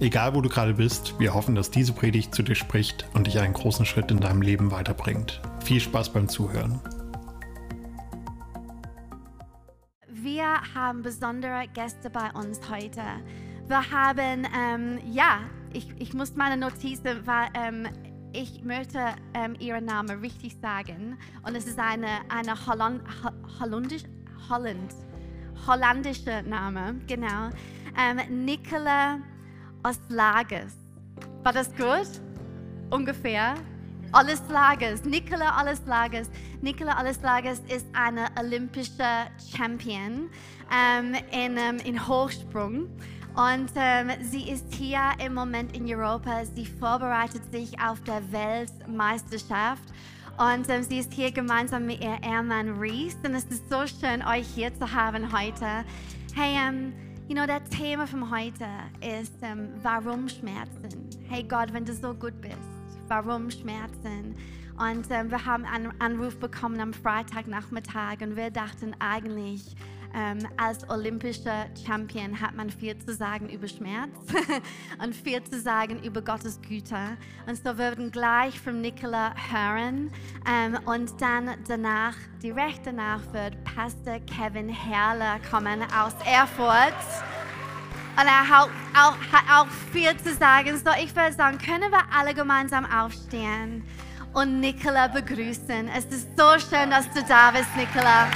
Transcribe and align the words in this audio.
Egal 0.00 0.34
wo 0.34 0.40
du 0.40 0.48
gerade 0.48 0.74
bist, 0.74 1.14
wir 1.20 1.34
hoffen, 1.34 1.54
dass 1.54 1.70
diese 1.70 1.92
Predigt 1.92 2.34
zu 2.34 2.42
dir 2.42 2.56
spricht 2.56 3.06
und 3.14 3.28
dich 3.28 3.38
einen 3.38 3.52
großen 3.52 3.86
Schritt 3.86 4.10
in 4.10 4.18
deinem 4.18 4.42
Leben 4.42 4.72
weiterbringt. 4.72 5.40
Viel 5.64 5.80
Spaß 5.80 6.12
beim 6.12 6.28
Zuhören. 6.28 6.80
Wir 10.08 10.46
haben 10.74 11.02
besondere 11.02 11.66
Gäste 11.72 12.10
bei 12.10 12.28
uns 12.32 12.60
heute. 12.68 13.02
Wir 13.68 13.90
haben, 13.92 14.46
ähm, 14.58 14.98
ja, 15.12 15.40
ich, 15.72 15.86
ich 15.98 16.12
muss 16.12 16.34
meine 16.34 16.56
Notizen, 16.56 17.24
weil 17.24 17.48
ähm, 17.54 17.86
ich 18.32 18.64
möchte 18.64 18.98
ähm, 19.32 19.54
ihren 19.60 19.84
Namen 19.84 20.18
richtig 20.18 20.56
sagen. 20.60 21.16
Und 21.46 21.54
es 21.54 21.66
ist 21.66 21.78
eine, 21.78 22.08
eine 22.28 22.66
Holland, 22.66 23.00
Holländisch, 23.60 24.02
Holland, 24.48 24.92
holländischer 25.68 26.42
Name, 26.42 26.96
genau. 27.06 27.50
Ähm, 27.96 28.44
Nicola 28.44 29.20
aus 29.84 30.00
Lagers. 30.08 30.72
War 31.42 31.52
das 31.52 31.68
gut? 31.76 32.08
Ungefähr. 32.90 33.54
Alles 34.12 34.42
Lagers. 34.48 35.04
Nicola 35.04 35.50
Alles 35.56 35.82
Lagers. 35.86 36.30
Nicola 36.62 36.92
Alles 36.92 37.20
Lagers 37.20 37.60
ist 37.68 37.86
eine 37.92 38.26
olympische 38.40 39.04
Champion 39.54 40.30
ähm, 40.72 41.14
in, 41.30 41.56
ähm, 41.58 41.76
in 41.84 42.08
Hochsprung. 42.08 42.88
Und 43.36 43.70
ähm, 43.74 44.10
sie 44.22 44.48
ist 44.48 44.72
hier 44.72 45.00
im 45.24 45.34
Moment 45.34 45.76
in 45.76 45.86
Europa. 45.86 46.44
Sie 46.46 46.64
vorbereitet 46.64 47.42
sich 47.52 47.78
auf 47.78 48.00
der 48.04 48.22
Weltmeisterschaft. 48.32 49.82
Und 50.38 50.68
ähm, 50.70 50.82
sie 50.82 50.98
ist 51.00 51.12
hier 51.12 51.30
gemeinsam 51.30 51.86
mit 51.86 52.02
ihr 52.02 52.16
Ehemann 52.22 52.78
Reese. 52.78 53.18
Und 53.24 53.34
es 53.34 53.44
ist 53.44 53.68
so 53.68 53.86
schön, 53.86 54.24
euch 54.24 54.46
hier 54.46 54.74
zu 54.74 54.90
haben 54.90 55.30
heute. 55.36 55.84
Hey, 56.34 56.56
ähm, 56.56 56.92
You 57.26 57.34
know, 57.34 57.46
das 57.46 57.62
Thema 57.70 58.06
von 58.06 58.30
heute 58.30 58.66
ist, 59.00 59.32
ähm, 59.40 59.70
warum 59.82 60.28
Schmerzen? 60.28 61.08
Hey 61.26 61.42
Gott, 61.42 61.72
wenn 61.72 61.86
du 61.86 61.94
so 61.94 62.12
gut 62.12 62.38
bist, 62.42 62.58
warum 63.08 63.50
Schmerzen? 63.50 64.36
Und 64.78 65.06
ähm, 65.08 65.30
wir 65.30 65.42
haben 65.46 65.64
einen 65.64 65.98
Anruf 66.02 66.38
bekommen 66.38 66.78
am 66.80 66.92
Freitagnachmittag 66.92 68.20
und 68.20 68.36
wir 68.36 68.50
dachten 68.50 68.94
eigentlich, 68.98 69.74
ähm, 70.14 70.38
als 70.56 70.88
olympischer 70.88 71.66
Champion 71.86 72.40
hat 72.40 72.54
man 72.54 72.70
viel 72.70 72.96
zu 72.98 73.12
sagen 73.12 73.48
über 73.48 73.66
Schmerz 73.66 74.10
und 75.02 75.14
viel 75.14 75.42
zu 75.42 75.60
sagen 75.60 76.02
über 76.02 76.22
Gottes 76.22 76.60
Güte. 76.62 76.96
Und 77.46 77.56
so 77.56 77.76
würden 77.76 78.10
gleich 78.10 78.58
von 78.60 78.80
Nicola 78.80 79.34
hören 79.50 80.10
ähm, 80.48 80.78
und 80.84 81.20
dann 81.20 81.50
danach, 81.66 82.14
direkt 82.42 82.86
danach 82.86 83.20
wird 83.32 83.62
Pastor 83.64 84.20
Kevin 84.20 84.68
Herrler 84.68 85.40
kommen 85.50 85.82
aus 85.92 86.14
Erfurt. 86.24 86.94
Und 88.16 88.26
er 88.26 88.48
hat 88.48 88.70
auch, 88.96 89.16
hat 89.32 89.44
auch 89.52 89.66
viel 89.92 90.16
zu 90.18 90.32
sagen. 90.34 90.76
So, 90.78 90.90
ich 91.02 91.14
würde 91.16 91.32
sagen, 91.32 91.58
können 91.58 91.90
wir 91.90 92.02
alle 92.16 92.32
gemeinsam 92.32 92.86
aufstehen 92.86 93.82
und 94.34 94.60
Nicola 94.60 95.08
begrüßen. 95.08 95.88
Es 95.96 96.04
ist 96.06 96.28
so 96.36 96.58
schön, 96.58 96.90
dass 96.90 97.10
du 97.10 97.22
da 97.24 97.50
bist, 97.50 97.74
Nicola. 97.76 98.28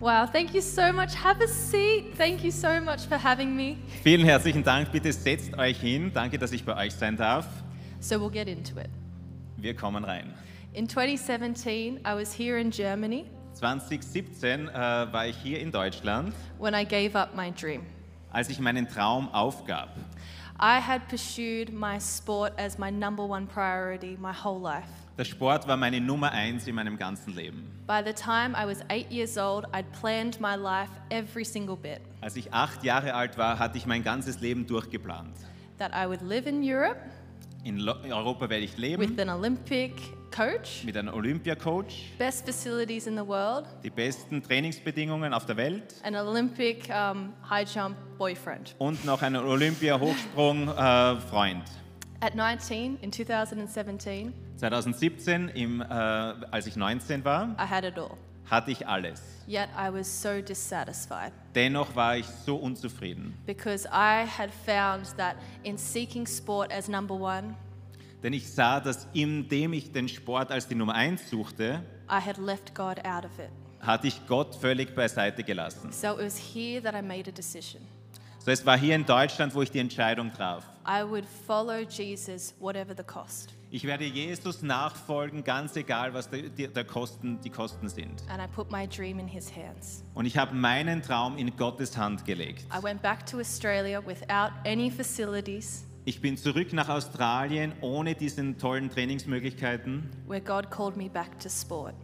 Wow, 0.00 0.24
thank 0.24 0.54
you 0.54 0.62
so 0.62 0.92
much. 0.92 1.14
Have 1.14 1.42
a 1.42 1.46
seat. 1.48 2.14
Thank 2.16 2.42
you 2.42 2.50
so 2.50 2.80
much 2.80 3.06
for 3.06 3.18
having 3.18 3.54
me. 3.54 3.76
Vielen 4.02 4.24
herzlichen 4.24 4.64
Dank. 4.64 4.90
Bitte 4.92 5.12
setzt 5.12 5.58
euch 5.58 5.78
hin. 5.78 6.10
Danke, 6.14 6.38
dass 6.38 6.52
ich 6.52 6.64
bei 6.64 6.74
euch 6.74 6.94
sein 6.94 7.18
darf. 7.18 7.46
So 8.00 8.16
we'll 8.16 8.30
get 8.30 8.48
into 8.48 8.78
it. 8.80 8.88
Wir 9.58 9.76
kommen 9.76 10.02
rein. 10.04 10.32
In 10.72 10.88
2017, 10.88 11.98
I 11.98 12.14
was 12.14 12.32
here 12.32 12.58
in 12.58 12.70
Germany 12.70 13.26
2017 13.54 14.68
äh, 14.68 14.72
war 14.72 15.26
ich 15.26 15.36
hier 15.36 15.60
in 15.60 15.70
Deutschland, 15.70 16.32
when 16.58 16.72
I 16.72 16.84
gave 16.84 17.14
up 17.14 17.36
my 17.36 17.50
dream. 17.52 17.82
als 18.30 18.48
ich 18.48 18.58
meinen 18.58 18.88
Traum 18.88 19.28
aufgab. 19.34 19.90
I 20.58 20.80
had 20.80 21.08
pursued 21.08 21.70
my 21.72 21.98
sport 22.00 22.52
as 22.58 22.78
my 22.78 22.90
number 22.90 23.22
one 23.22 23.46
priority 23.46 24.16
my 24.18 24.32
whole 24.32 24.60
life. 24.60 24.88
Der 25.20 25.26
Sport 25.26 25.68
war 25.68 25.76
meine 25.76 26.00
Nummer 26.00 26.32
eins 26.32 26.66
in 26.66 26.74
meinem 26.74 26.96
ganzen 26.96 27.34
Leben. 27.34 27.70
By 27.86 28.00
the 28.02 28.14
time 28.14 28.56
I 28.56 28.66
was 28.66 28.78
eight 28.88 29.12
years 29.12 29.36
old, 29.36 29.66
I'd 29.66 29.84
planned 30.00 30.40
my 30.40 30.54
life 30.54 30.88
every 31.10 31.44
single 31.44 31.76
bit. 31.76 32.00
Als 32.22 32.36
ich 32.36 32.54
acht 32.54 32.82
Jahre 32.84 33.12
alt 33.12 33.36
war, 33.36 33.58
hatte 33.58 33.76
ich 33.76 33.84
mein 33.84 34.02
ganzes 34.02 34.40
Leben 34.40 34.66
durchgeplant. 34.66 35.36
That 35.76 35.92
I 35.92 36.08
would 36.08 36.22
live 36.22 36.48
in 36.48 36.62
Europe 36.62 36.96
In 37.64 37.80
Lo 37.80 37.96
Europa 38.02 38.48
werde 38.48 38.64
ich 38.64 38.78
leben 38.78 39.02
with 39.02 39.20
an 39.20 39.28
Olympic 39.28 39.92
coach, 40.34 40.84
mit 40.84 40.96
einem 40.96 41.12
Olympiacoach, 41.12 42.16
best 42.16 42.46
facilities 42.46 43.06
in 43.06 43.14
the 43.14 43.26
world, 43.26 43.66
die 43.84 43.90
besten 43.90 44.42
Trainingsbedingungen 44.42 45.34
auf 45.34 45.44
der 45.44 45.58
Welt 45.58 45.96
an 46.02 46.16
Olympic 46.16 46.88
um, 46.88 47.34
high 47.50 47.68
jump 47.70 47.94
boyfriend. 48.16 48.74
und 48.78 49.04
noch 49.04 49.20
einen 49.20 49.44
Olympia-Hochsprung-Freund. 49.44 51.64
At 52.22 52.34
19, 52.34 52.98
in 53.00 53.10
2017, 53.12 54.34
2017, 54.58 55.48
im, 55.48 55.80
äh, 55.80 55.84
als 55.84 56.66
ich 56.66 56.76
19 56.76 57.24
war, 57.24 57.56
I 57.58 57.62
had 57.66 57.84
it 57.84 57.98
all. 57.98 58.10
hatte 58.50 58.70
ich 58.72 58.86
alles. 58.86 59.22
Yet 59.46 59.68
I 59.74 59.90
was 59.92 60.06
so 60.22 60.42
dissatisfied 60.42 61.32
Dennoch 61.54 61.94
war 61.96 62.18
ich 62.18 62.26
so 62.26 62.56
unzufrieden, 62.56 63.34
because 63.46 63.86
I 63.88 64.26
had 64.26 64.50
found 64.66 65.16
that 65.16 65.36
in 65.62 65.78
seeking 65.78 66.26
sport 66.26 66.70
as 66.72 66.88
number 66.88 67.14
one, 67.14 67.54
denn 68.22 68.34
ich 68.34 68.52
sah, 68.52 68.80
dass 68.80 69.08
indem 69.14 69.72
ich 69.72 69.90
den 69.92 70.06
Sport 70.06 70.52
als 70.52 70.68
die 70.68 70.74
Nummer 70.74 70.94
eins 70.94 71.30
suchte, 71.30 71.82
I 72.10 72.20
had 72.20 72.36
left 72.36 72.74
God 72.74 72.98
out 73.06 73.24
of 73.24 73.30
it. 73.38 73.48
hatte 73.80 74.08
ich 74.08 74.26
Gott 74.26 74.54
völlig 74.56 74.94
beiseite 74.94 75.42
gelassen. 75.42 75.90
So 75.90 76.08
it 76.08 76.18
was 76.18 76.36
here 76.36 76.82
that 76.82 76.94
I 76.94 77.00
made 77.00 77.30
a 77.30 77.32
decision. 77.32 77.80
So 78.42 78.50
es 78.50 78.64
war 78.64 78.78
hier 78.78 78.94
in 78.94 79.04
Deutschland, 79.04 79.54
wo 79.54 79.60
ich 79.60 79.70
die 79.70 79.80
Entscheidung 79.80 80.32
traf. 80.32 80.64
I 80.88 81.02
would 81.06 81.26
follow 81.46 81.80
Jesus 81.80 82.54
whatever 82.58 82.94
the 82.96 83.02
cost. 83.02 83.52
Ich 83.70 83.84
werde 83.84 84.04
Jesus 84.04 84.62
nachfolgen, 84.62 85.44
ganz 85.44 85.76
egal, 85.76 86.14
was 86.14 86.30
die, 86.30 86.48
die, 86.48 86.66
der 86.66 86.84
Kosten, 86.84 87.38
die 87.42 87.50
Kosten 87.50 87.90
sind. 87.90 88.22
And 88.30 88.42
I 88.42 88.46
put 88.46 88.72
my 88.72 88.88
dream 88.88 89.18
in 89.18 89.28
his 89.28 89.54
hands. 89.54 90.02
Und 90.14 90.24
ich 90.24 90.38
habe 90.38 90.54
meinen 90.54 91.02
Traum 91.02 91.36
in 91.36 91.54
Gottes 91.54 91.98
Hand 91.98 92.24
gelegt. 92.24 92.64
I 92.74 92.82
went 92.82 93.02
back 93.02 93.26
to 93.26 93.38
Australia 93.38 94.00
without 94.04 94.52
any 94.64 94.90
facilities 94.90 95.84
Ich 96.06 96.22
bin 96.22 96.38
zurück 96.38 96.72
nach 96.72 96.88
Australien 96.88 97.74
ohne 97.82 98.14
diesen 98.14 98.56
tollen 98.56 98.88
Trainingsmöglichkeiten, 98.88 100.08
where 100.26 100.40
God 100.40 100.70
called 100.70 100.96
me 100.96 101.10
back 101.10 101.38
to 101.40 101.50
sport. 101.50 101.94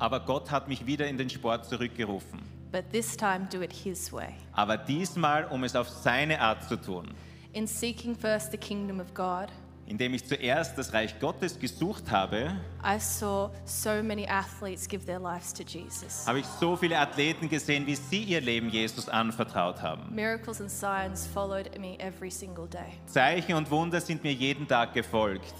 aber 0.00 0.18
Gott 0.18 0.50
hat 0.50 0.66
mich 0.66 0.84
wieder 0.84 1.06
in 1.06 1.16
den 1.16 1.30
Sport 1.30 1.66
zurückgerufen. 1.66 2.55
But 2.76 2.92
this 2.92 3.16
time, 3.16 3.48
do 3.50 3.62
it 3.62 3.72
his 3.72 4.12
way. 4.12 4.34
Aber 4.52 4.76
diesmal, 4.76 5.46
um 5.46 5.64
es 5.64 5.74
auf 5.74 5.88
seine 5.88 6.38
Art 6.38 6.62
zu 6.68 6.76
tun, 6.76 7.06
In 7.54 7.66
seeking 7.66 8.14
first 8.14 8.50
the 8.50 8.58
kingdom 8.58 9.00
of 9.00 9.14
God, 9.14 9.50
indem 9.86 10.14
ich 10.14 10.26
zuerst 10.26 10.76
das 10.76 10.92
Reich 10.92 11.18
Gottes 11.20 11.58
gesucht 11.58 12.10
habe, 12.10 12.56
I 12.84 12.98
saw 12.98 13.50
so 13.64 14.02
many 14.02 14.26
athletes 14.26 14.86
give 14.88 15.04
their 15.06 15.18
lives 15.18 15.52
to 15.52 15.62
Jesus. 15.62 16.26
habe 16.26 16.40
ich 16.40 16.46
so 16.46 16.76
viele 16.76 16.98
Athleten 16.98 17.48
gesehen, 17.48 17.86
wie 17.86 17.94
sie 17.96 18.22
ihr 18.22 18.40
Leben 18.40 18.68
Jesus 18.68 19.08
anvertraut 19.08 19.80
haben. 19.82 20.14
Miracles 20.14 20.60
and 20.60 20.70
signs 20.70 21.26
followed 21.26 21.78
me 21.78 21.98
every 21.98 22.30
single 22.30 22.68
day. 22.68 22.98
Zeichen 23.06 23.54
und 23.54 23.70
Wunder 23.70 24.00
sind 24.00 24.22
mir 24.22 24.32
jeden 24.32 24.66
Tag 24.68 24.94
gefolgt. 24.94 25.54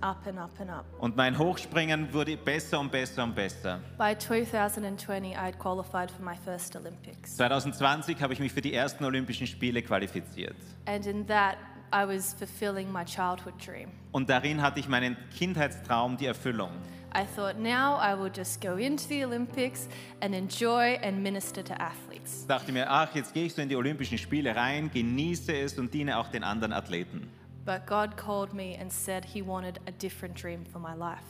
Up 0.00 0.26
and 0.26 0.38
up 0.38 0.50
and 0.60 0.70
up. 0.70 0.84
Und 0.98 1.16
mein 1.16 1.36
Hochspringen 1.38 2.12
wurde 2.12 2.36
besser 2.36 2.80
und 2.80 2.90
besser 2.90 3.24
und 3.24 3.34
besser. 3.34 3.80
By 3.98 4.16
2020, 4.16 5.32
I 5.32 5.34
had 5.34 5.58
qualified 5.58 6.10
for 6.10 6.24
my 6.24 6.36
first 6.36 6.74
Olympics. 6.76 7.36
2020 7.36 8.20
habe 8.20 8.32
ich 8.32 8.40
mich 8.40 8.52
für 8.52 8.60
die 8.60 8.74
ersten 8.74 9.04
Olympischen 9.04 9.46
Spiele 9.46 9.82
qualifiziert. 9.82 10.56
And 10.86 11.06
in 11.06 11.26
that, 11.26 11.56
I 11.92 12.06
was 12.06 12.34
fulfilling 12.34 12.92
my 12.92 13.04
childhood 13.04 13.54
dream. 13.64 13.90
Und 14.12 14.28
darin 14.28 14.62
hatte 14.62 14.80
ich 14.80 14.88
meinen 14.88 15.16
Kindheitstraum, 15.36 16.16
die 16.16 16.26
Erfüllung. 16.26 16.70
I 17.14 17.24
thought 17.24 17.58
now 17.58 17.98
I 17.98 18.14
will 18.14 18.30
just 18.30 18.60
go 18.60 18.76
into 18.76 19.04
the 19.08 19.24
Olympics 19.24 19.88
and 20.20 20.34
enjoy 20.34 20.98
and 21.02 21.22
minister 21.22 21.64
to 21.64 21.72
athletes. 21.80 22.46
dachte 22.46 22.72
mir, 22.72 22.90
ach, 22.90 23.14
jetzt 23.14 23.32
gehe 23.32 23.46
ich 23.46 23.54
so 23.54 23.62
in 23.62 23.68
die 23.68 23.76
Olympischen 23.76 24.18
Spiele 24.18 24.54
rein, 24.54 24.90
genieße 24.92 25.56
es 25.56 25.78
und 25.78 25.94
diene 25.94 26.18
auch 26.18 26.28
den 26.28 26.44
anderen 26.44 26.72
Athleten. 26.74 27.30
But 27.64 27.86
God 27.86 28.16
called 28.16 28.52
me 28.52 28.76
and 28.78 28.92
said 28.92 29.24
He 29.24 29.42
wanted 29.42 29.80
a 29.88 29.90
different 29.90 30.40
dream 30.40 30.64
for 30.64 30.78
my 30.78 30.94
life. 30.94 31.24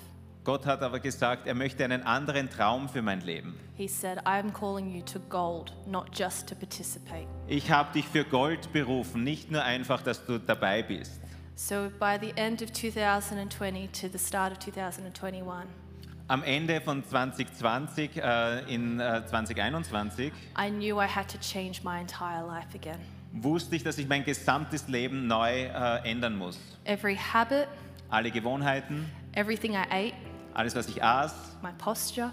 Gott 0.46 0.64
hat 0.64 0.80
aber 0.80 1.00
gesagt, 1.00 1.48
er 1.48 1.56
möchte 1.56 1.82
einen 1.84 2.04
anderen 2.04 2.48
Traum 2.48 2.88
für 2.88 3.02
mein 3.02 3.20
Leben. 3.20 3.58
He 3.76 3.88
said, 3.88 4.18
I'm 4.24 4.52
calling 4.52 4.94
you 4.94 5.02
to 5.02 5.18
gold, 5.28 5.72
not 5.88 6.16
just 6.16 6.48
to 6.48 6.54
participate. 6.54 7.26
Ich 7.48 7.68
habe 7.68 7.92
dich 7.92 8.06
für 8.06 8.24
Gold 8.24 8.72
berufen, 8.72 9.24
nicht 9.24 9.50
nur 9.50 9.64
einfach, 9.64 10.02
dass 10.02 10.24
du 10.24 10.38
dabei 10.38 10.84
bist. 10.84 11.20
So 11.56 11.90
by 11.98 12.16
the 12.20 12.32
end 12.36 12.62
of 12.62 12.70
2020 12.72 13.88
to 13.88 14.06
the 14.06 14.18
start 14.24 14.52
of 14.52 14.60
2021, 14.60 15.66
Am 16.28 16.44
Ende 16.44 16.80
von 16.80 17.04
2020, 17.04 18.16
äh, 18.16 18.72
in 18.72 19.00
äh, 19.00 19.26
2021, 19.26 20.32
I 20.56 20.70
knew 20.70 21.02
I 21.02 21.08
had 21.08 21.26
to 21.28 21.38
change 21.38 21.80
my 21.82 21.98
entire 22.00 22.46
life 22.46 22.68
again. 22.72 23.00
wusste 23.32 23.74
ich, 23.74 23.82
dass 23.82 23.98
ich 23.98 24.06
mein 24.06 24.24
gesamtes 24.24 24.86
Leben 24.86 25.26
neu 25.26 25.64
äh, 25.64 26.08
ändern 26.08 26.38
muss. 26.38 26.56
Every 26.84 27.16
habit, 27.16 27.66
Alle 28.10 28.30
Gewohnheiten, 28.30 29.10
everything 29.32 29.72
I 29.72 29.84
ate, 29.90 30.14
alles, 30.56 30.74
was 30.74 30.88
ich 30.88 31.02
aß, 31.02 31.34
my 31.62 31.70
posture, 31.76 32.30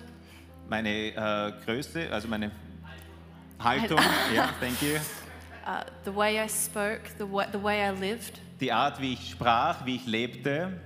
meine 0.70 0.90
äh, 0.90 1.54
Größe, 1.66 2.10
also 2.10 2.28
meine 2.30 2.52
Haltung, 3.60 4.00
ja, 4.34 4.50
thank 4.62 4.82
you, 4.82 4.96
uh, 5.66 5.84
the 6.06 6.16
way 6.16 6.42
I 6.42 6.48
spoke, 6.48 7.02
the, 7.18 7.26
the 7.52 7.62
way 7.62 7.86
I 7.86 7.92
lived, 7.92 8.40
die 8.62 8.72
Art, 8.72 9.02
wie 9.02 9.14
ich 9.14 9.32
sprach, 9.32 9.86
wie 9.86 9.98
ich 9.98 10.06
lebte, 10.06 10.80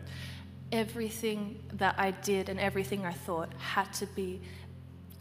everything 0.71 1.59
that 1.77 1.95
I 1.99 2.11
did 2.25 2.49
and 2.49 2.59
everything 2.59 3.05
I 3.05 3.13
thought 3.25 3.49
had 3.75 3.93
to 3.99 4.07
be 4.15 4.39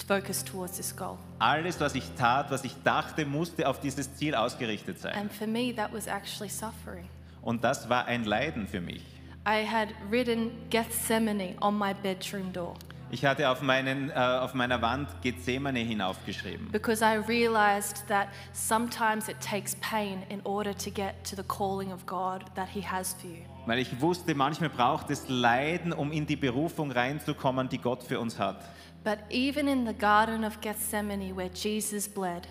focused 0.08 0.46
towards 0.46 0.78
this 0.78 0.96
goal. 0.96 1.18
alles, 1.38 1.78
was 1.80 1.94
ich 1.94 2.08
tat, 2.16 2.50
was 2.50 2.64
ich 2.64 2.74
dachte, 2.82 3.26
musste 3.26 3.68
auf 3.68 3.78
dieses 3.80 4.14
Ziel 4.16 4.34
ausgerichtet 4.34 4.98
sein. 4.98 5.14
And 5.14 5.30
for 5.30 5.46
me, 5.46 5.74
that 5.74 5.92
was 5.92 6.06
actually 6.06 6.48
suffering. 6.48 7.10
Und 7.42 7.62
das 7.62 7.90
war 7.90 8.06
ein 8.06 8.24
Leiden 8.24 8.66
für 8.66 8.80
mich. 8.80 9.15
I 9.46 9.64
had 9.64 9.94
written 10.10 10.50
Gethsemane 10.70 11.54
on 11.60 11.78
my 11.78 11.94
bedroom 11.94 12.52
door 12.52 12.74
Ich 13.12 13.24
hatte 13.24 13.48
auf, 13.48 13.62
meinen, 13.62 14.10
äh, 14.10 14.14
auf 14.14 14.54
meiner 14.54 14.82
Wand 14.82 15.08
Gethsemane 15.22 15.78
hinaufgeschrieben, 15.78 16.72
because 16.72 17.04
I 17.04 17.18
realized 17.28 18.04
that 18.08 18.26
sometimes 18.52 19.28
it 19.28 19.36
takes 19.40 19.76
pain 19.76 20.24
in 20.28 20.40
order 20.42 20.76
to 20.76 20.90
get 20.90 21.22
to 21.22 21.36
the 21.36 21.44
calling 21.44 21.92
of 21.92 22.04
God 22.04 22.42
that 22.56 22.68
He 22.68 22.82
has 22.82 23.14
for 23.14 23.30
you. 23.30 23.44
weil 23.66 23.78
ich 23.78 24.00
wusste, 24.00 24.34
manchmal 24.34 24.70
braucht 24.70 25.10
es 25.10 25.28
Leiden, 25.28 25.92
um 25.92 26.10
in 26.10 26.26
die 26.26 26.34
Berufung 26.34 26.90
reinzukommen, 26.90 27.68
die 27.68 27.78
Gott 27.78 28.02
für 28.02 28.18
uns 28.18 28.40
hat. 28.40 28.64
But 29.04 29.18
even 29.30 29.68
in 29.68 29.86
the 29.86 29.94
Garden 29.94 30.44
of 30.44 30.60
Gethsemane, 30.60 31.36
where 31.36 31.50
Jesus 31.54 32.08
bled, 32.08 32.48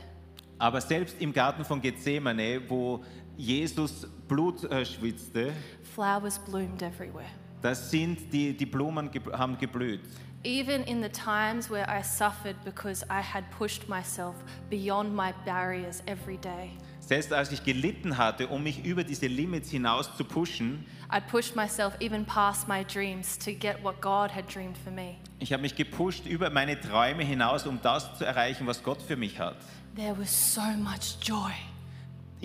Aber 0.58 0.80
selbst 0.80 1.20
im 1.20 1.34
Garten 1.34 1.66
von 1.66 1.82
Gethsemane, 1.82 2.62
wo 2.70 3.04
Jesus 3.36 4.08
Blut 4.28 4.64
äh, 4.66 4.86
schwitzte, 4.86 5.54
flowers 5.94 6.40
bloomed 6.40 6.82
everywhere. 6.82 7.28
da 7.62 7.74
sind 7.76 8.32
die, 8.34 8.56
die 8.56 8.66
Blumen 8.66 9.12
ge 9.12 9.22
haben 9.32 9.58
geblüht. 9.58 10.02
Even 10.44 10.84
in 10.84 11.02
the 11.02 11.10
times 11.10 11.72
where 11.72 11.88
I 11.90 12.04
suffered 12.04 12.56
because 12.64 13.04
I 13.10 13.20
had 13.22 13.44
pushed 13.58 13.90
myself 13.90 14.36
beyond 14.70 15.16
my 15.16 15.34
barriers 15.44 16.04
every 16.06 16.38
day, 16.38 16.72
Selbst 17.00 17.32
als 17.34 17.52
ich 17.52 17.64
gelitten 17.64 18.18
hatte, 18.18 18.48
um 18.48 18.64
mich 18.64 18.84
über 18.84 19.04
diese 19.04 19.28
Limits 19.28 19.70
hinaus 19.72 20.16
zu 20.18 20.24
pushen, 20.24 20.86
I'd 21.12 21.28
pushed 21.30 21.56
myself 21.56 21.94
even 22.00 22.26
past 22.26 22.68
my 22.68 22.84
dreams 22.84 23.38
to 23.40 23.52
get 23.54 23.84
what 23.84 24.02
God 24.02 24.32
had 24.36 24.46
dreamed 24.54 24.78
for 24.78 24.92
me. 24.92 25.16
ich 25.40 25.52
habe 25.54 25.62
mich 25.62 25.76
gepusht 25.76 26.26
über 26.28 26.50
meine 26.52 26.80
Träume 26.80 27.24
hinaus, 27.24 27.66
um 27.66 27.80
das 27.82 28.16
zu 28.18 28.26
erreichen, 28.26 28.66
was 28.68 28.84
Gott 28.84 29.02
für 29.02 29.16
mich 29.16 29.40
hat. 29.40 29.56
There 29.96 30.16
was 30.18 30.54
so 30.54 30.62
much 30.62 31.18
joy. 31.24 31.52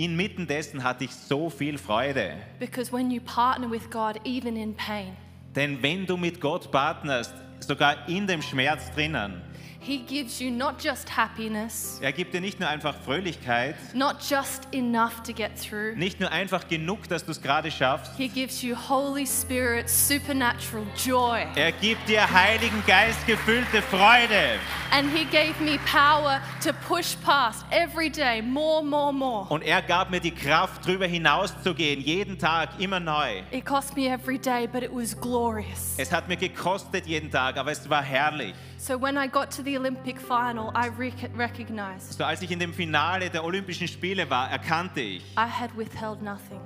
Inmitten 0.00 0.46
dessen 0.46 0.82
hatte 0.82 1.04
ich 1.04 1.14
so 1.14 1.50
viel 1.50 1.76
Freude. 1.76 2.32
Because 2.58 2.90
when 2.90 3.10
you 3.10 3.20
partner 3.20 3.70
with 3.70 3.90
God, 3.90 4.18
even 4.24 4.56
in 4.56 4.74
pain, 4.74 5.14
Denn 5.54 5.82
wenn 5.82 6.06
du 6.06 6.16
mit 6.16 6.40
Gott 6.40 6.70
partnerst, 6.70 7.34
sogar 7.58 8.08
in 8.08 8.26
dem 8.26 8.40
Schmerz 8.40 8.90
drinnen, 8.92 9.42
He 9.82 9.96
gives 9.96 10.40
you 10.40 10.50
not 10.50 10.74
just 10.78 11.08
happiness, 11.16 11.98
er 12.02 12.12
gibt 12.12 12.34
dir 12.34 12.42
nicht 12.42 12.60
nur 12.60 12.68
einfach 12.68 12.94
Fröhlichkeit, 13.02 13.74
not 13.94 14.16
just 14.20 14.68
enough 14.72 15.22
to 15.22 15.32
get 15.32 15.52
through. 15.58 15.96
nicht 15.96 16.20
nur 16.20 16.30
einfach 16.30 16.68
genug, 16.68 17.08
dass 17.08 17.24
du 17.24 17.30
es 17.30 17.40
gerade 17.40 17.70
schaffst, 17.70 18.12
He 18.18 18.28
gives 18.28 18.60
you 18.60 18.76
Holy 18.76 19.26
Spirit 19.26 19.88
supernatural 19.88 20.84
joy. 21.02 21.46
er 21.54 21.72
gibt 21.72 22.06
dir 22.10 22.30
Heiligen 22.30 22.82
Geist 22.86 23.26
gefüllte 23.26 23.80
Freude. 23.80 24.58
And 24.92 25.10
He 25.16 25.24
gave 25.24 25.54
me 25.62 25.78
power 25.90 26.42
to 26.62 26.72
push 26.86 27.16
past 27.24 27.64
every 27.70 28.10
day 28.10 28.42
more, 28.42 28.84
more, 28.84 29.14
more. 29.14 29.46
Und 29.48 29.62
er 29.62 29.80
gab 29.80 30.10
mir 30.10 30.20
die 30.20 30.34
Kraft, 30.34 30.84
drüber 30.84 31.06
hinauszugehen, 31.06 32.02
jeden 32.02 32.38
Tag, 32.38 32.68
immer 32.78 33.00
neu. 33.00 33.40
It 33.50 33.64
cost 33.64 33.96
me 33.96 34.08
every 34.08 34.38
day, 34.38 34.66
but 34.66 34.82
it 34.82 34.90
was 34.92 35.18
glorious. 35.18 35.94
Es 35.96 36.12
hat 36.12 36.28
mir 36.28 36.36
gekostet 36.36 37.06
jeden 37.06 37.30
Tag, 37.30 37.56
aber 37.56 37.72
es 37.72 37.88
war 37.88 38.02
herrlich. 38.02 38.52
So 38.82 38.96
when 38.96 39.18
I 39.18 39.26
got 39.28 39.50
to 39.56 39.62
the 39.62 39.76
Olympic 39.76 40.18
final, 40.18 40.72
I 40.74 40.88
rec- 40.88 41.30
recognized 41.36 42.14
So 42.14 42.24
als 42.24 42.40
ich 42.40 42.50
in 42.50 42.58
dem 42.58 42.72
Finale 42.72 43.28
der 43.28 43.44
Olympischen 43.44 43.86
Spiele 43.86 44.30
war, 44.30 44.50
erkannte 44.50 45.02
ich, 45.02 45.22
I 45.36 45.42
had 45.46 45.70
withheld 45.76 46.22
nothing. 46.22 46.60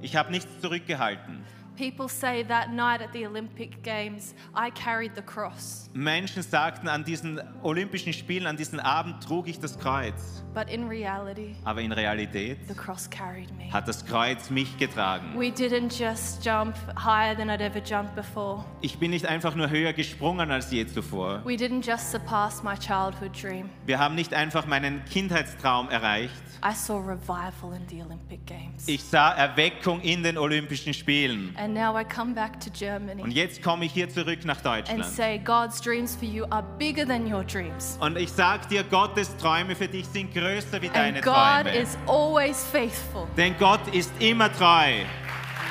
ich 0.00 0.14
habe 0.14 0.30
nichts 0.30 0.60
zurückgehalten. 0.60 1.44
People 1.76 2.08
say 2.08 2.42
that 2.44 2.70
night 2.72 3.02
at 3.02 3.12
the 3.12 3.26
Olympic 3.26 3.82
Games, 3.82 4.34
I 4.54 4.70
carried 4.70 5.12
the 5.14 5.22
cross. 5.22 5.90
Menschen 5.92 6.42
sagten, 6.42 6.88
an 6.88 7.04
diesen 7.04 7.40
Olympischen 7.62 8.12
Spielen, 8.12 8.46
an 8.46 8.56
diesem 8.56 8.80
Abend 8.80 9.22
trug 9.22 9.46
ich 9.48 9.60
das 9.60 9.78
Kreuz. 9.78 10.42
But 10.54 10.70
in 10.70 10.88
reality, 10.88 11.54
Aber 11.64 11.82
in 11.82 11.92
Realität 11.92 12.66
the 12.66 12.74
cross 12.74 13.10
carried 13.10 13.50
me. 13.58 13.70
hat 13.70 13.86
das 13.88 14.06
Kreuz 14.06 14.48
mich 14.48 14.78
getragen. 14.78 15.34
We 15.38 15.48
didn't 15.50 15.92
just 15.98 16.42
jump 16.44 16.74
higher 16.96 17.36
than 17.36 17.50
I'd 17.50 17.60
ever 17.60 17.80
jumped 17.84 18.14
before. 18.14 18.64
Ich 18.80 18.98
bin 18.98 19.10
nicht 19.10 19.26
einfach 19.26 19.54
nur 19.54 19.68
höher 19.68 19.92
gesprungen 19.92 20.50
als 20.50 20.70
je 20.70 20.86
zuvor. 20.86 21.42
We 21.44 21.56
didn't 21.56 21.84
just 21.86 22.10
surpass 22.10 22.62
my 22.62 22.74
childhood 22.74 23.32
dream. 23.40 23.68
Wir 23.84 23.98
haben 23.98 24.14
nicht 24.14 24.32
einfach 24.32 24.64
meinen 24.66 25.04
Kindheitstraum 25.04 25.90
erreicht. 25.90 26.32
I 26.64 26.72
saw 26.72 26.96
revival 26.98 27.74
in 27.74 27.86
the 27.90 28.02
Olympic 28.02 28.46
Games. 28.46 28.88
Ich 28.88 29.02
sah 29.04 29.32
Erweckung 29.34 30.00
in 30.00 30.22
den 30.22 30.38
Olympischen 30.38 30.94
Spielen. 30.94 31.54
And 31.56 31.65
now 31.74 31.96
I 31.98 32.04
come 32.04 32.34
back 32.34 32.58
to 32.60 32.66
Und 32.68 32.78
Germany 32.78 33.30
jetzt 33.32 33.62
komme 33.62 33.84
ich 33.84 33.92
hier 33.92 34.08
zurück 34.08 34.44
nach 34.44 34.64
and 34.64 34.86
Deutschland. 34.88 35.04
say 35.04 35.38
God's 35.38 35.80
dreams 35.80 36.14
for 36.16 36.24
you 36.28 36.44
are 36.50 36.64
bigger 36.78 37.06
than 37.06 37.32
your 37.32 37.44
dreams. 37.44 37.96
Und 38.00 38.16
ich 38.18 38.30
sag 38.32 38.68
dir, 38.68 38.84
Gottes 38.84 39.36
Träume 39.36 39.74
für 39.74 39.88
dich 39.88 40.06
sind 40.06 40.32
größer 40.32 40.80
wie 40.82 40.88
deine 40.88 41.18
And 41.18 41.24
God 41.24 41.34
Träume. 41.34 41.76
is 41.76 41.96
always 42.06 42.64
faithful. 42.64 43.26
Denn 43.36 43.54
Gott 43.58 43.86
ist 43.92 44.12
immer 44.20 44.52
treu. 44.52 45.02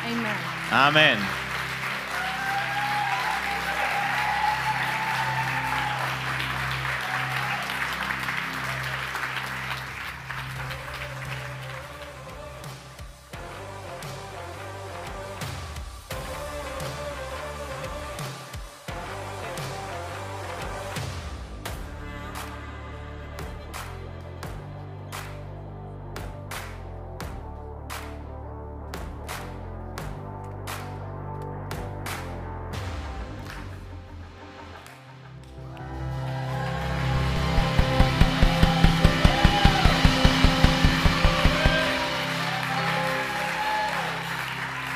Amen. 0.06 0.36
Amen. 0.71 1.18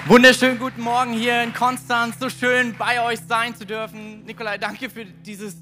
Wunderschönen 0.09 0.57
guten 0.57 0.81
Morgen 0.81 1.13
hier 1.13 1.43
in 1.43 1.53
Konstanz. 1.53 2.17
So 2.19 2.31
schön 2.31 2.75
bei 2.75 2.99
euch 2.99 3.19
sein 3.27 3.55
zu 3.55 3.63
dürfen. 3.63 4.25
Nikolai, 4.25 4.57
danke 4.57 4.89
für 4.89 5.05
dieses, 5.05 5.55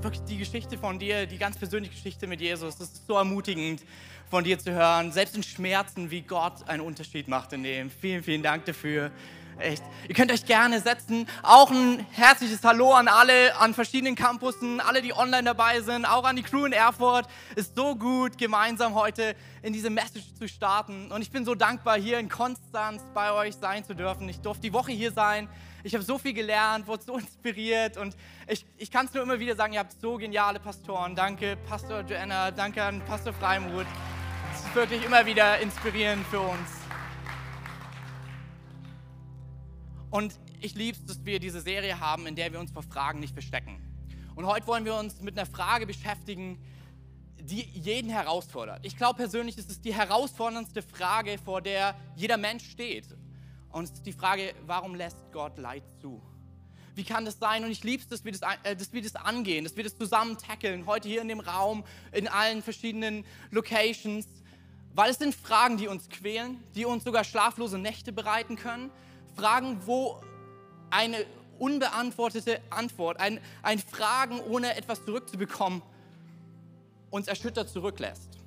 wirklich 0.00 0.24
die 0.24 0.36
Geschichte 0.36 0.76
von 0.76 0.98
dir, 0.98 1.26
die 1.26 1.38
ganz 1.38 1.56
persönliche 1.56 1.94
Geschichte 1.94 2.26
mit 2.26 2.40
Jesus. 2.40 2.76
Das 2.76 2.88
ist 2.88 3.06
so 3.06 3.14
ermutigend 3.14 3.84
von 4.28 4.42
dir 4.42 4.58
zu 4.58 4.72
hören, 4.72 5.12
selbst 5.12 5.36
in 5.36 5.44
Schmerzen, 5.44 6.10
wie 6.10 6.22
Gott 6.22 6.68
einen 6.68 6.80
Unterschied 6.80 7.28
macht 7.28 7.52
in 7.52 7.62
dem. 7.62 7.88
Vielen, 7.88 8.24
vielen 8.24 8.42
Dank 8.42 8.64
dafür. 8.64 9.12
Echt. 9.58 9.82
Ihr 10.08 10.14
könnt 10.14 10.30
euch 10.30 10.46
gerne 10.46 10.80
setzen. 10.80 11.26
Auch 11.42 11.72
ein 11.72 12.06
herzliches 12.12 12.62
Hallo 12.62 12.92
an 12.92 13.08
alle 13.08 13.56
an 13.56 13.74
verschiedenen 13.74 14.14
Campussen, 14.14 14.80
alle, 14.80 15.02
die 15.02 15.12
online 15.12 15.42
dabei 15.42 15.80
sind, 15.80 16.04
auch 16.04 16.24
an 16.24 16.36
die 16.36 16.44
Crew 16.44 16.64
in 16.64 16.72
Erfurt. 16.72 17.26
Ist 17.56 17.74
so 17.74 17.96
gut, 17.96 18.38
gemeinsam 18.38 18.94
heute 18.94 19.34
in 19.62 19.72
diese 19.72 19.90
Message 19.90 20.32
zu 20.38 20.46
starten. 20.46 21.10
Und 21.10 21.22
ich 21.22 21.32
bin 21.32 21.44
so 21.44 21.56
dankbar, 21.56 21.98
hier 21.98 22.20
in 22.20 22.28
Konstanz 22.28 23.02
bei 23.14 23.32
euch 23.32 23.56
sein 23.56 23.84
zu 23.84 23.94
dürfen. 23.94 24.28
Ich 24.28 24.40
durfte 24.40 24.62
die 24.62 24.72
Woche 24.72 24.92
hier 24.92 25.10
sein. 25.10 25.48
Ich 25.82 25.92
habe 25.94 26.04
so 26.04 26.18
viel 26.18 26.34
gelernt, 26.34 26.86
wurde 26.86 27.02
so 27.04 27.16
inspiriert 27.18 27.96
und 27.96 28.16
ich, 28.46 28.64
ich 28.76 28.92
kann 28.92 29.06
es 29.06 29.14
nur 29.14 29.24
immer 29.24 29.40
wieder 29.40 29.56
sagen, 29.56 29.72
ihr 29.72 29.80
habt 29.80 30.00
so 30.00 30.16
geniale 30.18 30.60
Pastoren. 30.60 31.16
Danke, 31.16 31.56
Pastor 31.68 32.02
Joanna, 32.02 32.52
danke 32.52 32.82
an 32.82 33.02
Pastor 33.06 33.32
Freimuth. 33.32 33.86
Es 34.54 34.60
ist 34.60 34.74
wirklich 34.74 35.04
immer 35.04 35.26
wieder 35.26 35.58
inspirierend 35.58 36.24
für 36.28 36.40
uns. 36.40 36.77
Und 40.10 40.38
ich 40.60 40.74
liebe 40.74 40.96
es, 40.96 41.04
dass 41.04 41.24
wir 41.24 41.38
diese 41.38 41.60
Serie 41.60 42.00
haben, 42.00 42.26
in 42.26 42.34
der 42.34 42.52
wir 42.52 42.60
uns 42.60 42.70
vor 42.70 42.82
Fragen 42.82 43.20
nicht 43.20 43.32
verstecken. 43.32 43.82
Und 44.34 44.46
heute 44.46 44.66
wollen 44.66 44.84
wir 44.84 44.94
uns 44.94 45.20
mit 45.20 45.38
einer 45.38 45.46
Frage 45.46 45.86
beschäftigen, 45.86 46.58
die 47.40 47.62
jeden 47.62 48.10
herausfordert. 48.10 48.80
Ich 48.84 48.96
glaube 48.96 49.16
persönlich, 49.16 49.58
ist 49.58 49.70
es 49.70 49.80
die 49.80 49.94
herausforderndste 49.94 50.82
Frage, 50.82 51.38
vor 51.38 51.60
der 51.60 51.94
jeder 52.16 52.36
Mensch 52.36 52.68
steht. 52.70 53.16
Und 53.70 53.84
es 53.84 53.90
ist 53.90 54.06
die 54.06 54.12
Frage, 54.12 54.54
warum 54.66 54.94
lässt 54.94 55.18
Gott 55.32 55.58
Leid 55.58 55.82
zu? 56.00 56.22
Wie 56.94 57.04
kann 57.04 57.24
das 57.24 57.38
sein? 57.38 57.64
Und 57.64 57.70
ich 57.70 57.84
liebe 57.84 58.02
es, 58.02 58.08
dass 58.08 58.24
wir 58.24 58.32
das, 58.32 58.40
äh, 58.64 58.74
dass 58.74 58.92
wir 58.92 59.02
das 59.02 59.14
angehen, 59.14 59.64
dass 59.64 59.76
wir 59.76 59.84
das 59.84 59.96
zusammen 59.96 60.36
tackeln, 60.36 60.86
heute 60.86 61.08
hier 61.08 61.22
in 61.22 61.28
dem 61.28 61.40
Raum, 61.40 61.84
in 62.12 62.26
allen 62.26 62.62
verschiedenen 62.62 63.24
Locations. 63.50 64.26
Weil 64.94 65.10
es 65.10 65.18
sind 65.18 65.34
Fragen, 65.34 65.76
die 65.76 65.86
uns 65.86 66.08
quälen, 66.08 66.62
die 66.74 66.84
uns 66.86 67.04
sogar 67.04 67.22
schlaflose 67.22 67.78
Nächte 67.78 68.12
bereiten 68.12 68.56
können. 68.56 68.90
Fragen, 69.38 69.78
wo 69.86 70.20
eine 70.90 71.24
unbeantwortete 71.60 72.60
Antwort, 72.70 73.20
ein, 73.20 73.40
ein 73.62 73.78
Fragen 73.78 74.40
ohne 74.40 74.76
etwas 74.76 75.04
zurückzubekommen, 75.04 75.80
uns 77.10 77.28
erschüttert 77.28 77.68
zurücklässt. 77.68 78.38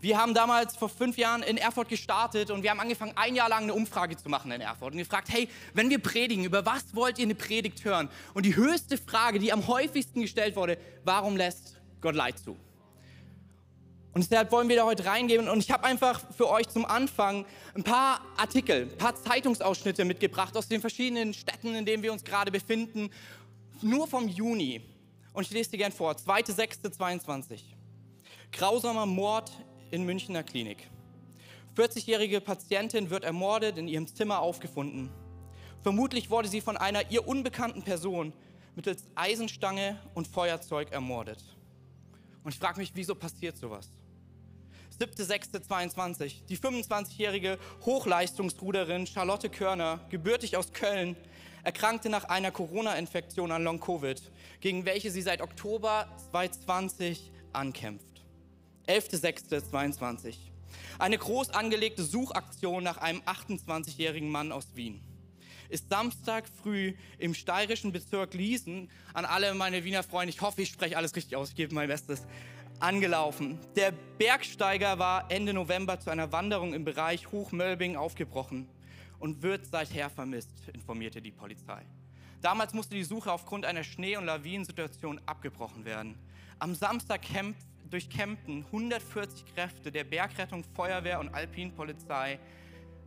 Wir 0.00 0.18
haben 0.18 0.34
damals 0.34 0.76
vor 0.76 0.90
fünf 0.90 1.16
Jahren 1.16 1.42
in 1.42 1.56
Erfurt 1.56 1.88
gestartet 1.88 2.50
und 2.50 2.62
wir 2.62 2.70
haben 2.70 2.80
angefangen, 2.80 3.12
ein 3.16 3.34
Jahr 3.34 3.48
lang 3.48 3.62
eine 3.62 3.72
Umfrage 3.72 4.18
zu 4.18 4.28
machen 4.28 4.52
in 4.52 4.60
Erfurt 4.60 4.92
und 4.92 4.98
gefragt, 4.98 5.28
hey, 5.30 5.48
wenn 5.72 5.88
wir 5.88 5.98
predigen, 5.98 6.44
über 6.44 6.66
was 6.66 6.94
wollt 6.94 7.18
ihr 7.18 7.24
eine 7.24 7.34
Predigt 7.34 7.82
hören? 7.86 8.10
Und 8.34 8.44
die 8.44 8.56
höchste 8.56 8.98
Frage, 8.98 9.38
die 9.38 9.54
am 9.54 9.66
häufigsten 9.66 10.20
gestellt 10.20 10.56
wurde, 10.56 10.76
warum 11.04 11.38
lässt 11.38 11.80
Gott 12.02 12.14
Leid 12.14 12.38
zu? 12.38 12.58
Und 14.14 14.30
deshalb 14.30 14.52
wollen 14.52 14.68
wir 14.68 14.76
da 14.76 14.84
heute 14.84 15.06
reingehen 15.06 15.48
und 15.48 15.58
ich 15.58 15.72
habe 15.72 15.82
einfach 15.82 16.20
für 16.36 16.48
euch 16.48 16.68
zum 16.68 16.84
Anfang 16.84 17.44
ein 17.74 17.82
paar 17.82 18.20
Artikel, 18.36 18.82
ein 18.82 18.96
paar 18.96 19.16
Zeitungsausschnitte 19.16 20.04
mitgebracht 20.04 20.56
aus 20.56 20.68
den 20.68 20.80
verschiedenen 20.80 21.34
Städten, 21.34 21.74
in 21.74 21.84
denen 21.84 22.04
wir 22.04 22.12
uns 22.12 22.22
gerade 22.22 22.52
befinden, 22.52 23.10
nur 23.82 24.06
vom 24.06 24.28
Juni. 24.28 24.82
Und 25.32 25.42
ich 25.42 25.50
lese 25.50 25.72
dir 25.72 25.78
gern 25.78 25.90
vor, 25.90 26.12
2.6.22. 26.12 27.60
Grausamer 28.52 29.04
Mord 29.04 29.50
in 29.90 30.04
Münchner 30.04 30.44
Klinik. 30.44 30.88
40-jährige 31.76 32.40
Patientin 32.40 33.10
wird 33.10 33.24
ermordet 33.24 33.78
in 33.78 33.88
ihrem 33.88 34.06
Zimmer 34.06 34.38
aufgefunden. 34.38 35.10
Vermutlich 35.82 36.30
wurde 36.30 36.46
sie 36.46 36.60
von 36.60 36.76
einer 36.76 37.10
ihr 37.10 37.26
unbekannten 37.26 37.82
Person 37.82 38.32
mittels 38.76 39.08
Eisenstange 39.16 39.98
und 40.14 40.28
Feuerzeug 40.28 40.92
ermordet. 40.92 41.42
Und 42.44 42.52
ich 42.52 42.60
frage 42.60 42.78
mich, 42.78 42.92
wieso 42.94 43.16
passiert 43.16 43.56
sowas? 43.56 43.90
7.6.22. 45.00 46.44
Die 46.48 46.56
25-jährige 46.56 47.58
Hochleistungsruderin 47.84 49.06
Charlotte 49.06 49.50
Körner, 49.50 50.00
gebürtig 50.10 50.56
aus 50.56 50.72
Köln, 50.72 51.16
erkrankte 51.62 52.08
nach 52.08 52.24
einer 52.24 52.50
Corona-Infektion 52.50 53.50
an 53.50 53.64
Long-Covid, 53.64 54.20
gegen 54.60 54.84
welche 54.84 55.10
sie 55.10 55.22
seit 55.22 55.40
Oktober 55.40 56.06
2020 56.30 57.32
ankämpft. 57.52 58.24
11.06.22. 58.86 60.36
Eine 60.98 61.18
groß 61.18 61.50
angelegte 61.50 62.04
Suchaktion 62.04 62.84
nach 62.84 62.98
einem 62.98 63.20
28-jährigen 63.22 64.28
Mann 64.28 64.52
aus 64.52 64.66
Wien 64.74 65.00
ist 65.68 65.88
Samstag 65.88 66.44
früh 66.62 66.94
im 67.18 67.34
steirischen 67.34 67.90
Bezirk 67.90 68.34
Liesen 68.34 68.90
an 69.12 69.24
alle 69.24 69.52
meine 69.54 69.82
Wiener 69.82 70.02
Freunde, 70.02 70.30
ich 70.30 70.40
hoffe, 70.40 70.62
ich 70.62 70.68
spreche 70.68 70.96
alles 70.96 71.16
richtig 71.16 71.36
aus, 71.36 71.50
ich 71.50 71.56
gebe 71.56 71.74
mein 71.74 71.88
Bestes, 71.88 72.26
angelaufen. 72.84 73.58
Der 73.76 73.92
Bergsteiger 73.92 74.98
war 74.98 75.30
Ende 75.30 75.54
November 75.54 75.98
zu 75.98 76.10
einer 76.10 76.32
Wanderung 76.32 76.74
im 76.74 76.84
Bereich 76.84 77.32
Hochmölbing 77.32 77.96
aufgebrochen 77.96 78.68
und 79.18 79.42
wird 79.42 79.64
seither 79.64 80.10
vermisst, 80.10 80.50
informierte 80.74 81.22
die 81.22 81.30
Polizei. 81.30 81.82
Damals 82.42 82.74
musste 82.74 82.94
die 82.94 83.04
Suche 83.04 83.32
aufgrund 83.32 83.64
einer 83.64 83.84
Schnee- 83.84 84.18
und 84.18 84.26
Lawinensituation 84.26 85.18
abgebrochen 85.24 85.86
werden. 85.86 86.18
Am 86.58 86.74
Samstag 86.74 87.22
kämpft 87.22 87.66
durchkämmten 87.88 88.66
140 88.66 89.46
Kräfte 89.54 89.90
der 89.90 90.04
Bergrettung, 90.04 90.62
Feuerwehr 90.74 91.20
und 91.20 91.34
Alpinpolizei 91.34 92.38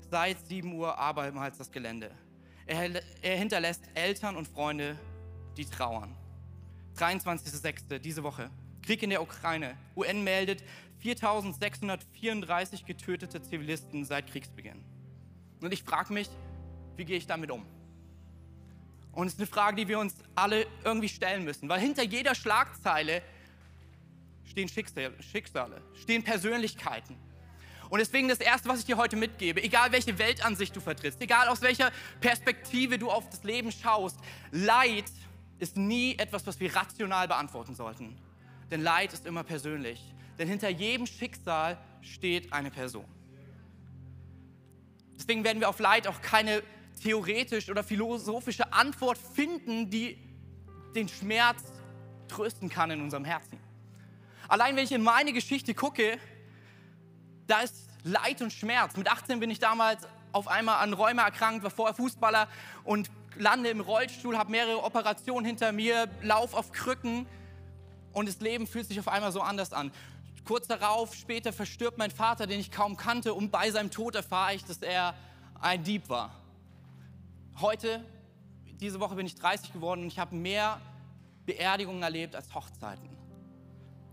seit 0.10 0.40
7 0.48 0.74
Uhr 0.74 0.98
abermals 0.98 1.60
das 1.60 1.72
Gelände. 1.72 2.10
Er, 2.66 3.00
er 3.22 3.38
hinterlässt 3.38 3.84
Eltern 3.94 4.38
und 4.38 4.48
Freunde, 4.48 4.98
die 5.56 5.66
trauern. 5.66 6.16
23.06. 6.96 8.00
diese 8.00 8.24
Woche. 8.24 8.50
Krieg 8.88 9.04
in 9.04 9.10
der 9.10 9.22
Ukraine. 9.22 9.76
UN 9.98 10.24
meldet 10.24 10.64
4634 11.00 12.86
getötete 12.86 13.42
Zivilisten 13.42 14.06
seit 14.06 14.28
Kriegsbeginn. 14.28 14.82
Und 15.60 15.74
ich 15.74 15.84
frage 15.84 16.14
mich, 16.14 16.30
wie 16.96 17.04
gehe 17.04 17.18
ich 17.18 17.28
damit 17.28 17.52
um? 17.52 17.66
Und 19.12 19.28
es 19.28 19.34
ist 19.34 19.40
eine 19.40 19.48
Frage, 19.48 19.76
die 19.76 19.90
wir 19.90 20.00
uns 20.00 20.16
alle 20.36 20.66
irgendwie 20.86 21.10
stellen 21.10 21.44
müssen, 21.44 21.68
weil 21.68 21.82
hinter 21.82 22.04
jeder 22.04 22.34
Schlagzeile 22.34 23.22
stehen 24.46 24.70
Schicksale, 24.70 25.82
stehen 25.94 26.24
Persönlichkeiten. 26.24 27.18
Und 27.90 28.00
deswegen 28.00 28.30
das 28.30 28.40
Erste, 28.40 28.70
was 28.70 28.80
ich 28.80 28.86
dir 28.86 28.96
heute 28.96 29.18
mitgebe, 29.18 29.62
egal 29.62 29.92
welche 29.92 30.18
Weltansicht 30.18 30.74
du 30.74 30.80
vertrittst, 30.80 31.22
egal 31.22 31.50
aus 31.50 31.62
welcher 31.62 31.92
Perspektive 32.22 32.98
du 32.98 33.12
auf 33.12 33.30
das 33.30 33.44
Leben 33.44 33.70
schaust, 33.74 34.18
Leid 34.52 35.12
ist 35.60 35.76
nie 35.76 36.18
etwas, 36.18 36.48
was 36.48 36.58
wir 36.62 36.74
rational 36.74 37.28
beantworten 37.28 37.76
sollten. 37.76 38.18
Denn 38.72 38.82
Leid 38.82 39.14
ist 39.14 39.26
immer 39.26 39.44
persönlich. 39.44 40.14
Denn 40.38 40.48
hinter 40.48 40.70
jedem 40.70 41.06
Schicksal 41.06 41.78
steht 42.02 42.54
eine 42.54 42.70
Person. 42.70 43.06
Deswegen 45.18 45.44
werden 45.44 45.60
wir 45.60 45.70
auf 45.70 45.80
Leid 45.80 46.08
auch 46.08 46.22
keine 46.22 46.62
theoretische 47.02 47.72
oder 47.72 47.84
philosophische 47.84 48.72
Antwort 48.74 49.18
finden, 49.18 49.90
die 49.90 50.18
den 50.96 51.08
Schmerz 51.08 51.64
trösten 52.28 52.70
kann 52.70 52.92
in 52.92 53.02
unserem 53.02 53.26
Herzen. 53.26 53.60
Allein 54.48 54.76
wenn 54.76 54.84
ich 54.84 54.92
in 54.92 55.04
meine 55.04 55.34
Geschichte 55.34 55.74
gucke, 55.74 56.18
da 57.48 57.62
ist 57.62 57.76
Leid 58.04 58.42
und 58.42 58.54
Schmerz. 58.54 58.96
Mit 58.96 59.10
18 59.10 59.40
bin 59.40 59.50
ich 59.50 59.60
damals 59.60 60.08
auf 60.32 60.48
einmal 60.48 60.84
an 60.84 60.94
Rheuma 60.94 61.24
erkrankt, 61.24 61.64
war 61.64 61.72
vorher 61.72 61.96
Fußballer 61.96 62.48
und 62.84 63.10
lande 63.36 63.70
im 63.70 63.82
Rollstuhl, 63.82 64.38
habe 64.38 64.52
mehrere 64.52 64.84
Operationen 64.84 65.46
hinter 65.46 65.72
mir, 65.72 66.10
lauf 66.22 66.54
auf 66.54 66.72
Krücken 66.72 67.28
und 68.18 68.28
das 68.28 68.40
Leben 68.40 68.66
fühlt 68.66 68.88
sich 68.88 69.00
auf 69.00 69.08
einmal 69.08 69.32
so 69.32 69.42
anders 69.42 69.74
an. 69.74 69.92
Kurz 70.44 70.68
darauf, 70.68 71.14
später 71.14 71.54
verstirbt 71.54 71.98
mein 71.98 72.10
Vater, 72.10 72.48
den 72.48 72.60
ich 72.60 72.72
kaum 72.72 72.98
kannte 72.98 73.34
und 73.34 73.52
bei 73.52 73.70
seinem 73.70 73.92
Tod 73.92 74.16
erfahre 74.16 74.56
ich, 74.56 74.66
dass 74.66 74.78
er 74.80 75.14
ein 75.62 75.84
Dieb 75.84 76.10
war. 76.10 76.34
Heute, 77.60 78.04
diese 78.80 79.00
Woche 79.00 79.16
bin 79.16 79.26
ich 79.26 79.36
30 79.36 79.72
geworden 79.72 80.02
und 80.02 80.08
ich 80.08 80.18
habe 80.18 80.36
mehr 80.36 80.82
Beerdigungen 81.46 82.02
erlebt 82.02 82.36
als 82.36 82.54
Hochzeiten. 82.56 83.08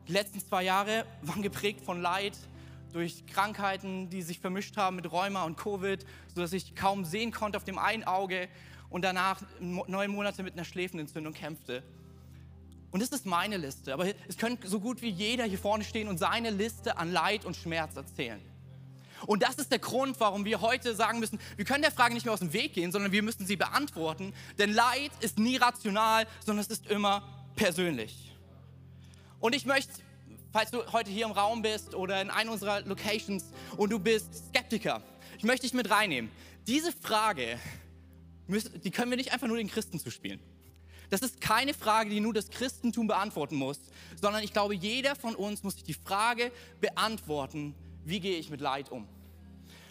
Die 0.07 0.13
letzten 0.13 0.41
zwei 0.41 0.65
Jahre 0.65 1.07
waren 1.23 1.41
geprägt 1.41 1.81
von 1.81 2.03
Leid 2.03 2.37
durch 2.93 3.27
Krankheiten, 3.27 4.11
die 4.11 4.21
sich 4.21 4.39
vermischt 4.39 4.77
haben 4.77 4.97
mit 4.97 5.11
Rheuma 5.11 5.45
und 5.45 5.57
Covid, 5.57 6.05
sodass 6.35 6.53
ich 6.53 6.75
kaum 6.75 7.07
sehen 7.07 7.33
konnte 7.33 7.57
auf 7.57 7.65
dem 7.65 7.79
einen 7.79 8.05
Auge 8.05 8.49
und 8.91 9.03
danach 9.03 9.41
neun 9.61 10.11
Monate 10.11 10.43
mit 10.43 10.53
einer 10.55 10.65
Schläfenentzündung 10.65 11.33
kämpfte. 11.33 11.83
Und 12.95 13.01
das 13.01 13.09
ist 13.09 13.27
meine 13.27 13.57
Liste, 13.57 13.93
aber 13.93 14.07
es 14.29 14.37
könnte 14.37 14.69
so 14.69 14.79
gut 14.79 15.03
wie 15.03 15.09
jeder 15.09 15.43
hier 15.43 15.59
vorne 15.59 15.83
stehen 15.83 16.07
und 16.07 16.19
seine 16.19 16.51
Liste 16.51 16.97
an 16.97 17.11
Leid 17.13 17.45
und 17.45 17.57
Schmerz 17.57 17.97
erzählen. 17.97 18.41
Und 19.27 19.43
das 19.43 19.57
ist 19.57 19.73
der 19.73 19.81
Grund, 19.81 20.21
warum 20.21 20.45
wir 20.45 20.61
heute 20.61 20.95
sagen 20.95 21.19
müssen, 21.19 21.41
wir 21.57 21.65
können 21.65 21.83
der 21.83 21.91
Frage 21.91 22.15
nicht 22.15 22.25
mehr 22.25 22.33
aus 22.33 22.39
dem 22.39 22.53
Weg 22.53 22.73
gehen, 22.73 22.93
sondern 22.93 23.11
wir 23.11 23.25
müssen 23.25 23.47
sie 23.47 23.57
beantworten. 23.57 24.33
Denn 24.59 24.73
Leid 24.73 25.11
ist 25.19 25.41
nie 25.41 25.57
rational, 25.57 26.29
sondern 26.47 26.65
es 26.65 26.71
ist 26.71 26.87
immer 26.87 27.49
persönlich. 27.57 28.33
Und 29.41 29.57
ich 29.57 29.67
möchte, 29.67 29.93
falls 30.53 30.71
du 30.71 30.79
heute 30.93 31.11
hier 31.11 31.27
im 31.27 31.33
Raum 31.33 31.63
bist 31.63 31.97
oder 31.97 32.23
in 32.23 32.31
einer 32.31 32.53
unserer 32.53 32.83
Locations 32.83 33.47
und 33.77 33.91
du 33.91 33.99
bist 33.99 34.51
Skeptiker, 34.51 35.03
ich 35.37 35.43
möchte 35.43 35.67
dich 35.67 35.75
mit 35.75 35.91
reinnehmen. 35.91 36.31
Diese 36.69 36.93
Frage, 36.93 37.59
die 38.85 38.93
können 38.93 39.11
wir 39.11 39.17
nicht 39.17 39.33
einfach 39.33 39.49
nur 39.49 39.57
den 39.57 39.69
Christen 39.69 39.99
zuspielen. 39.99 40.39
Das 41.15 41.23
ist 41.23 41.41
keine 41.41 41.75
Frage, 41.75 42.11
die 42.11 42.19
nur 42.19 42.35
das 42.35 42.51
Christentum 42.51 43.07
beantworten 43.07 43.55
muss, 43.55 43.79
sondern 44.21 44.43
ich 44.43 44.53
glaube, 44.53 44.75
jeder 44.75 45.15
von 45.15 45.37
uns 45.37 45.63
muss 45.63 45.75
sich 45.75 45.85
die 45.85 45.95
Frage 45.95 46.51
beantworten, 46.81 47.73
wie 48.05 48.19
gehe 48.19 48.37
ich 48.37 48.51
mit 48.51 48.61
Leid 48.61 48.91
um? 48.91 49.07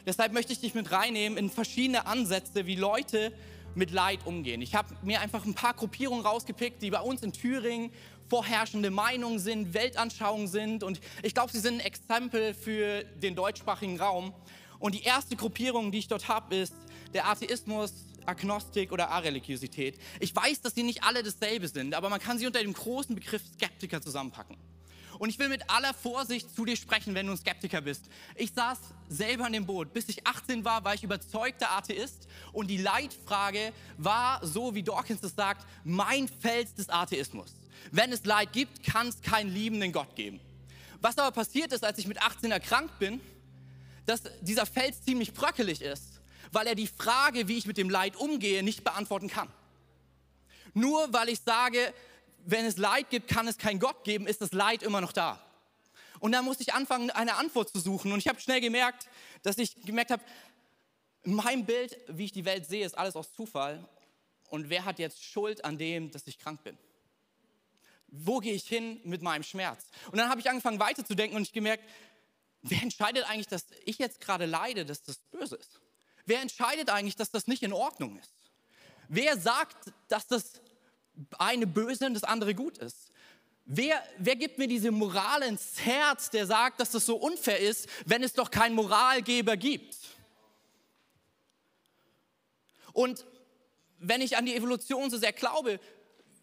Deshalb 0.05 0.33
möchte 0.33 0.51
ich 0.51 0.59
dich 0.59 0.73
mit 0.73 0.91
reinnehmen 0.91 1.37
in 1.37 1.49
verschiedene 1.49 2.07
Ansätze, 2.07 2.65
wie 2.65 2.75
Leute 2.75 3.31
mit 3.73 3.91
Leid 3.91 4.25
umgehen. 4.25 4.61
Ich 4.61 4.75
habe 4.75 4.97
mir 5.01 5.21
einfach 5.21 5.45
ein 5.45 5.53
paar 5.53 5.73
Gruppierungen 5.73 6.25
rausgepickt, 6.25 6.81
die 6.81 6.89
bei 6.89 6.99
uns 6.99 7.23
in 7.23 7.31
Thüringen 7.31 7.93
vorherrschende 8.27 8.91
Meinungen 8.91 9.39
sind, 9.39 9.73
Weltanschauungen 9.73 10.49
sind. 10.49 10.83
Und 10.83 10.99
ich 11.21 11.33
glaube, 11.33 11.53
sie 11.53 11.59
sind 11.59 11.75
ein 11.75 11.85
Exempel 11.85 12.53
für 12.53 13.05
den 13.05 13.33
deutschsprachigen 13.33 13.97
Raum. 13.97 14.33
Und 14.77 14.93
die 14.93 15.03
erste 15.03 15.37
Gruppierung, 15.37 15.93
die 15.93 15.99
ich 15.99 16.09
dort 16.09 16.27
habe, 16.27 16.53
ist 16.53 16.73
der 17.13 17.29
Atheismus, 17.29 17.93
Agnostik 18.27 18.91
oder 18.91 19.09
Areligiosität. 19.09 19.97
Ich 20.19 20.35
weiß, 20.35 20.61
dass 20.61 20.75
sie 20.75 20.83
nicht 20.83 21.03
alle 21.03 21.23
dasselbe 21.23 21.67
sind, 21.67 21.93
aber 21.93 22.09
man 22.09 22.19
kann 22.19 22.37
sie 22.37 22.47
unter 22.47 22.61
dem 22.61 22.73
großen 22.73 23.15
Begriff 23.15 23.41
Skeptiker 23.55 24.01
zusammenpacken. 24.01 24.57
Und 25.19 25.29
ich 25.29 25.39
will 25.39 25.49
mit 25.49 25.69
aller 25.69 25.93
Vorsicht 25.93 26.53
zu 26.55 26.65
dir 26.65 26.75
sprechen, 26.75 27.13
wenn 27.13 27.27
du 27.27 27.33
ein 27.33 27.37
Skeptiker 27.37 27.81
bist. 27.81 28.09
Ich 28.35 28.51
saß 28.51 28.79
selber 29.09 29.47
in 29.47 29.53
dem 29.53 29.65
Boot. 29.65 29.93
Bis 29.93 30.09
ich 30.09 30.25
18 30.25 30.65
war, 30.65 30.83
war 30.83 30.95
ich 30.95 31.03
überzeugter 31.03 31.71
Atheist. 31.71 32.27
Und 32.51 32.67
die 32.67 32.77
Leitfrage 32.77 33.73
war, 33.97 34.45
so 34.45 34.73
wie 34.73 34.83
Dawkins 34.83 35.23
es 35.23 35.35
sagt, 35.35 35.65
mein 35.83 36.27
Fels 36.27 36.73
des 36.73 36.89
Atheismus. 36.89 37.53
Wenn 37.91 38.11
es 38.11 38.25
Leid 38.25 38.53
gibt, 38.53 38.83
kann 38.83 39.07
es 39.07 39.21
keinen 39.21 39.53
liebenden 39.53 39.91
Gott 39.91 40.15
geben. 40.15 40.39
Was 40.99 41.17
aber 41.17 41.31
passiert 41.31 41.71
ist, 41.73 41.83
als 41.83 41.97
ich 41.99 42.07
mit 42.07 42.21
18 42.21 42.51
erkrankt 42.51 42.97
bin, 42.97 43.19
dass 44.05 44.23
dieser 44.41 44.65
Fels 44.65 45.03
ziemlich 45.03 45.33
bröckelig 45.33 45.81
ist, 45.81 46.12
weil 46.53 46.67
er 46.67 46.75
die 46.75 46.87
Frage, 46.87 47.47
wie 47.47 47.57
ich 47.57 47.65
mit 47.65 47.77
dem 47.77 47.89
Leid 47.89 48.15
umgehe, 48.15 48.63
nicht 48.63 48.83
beantworten 48.83 49.27
kann. 49.27 49.49
Nur 50.73 51.11
weil 51.13 51.29
ich 51.29 51.39
sage, 51.39 51.93
wenn 52.45 52.65
es 52.65 52.77
Leid 52.77 53.09
gibt, 53.09 53.27
kann 53.27 53.47
es 53.47 53.57
keinen 53.57 53.79
Gott 53.79 54.03
geben, 54.03 54.27
ist 54.27 54.41
das 54.41 54.51
Leid 54.51 54.83
immer 54.83 55.01
noch 55.01 55.11
da. 55.11 55.43
Und 56.19 56.31
dann 56.31 56.45
musste 56.45 56.63
ich 56.63 56.73
anfangen, 56.73 57.09
eine 57.11 57.35
Antwort 57.35 57.69
zu 57.69 57.79
suchen. 57.79 58.11
Und 58.11 58.19
ich 58.19 58.27
habe 58.27 58.39
schnell 58.39 58.61
gemerkt, 58.61 59.07
dass 59.41 59.57
ich 59.57 59.75
gemerkt 59.83 60.11
habe, 60.11 60.23
mein 61.23 61.65
Bild, 61.65 61.97
wie 62.07 62.25
ich 62.25 62.31
die 62.31 62.45
Welt 62.45 62.65
sehe, 62.65 62.85
ist 62.85 62.97
alles 62.97 63.15
aus 63.15 63.33
Zufall. 63.33 63.87
Und 64.49 64.69
wer 64.69 64.85
hat 64.85 64.99
jetzt 64.99 65.23
Schuld 65.23 65.65
an 65.65 65.77
dem, 65.77 66.11
dass 66.11 66.27
ich 66.27 66.37
krank 66.37 66.63
bin? 66.63 66.77
Wo 68.07 68.39
gehe 68.39 68.53
ich 68.53 68.67
hin 68.67 69.01
mit 69.03 69.21
meinem 69.21 69.43
Schmerz? 69.43 69.87
Und 70.11 70.17
dann 70.17 70.29
habe 70.29 70.39
ich 70.39 70.49
angefangen 70.49 70.79
weiterzudenken 70.79 71.35
und 71.35 71.43
ich 71.43 71.51
gemerkt, 71.51 71.83
wer 72.61 72.81
entscheidet 72.81 73.27
eigentlich, 73.29 73.47
dass 73.47 73.65
ich 73.85 73.97
jetzt 73.97 74.21
gerade 74.21 74.45
leide, 74.45 74.85
dass 74.85 75.01
das 75.01 75.17
böse 75.17 75.55
ist? 75.55 75.79
Wer 76.25 76.41
entscheidet 76.41 76.89
eigentlich, 76.89 77.15
dass 77.15 77.31
das 77.31 77.47
nicht 77.47 77.63
in 77.63 77.73
Ordnung 77.73 78.17
ist? 78.17 78.33
Wer 79.09 79.37
sagt, 79.37 79.93
dass 80.07 80.27
das 80.27 80.61
eine 81.37 81.67
böse 81.67 82.05
und 82.05 82.13
das 82.13 82.23
andere 82.23 82.55
gut 82.55 82.77
ist? 82.77 83.09
Wer, 83.65 84.03
wer 84.17 84.35
gibt 84.35 84.57
mir 84.57 84.67
diese 84.67 84.91
Moral 84.91 85.43
ins 85.43 85.79
Herz, 85.79 86.29
der 86.29 86.45
sagt, 86.45 86.79
dass 86.79 86.91
das 86.91 87.05
so 87.05 87.15
unfair 87.15 87.59
ist, 87.59 87.87
wenn 88.05 88.23
es 88.23 88.33
doch 88.33 88.51
keinen 88.51 88.75
Moralgeber 88.75 89.55
gibt? 89.55 89.97
Und 92.91 93.25
wenn 93.99 94.21
ich 94.21 94.35
an 94.37 94.45
die 94.45 94.55
Evolution 94.55 95.09
so 95.09 95.17
sehr 95.17 95.33
glaube, 95.33 95.79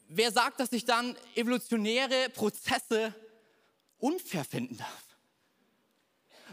wer 0.08 0.32
sagt, 0.32 0.60
dass 0.60 0.72
ich 0.72 0.84
dann 0.84 1.16
evolutionäre 1.34 2.30
Prozesse 2.30 3.14
unfair 3.98 4.44
finden 4.44 4.78
darf? 4.78 5.09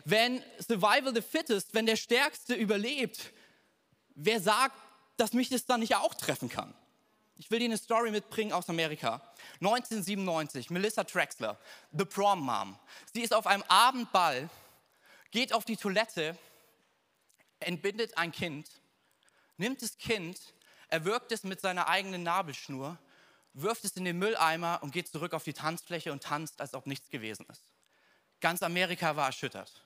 Wenn 0.10 0.42
Survival 0.58 1.14
the 1.14 1.22
Fittest, 1.22 1.74
wenn 1.74 1.86
der 1.86 1.98
Stärkste 1.98 2.54
überlebt, 2.54 3.34
wer 4.16 4.40
sagt, 4.40 4.78
dass 5.18 5.34
mich 5.34 5.50
das 5.50 5.66
dann 5.66 5.82
nicht 5.82 5.98
auch 5.98 6.14
treffen 6.14 6.48
kann? 6.48 6.74
Ich 7.36 7.52
will 7.52 7.60
dir 7.60 7.66
eine 7.66 7.78
Story 7.78 8.12
mitbringen 8.12 8.54
aus 8.54 8.70
Amerika. 8.70 9.16
1997, 9.56 10.70
Melissa 10.70 11.04
Traxler, 11.04 11.60
The 11.92 12.06
Prom 12.06 12.40
Mom. 12.40 12.80
Sie 13.14 13.22
ist 13.22 13.34
auf 13.34 13.48
einem 13.48 13.64
Abendball, 13.68 14.50
geht 15.32 15.52
auf 15.52 15.66
die 15.66 15.76
Toilette, 15.76 16.38
entbindet 17.60 18.18
ein 18.18 18.32
Kind, 18.32 18.70
nimmt 19.58 19.82
das 19.82 19.98
Kind, 19.98 20.40
erwürgt 20.88 21.34
es 21.34 21.44
mit 21.44 21.60
seiner 21.60 21.90
eigenen 21.90 22.24
Nabelschnur, 22.24 22.98
wirft 23.52 23.84
es 23.84 23.98
in 23.98 24.06
den 24.06 24.18
Mülleimer 24.20 24.80
und 24.84 24.94
geht 24.94 25.10
zurück 25.10 25.34
auf 25.34 25.44
die 25.44 25.52
Tanzfläche 25.52 26.14
und 26.14 26.24
tanzt, 26.24 26.62
als 26.62 26.76
ob 26.76 26.88
nichts 26.88 27.10
gewesen 27.10 27.46
ist. 27.52 27.64
Ganz 28.40 28.64
Amerika 28.64 29.18
war 29.18 29.26
erschüttert. 29.26 29.84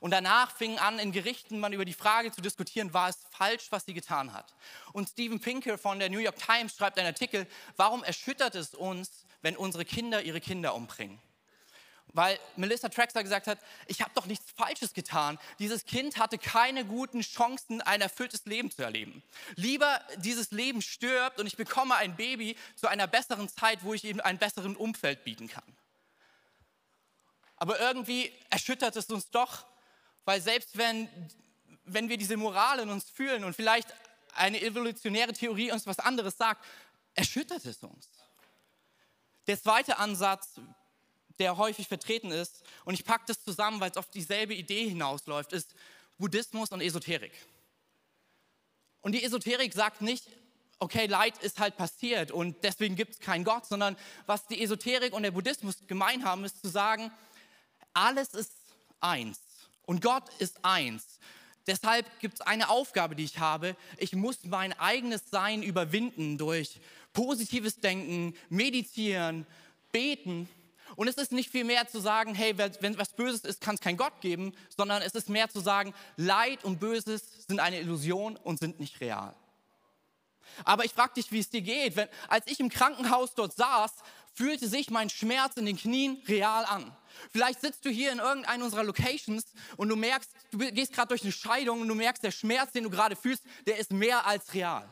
Und 0.00 0.10
danach 0.10 0.54
fing 0.56 0.78
an, 0.78 0.98
in 0.98 1.12
Gerichten 1.12 1.60
man 1.60 1.72
über 1.72 1.84
die 1.84 1.94
Frage 1.94 2.32
zu 2.32 2.40
diskutieren, 2.40 2.92
war 2.92 3.08
es 3.08 3.18
falsch, 3.30 3.66
was 3.70 3.84
sie 3.84 3.94
getan 3.94 4.32
hat. 4.32 4.54
Und 4.92 5.08
Steven 5.08 5.40
Pinker 5.40 5.78
von 5.78 5.98
der 5.98 6.10
New 6.10 6.18
York 6.18 6.36
Times 6.36 6.76
schreibt 6.76 6.98
einen 6.98 7.08
Artikel, 7.08 7.46
warum 7.76 8.04
erschüttert 8.04 8.54
es 8.54 8.74
uns, 8.74 9.24
wenn 9.42 9.56
unsere 9.56 9.84
Kinder 9.84 10.22
ihre 10.22 10.40
Kinder 10.40 10.74
umbringen? 10.74 11.18
Weil 12.14 12.38
Melissa 12.54 12.88
Traxler 12.88 13.24
gesagt 13.24 13.48
hat, 13.48 13.58
ich 13.88 14.00
habe 14.00 14.12
doch 14.14 14.26
nichts 14.26 14.52
Falsches 14.56 14.94
getan. 14.94 15.36
Dieses 15.58 15.84
Kind 15.84 16.16
hatte 16.16 16.38
keine 16.38 16.84
guten 16.84 17.22
Chancen, 17.22 17.80
ein 17.80 18.00
erfülltes 18.00 18.44
Leben 18.44 18.70
zu 18.70 18.82
erleben. 18.84 19.22
Lieber 19.56 20.00
dieses 20.18 20.52
Leben 20.52 20.80
stirbt 20.80 21.40
und 21.40 21.46
ich 21.46 21.56
bekomme 21.56 21.96
ein 21.96 22.14
Baby 22.14 22.56
zu 22.76 22.86
einer 22.86 23.08
besseren 23.08 23.48
Zeit, 23.48 23.82
wo 23.82 23.94
ich 23.94 24.04
ihm 24.04 24.20
ein 24.20 24.38
besseres 24.38 24.76
Umfeld 24.76 25.24
bieten 25.24 25.48
kann. 25.48 25.64
Aber 27.56 27.80
irgendwie 27.80 28.32
erschüttert 28.48 28.94
es 28.94 29.06
uns 29.06 29.30
doch, 29.30 29.66
weil 30.24 30.40
selbst 30.40 30.76
wenn, 30.76 31.08
wenn 31.84 32.08
wir 32.08 32.16
diese 32.16 32.36
Moral 32.36 32.80
in 32.80 32.90
uns 32.90 33.08
fühlen 33.08 33.44
und 33.44 33.54
vielleicht 33.54 33.88
eine 34.34 34.60
evolutionäre 34.60 35.32
Theorie 35.32 35.72
uns 35.72 35.86
was 35.86 35.98
anderes 35.98 36.36
sagt, 36.36 36.64
erschüttert 37.14 37.64
es 37.64 37.82
uns. 37.82 38.08
Der 39.46 39.60
zweite 39.60 39.98
Ansatz, 39.98 40.60
der 41.38 41.56
häufig 41.56 41.88
vertreten 41.88 42.30
ist, 42.30 42.62
und 42.84 42.94
ich 42.94 43.04
packe 43.04 43.24
das 43.26 43.42
zusammen, 43.42 43.80
weil 43.80 43.90
es 43.90 43.96
auf 43.96 44.10
dieselbe 44.10 44.54
Idee 44.54 44.88
hinausläuft, 44.88 45.52
ist 45.52 45.74
Buddhismus 46.18 46.70
und 46.70 46.80
Esoterik. 46.80 47.32
Und 49.02 49.12
die 49.12 49.22
Esoterik 49.22 49.72
sagt 49.74 50.00
nicht, 50.00 50.26
okay, 50.78 51.06
Leid 51.06 51.38
ist 51.38 51.60
halt 51.60 51.76
passiert 51.76 52.30
und 52.30 52.62
deswegen 52.64 52.96
gibt 52.96 53.14
es 53.14 53.20
keinen 53.20 53.44
Gott, 53.44 53.66
sondern 53.66 53.96
was 54.26 54.46
die 54.46 54.62
Esoterik 54.62 55.12
und 55.12 55.22
der 55.22 55.30
Buddhismus 55.30 55.76
gemein 55.86 56.24
haben, 56.24 56.44
ist 56.44 56.60
zu 56.60 56.68
sagen, 56.68 57.12
alles 57.92 58.34
ist 58.34 58.52
eins. 59.00 59.40
Und 59.86 60.02
Gott 60.02 60.24
ist 60.38 60.64
eins. 60.64 61.18
Deshalb 61.66 62.06
gibt 62.20 62.34
es 62.34 62.40
eine 62.42 62.68
Aufgabe, 62.68 63.16
die 63.16 63.24
ich 63.24 63.38
habe. 63.38 63.76
Ich 63.96 64.14
muss 64.14 64.44
mein 64.44 64.78
eigenes 64.78 65.30
Sein 65.30 65.62
überwinden 65.62 66.36
durch 66.36 66.80
positives 67.12 67.80
Denken, 67.80 68.34
meditieren, 68.50 69.46
beten. 69.92 70.48
Und 70.96 71.08
es 71.08 71.16
ist 71.16 71.32
nicht 71.32 71.50
viel 71.50 71.64
mehr 71.64 71.88
zu 71.88 72.00
sagen, 72.00 72.34
hey, 72.34 72.56
wenn 72.58 72.98
was 72.98 73.14
Böses 73.14 73.44
ist, 73.44 73.60
kann 73.60 73.76
es 73.76 73.80
keinen 73.80 73.96
Gott 73.96 74.20
geben, 74.20 74.52
sondern 74.76 75.00
es 75.02 75.14
ist 75.14 75.28
mehr 75.28 75.48
zu 75.48 75.60
sagen, 75.60 75.94
Leid 76.16 76.64
und 76.64 76.80
Böses 76.80 77.46
sind 77.46 77.60
eine 77.60 77.80
Illusion 77.80 78.36
und 78.36 78.60
sind 78.60 78.78
nicht 78.78 79.00
real. 79.00 79.34
Aber 80.64 80.84
ich 80.84 80.92
frage 80.92 81.14
dich, 81.14 81.32
wie 81.32 81.40
es 81.40 81.50
dir 81.50 81.62
geht. 81.62 81.96
Wenn, 81.96 82.08
als 82.28 82.46
ich 82.46 82.60
im 82.60 82.68
Krankenhaus 82.68 83.34
dort 83.34 83.56
saß, 83.56 83.92
fühlte 84.34 84.68
sich 84.68 84.90
mein 84.90 85.10
Schmerz 85.10 85.56
in 85.56 85.66
den 85.66 85.76
Knien 85.76 86.22
real 86.28 86.64
an. 86.64 86.94
Vielleicht 87.30 87.60
sitzt 87.60 87.84
du 87.84 87.90
hier 87.90 88.12
in 88.12 88.18
irgendeiner 88.18 88.64
unserer 88.64 88.84
Locations 88.84 89.44
und 89.76 89.88
du 89.88 89.96
merkst, 89.96 90.30
du 90.50 90.58
gehst 90.58 90.92
gerade 90.92 91.08
durch 91.08 91.22
eine 91.22 91.32
Scheidung 91.32 91.80
und 91.80 91.88
du 91.88 91.94
merkst, 91.94 92.22
der 92.22 92.30
Schmerz, 92.30 92.72
den 92.72 92.84
du 92.84 92.90
gerade 92.90 93.16
fühlst, 93.16 93.42
der 93.66 93.78
ist 93.78 93.92
mehr 93.92 94.26
als 94.26 94.54
real. 94.54 94.88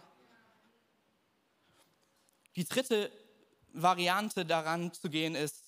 Die 2.57 2.65
dritte 2.65 3.11
Variante 3.73 4.45
daran 4.45 4.93
zu 4.93 5.09
gehen 5.09 5.35
ist 5.35 5.65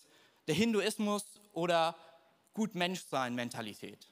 der 0.47 0.55
Hinduismus 0.55 1.25
oder 1.53 1.97
Gut-Mensch-Sein-Mentalität. 2.53 4.07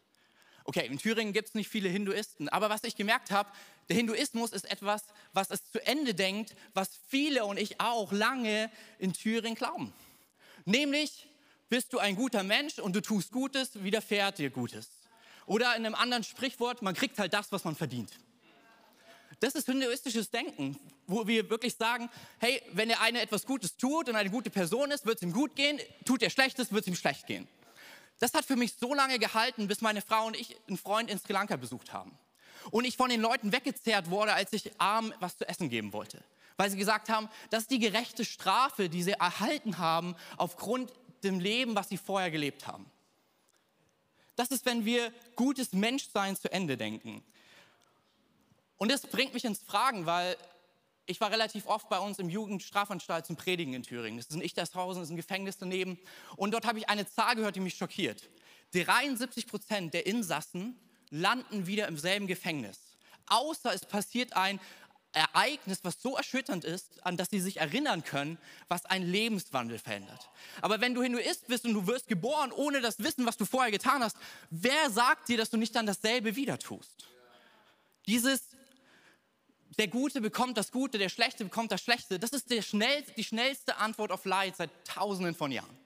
Okay, 0.64 0.86
in 0.86 0.98
Thüringen 0.98 1.32
gibt 1.32 1.48
es 1.48 1.54
nicht 1.54 1.68
viele 1.68 1.88
Hinduisten, 1.88 2.48
aber 2.48 2.70
was 2.70 2.84
ich 2.84 2.96
gemerkt 2.96 3.30
habe, 3.30 3.50
der 3.88 3.96
Hinduismus 3.96 4.52
ist 4.52 4.64
etwas, 4.70 5.04
was 5.32 5.50
es 5.50 5.68
zu 5.70 5.84
Ende 5.84 6.14
denkt, 6.14 6.54
was 6.72 7.00
viele 7.08 7.44
und 7.44 7.58
ich 7.58 7.80
auch 7.80 8.12
lange 8.12 8.70
in 8.98 9.12
Thüringen 9.12 9.56
glauben. 9.56 9.92
Nämlich, 10.64 11.28
bist 11.72 11.94
du 11.94 11.98
ein 11.98 12.16
guter 12.16 12.42
Mensch 12.42 12.78
und 12.78 12.94
du 12.94 13.00
tust 13.00 13.32
Gutes, 13.32 13.82
widerfährt 13.82 14.36
dir 14.36 14.50
Gutes. 14.50 14.90
Oder 15.46 15.74
in 15.74 15.86
einem 15.86 15.94
anderen 15.94 16.22
Sprichwort, 16.22 16.82
man 16.82 16.94
kriegt 16.94 17.18
halt 17.18 17.32
das, 17.32 17.50
was 17.50 17.64
man 17.64 17.74
verdient. 17.74 18.10
Das 19.40 19.54
ist 19.54 19.64
hinduistisches 19.64 20.30
Denken, 20.30 20.78
wo 21.06 21.26
wir 21.26 21.48
wirklich 21.48 21.74
sagen, 21.74 22.10
hey, 22.40 22.60
wenn 22.72 22.88
der 22.88 23.00
eine 23.00 23.22
etwas 23.22 23.46
Gutes 23.46 23.78
tut 23.78 24.10
und 24.10 24.16
eine 24.16 24.28
gute 24.28 24.50
Person 24.50 24.90
ist, 24.90 25.06
wird 25.06 25.16
es 25.16 25.22
ihm 25.22 25.32
gut 25.32 25.56
gehen, 25.56 25.80
tut 26.04 26.22
er 26.22 26.28
Schlechtes, 26.28 26.72
wird 26.72 26.82
es 26.82 26.88
ihm 26.88 26.94
schlecht 26.94 27.26
gehen. 27.26 27.48
Das 28.18 28.34
hat 28.34 28.44
für 28.44 28.56
mich 28.56 28.74
so 28.78 28.92
lange 28.92 29.18
gehalten, 29.18 29.66
bis 29.66 29.80
meine 29.80 30.02
Frau 30.02 30.26
und 30.26 30.36
ich 30.36 30.54
einen 30.68 30.76
Freund 30.76 31.10
in 31.10 31.18
Sri 31.18 31.32
Lanka 31.32 31.56
besucht 31.56 31.94
haben. 31.94 32.18
Und 32.70 32.84
ich 32.84 32.98
von 32.98 33.08
den 33.08 33.22
Leuten 33.22 33.50
weggezerrt 33.50 34.10
wurde, 34.10 34.34
als 34.34 34.52
ich 34.52 34.78
arm 34.78 35.14
was 35.20 35.38
zu 35.38 35.48
essen 35.48 35.70
geben 35.70 35.94
wollte. 35.94 36.22
Weil 36.58 36.70
sie 36.70 36.76
gesagt 36.76 37.08
haben, 37.08 37.30
das 37.48 37.62
ist 37.62 37.70
die 37.70 37.78
gerechte 37.78 38.26
Strafe, 38.26 38.90
die 38.90 39.02
sie 39.02 39.12
erhalten 39.12 39.78
haben 39.78 40.14
aufgrund 40.36 40.92
dem 41.24 41.40
Leben, 41.40 41.74
was 41.74 41.88
sie 41.88 41.96
vorher 41.96 42.30
gelebt 42.30 42.66
haben. 42.66 42.86
Das 44.36 44.48
ist, 44.48 44.64
wenn 44.64 44.84
wir 44.84 45.12
gutes 45.36 45.72
Menschsein 45.72 46.36
zu 46.36 46.50
Ende 46.50 46.76
denken. 46.76 47.22
Und 48.78 48.90
das 48.90 49.02
bringt 49.02 49.34
mich 49.34 49.44
ins 49.44 49.60
Fragen, 49.60 50.06
weil 50.06 50.36
ich 51.06 51.20
war 51.20 51.30
relativ 51.30 51.66
oft 51.66 51.88
bei 51.88 51.98
uns 51.98 52.18
im 52.18 52.28
Jugendstrafanstalt 52.28 53.26
zum 53.26 53.36
Predigen 53.36 53.74
in 53.74 53.82
Thüringen. 53.82 54.18
Das 54.18 54.26
ist 54.26 54.34
ein 54.34 54.42
Ichtershausen, 54.42 55.00
das 55.00 55.08
ist 55.08 55.12
ein 55.12 55.16
Gefängnis 55.16 55.58
daneben. 55.58 55.98
Und 56.36 56.52
dort 56.52 56.66
habe 56.66 56.78
ich 56.78 56.88
eine 56.88 57.06
Zahl 57.06 57.34
gehört, 57.34 57.56
die 57.56 57.60
mich 57.60 57.74
schockiert. 57.74 58.28
73 58.72 59.46
Prozent 59.46 59.94
der 59.94 60.06
Insassen 60.06 60.78
landen 61.10 61.66
wieder 61.66 61.88
im 61.88 61.98
selben 61.98 62.26
Gefängnis. 62.26 62.78
Außer 63.26 63.72
es 63.72 63.84
passiert 63.84 64.34
ein 64.34 64.60
Ereignis, 65.12 65.80
was 65.82 66.00
so 66.00 66.16
erschütternd 66.16 66.64
ist, 66.64 67.04
an 67.04 67.16
das 67.16 67.28
sie 67.30 67.40
sich 67.40 67.58
erinnern 67.58 68.02
können, 68.02 68.38
was 68.68 68.86
einen 68.86 69.06
Lebenswandel 69.06 69.78
verändert. 69.78 70.30
Aber 70.62 70.80
wenn 70.80 70.94
du 70.94 71.02
Hinduist 71.02 71.46
bist 71.48 71.64
und 71.64 71.74
du 71.74 71.86
wirst 71.86 72.08
geboren, 72.08 72.50
ohne 72.52 72.80
das 72.80 72.98
Wissen, 72.98 73.26
was 73.26 73.36
du 73.36 73.44
vorher 73.44 73.70
getan 73.70 74.02
hast, 74.02 74.16
wer 74.50 74.90
sagt 74.90 75.28
dir, 75.28 75.36
dass 75.36 75.50
du 75.50 75.58
nicht 75.58 75.76
dann 75.76 75.86
dasselbe 75.86 76.34
wieder 76.34 76.58
tust? 76.58 77.08
Dieses, 78.06 78.40
der 79.78 79.88
Gute 79.88 80.20
bekommt 80.20 80.56
das 80.56 80.72
Gute, 80.72 80.98
der 80.98 81.10
Schlechte 81.10 81.44
bekommt 81.44 81.72
das 81.72 81.82
Schlechte, 81.82 82.18
das 82.18 82.30
ist 82.32 82.50
schnell, 82.66 83.02
die 83.16 83.24
schnellste 83.24 83.76
Antwort 83.76 84.12
auf 84.12 84.24
Leid 84.24 84.56
seit 84.56 84.70
tausenden 84.86 85.34
von 85.34 85.52
Jahren. 85.52 85.76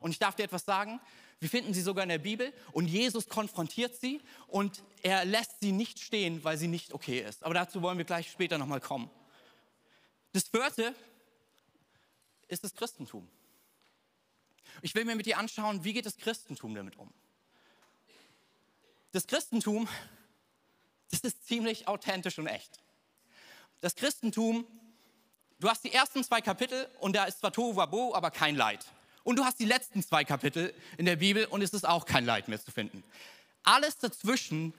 Und 0.00 0.10
ich 0.10 0.18
darf 0.18 0.34
dir 0.34 0.44
etwas 0.44 0.64
sagen, 0.64 1.00
wir 1.40 1.48
finden 1.48 1.72
sie 1.72 1.80
sogar 1.80 2.02
in 2.02 2.10
der 2.10 2.18
Bibel 2.18 2.52
und 2.72 2.86
Jesus 2.86 3.28
konfrontiert 3.28 3.96
sie 3.96 4.20
und 4.46 4.82
er 5.02 5.24
lässt 5.24 5.60
sie 5.60 5.72
nicht 5.72 5.98
stehen, 5.98 6.44
weil 6.44 6.58
sie 6.58 6.68
nicht 6.68 6.92
okay 6.92 7.20
ist. 7.20 7.42
Aber 7.44 7.54
dazu 7.54 7.80
wollen 7.80 7.96
wir 7.96 8.04
gleich 8.04 8.30
später 8.30 8.58
nochmal 8.58 8.80
kommen. 8.80 9.10
Das 10.32 10.48
vierte 10.48 10.94
ist 12.48 12.62
das 12.62 12.74
Christentum. 12.74 13.26
Ich 14.82 14.94
will 14.94 15.06
mir 15.06 15.16
mit 15.16 15.24
dir 15.24 15.38
anschauen, 15.38 15.82
wie 15.82 15.94
geht 15.94 16.04
das 16.04 16.18
Christentum 16.18 16.74
damit 16.74 16.96
um? 16.98 17.10
Das 19.12 19.26
Christentum, 19.26 19.88
das 21.10 21.20
ist 21.20 21.46
ziemlich 21.46 21.88
authentisch 21.88 22.38
und 22.38 22.48
echt. 22.48 22.80
Das 23.80 23.96
Christentum, 23.96 24.66
du 25.58 25.70
hast 25.70 25.84
die 25.84 25.92
ersten 25.92 26.22
zwei 26.22 26.42
Kapitel 26.42 26.86
und 27.00 27.16
da 27.16 27.24
ist 27.24 27.40
zwar 27.40 27.52
Tohu 27.52 27.76
Wabo, 27.76 28.14
aber 28.14 28.30
kein 28.30 28.56
Leid. 28.56 28.84
Und 29.22 29.36
du 29.36 29.44
hast 29.44 29.58
die 29.58 29.66
letzten 29.66 30.02
zwei 30.02 30.24
Kapitel 30.24 30.74
in 30.98 31.06
der 31.06 31.16
Bibel 31.16 31.44
und 31.46 31.62
es 31.62 31.70
ist 31.70 31.86
auch 31.86 32.06
kein 32.06 32.24
Leid 32.24 32.48
mehr 32.48 32.62
zu 32.62 32.70
finden. 32.70 33.04
Alles 33.62 33.98
dazwischen 33.98 34.72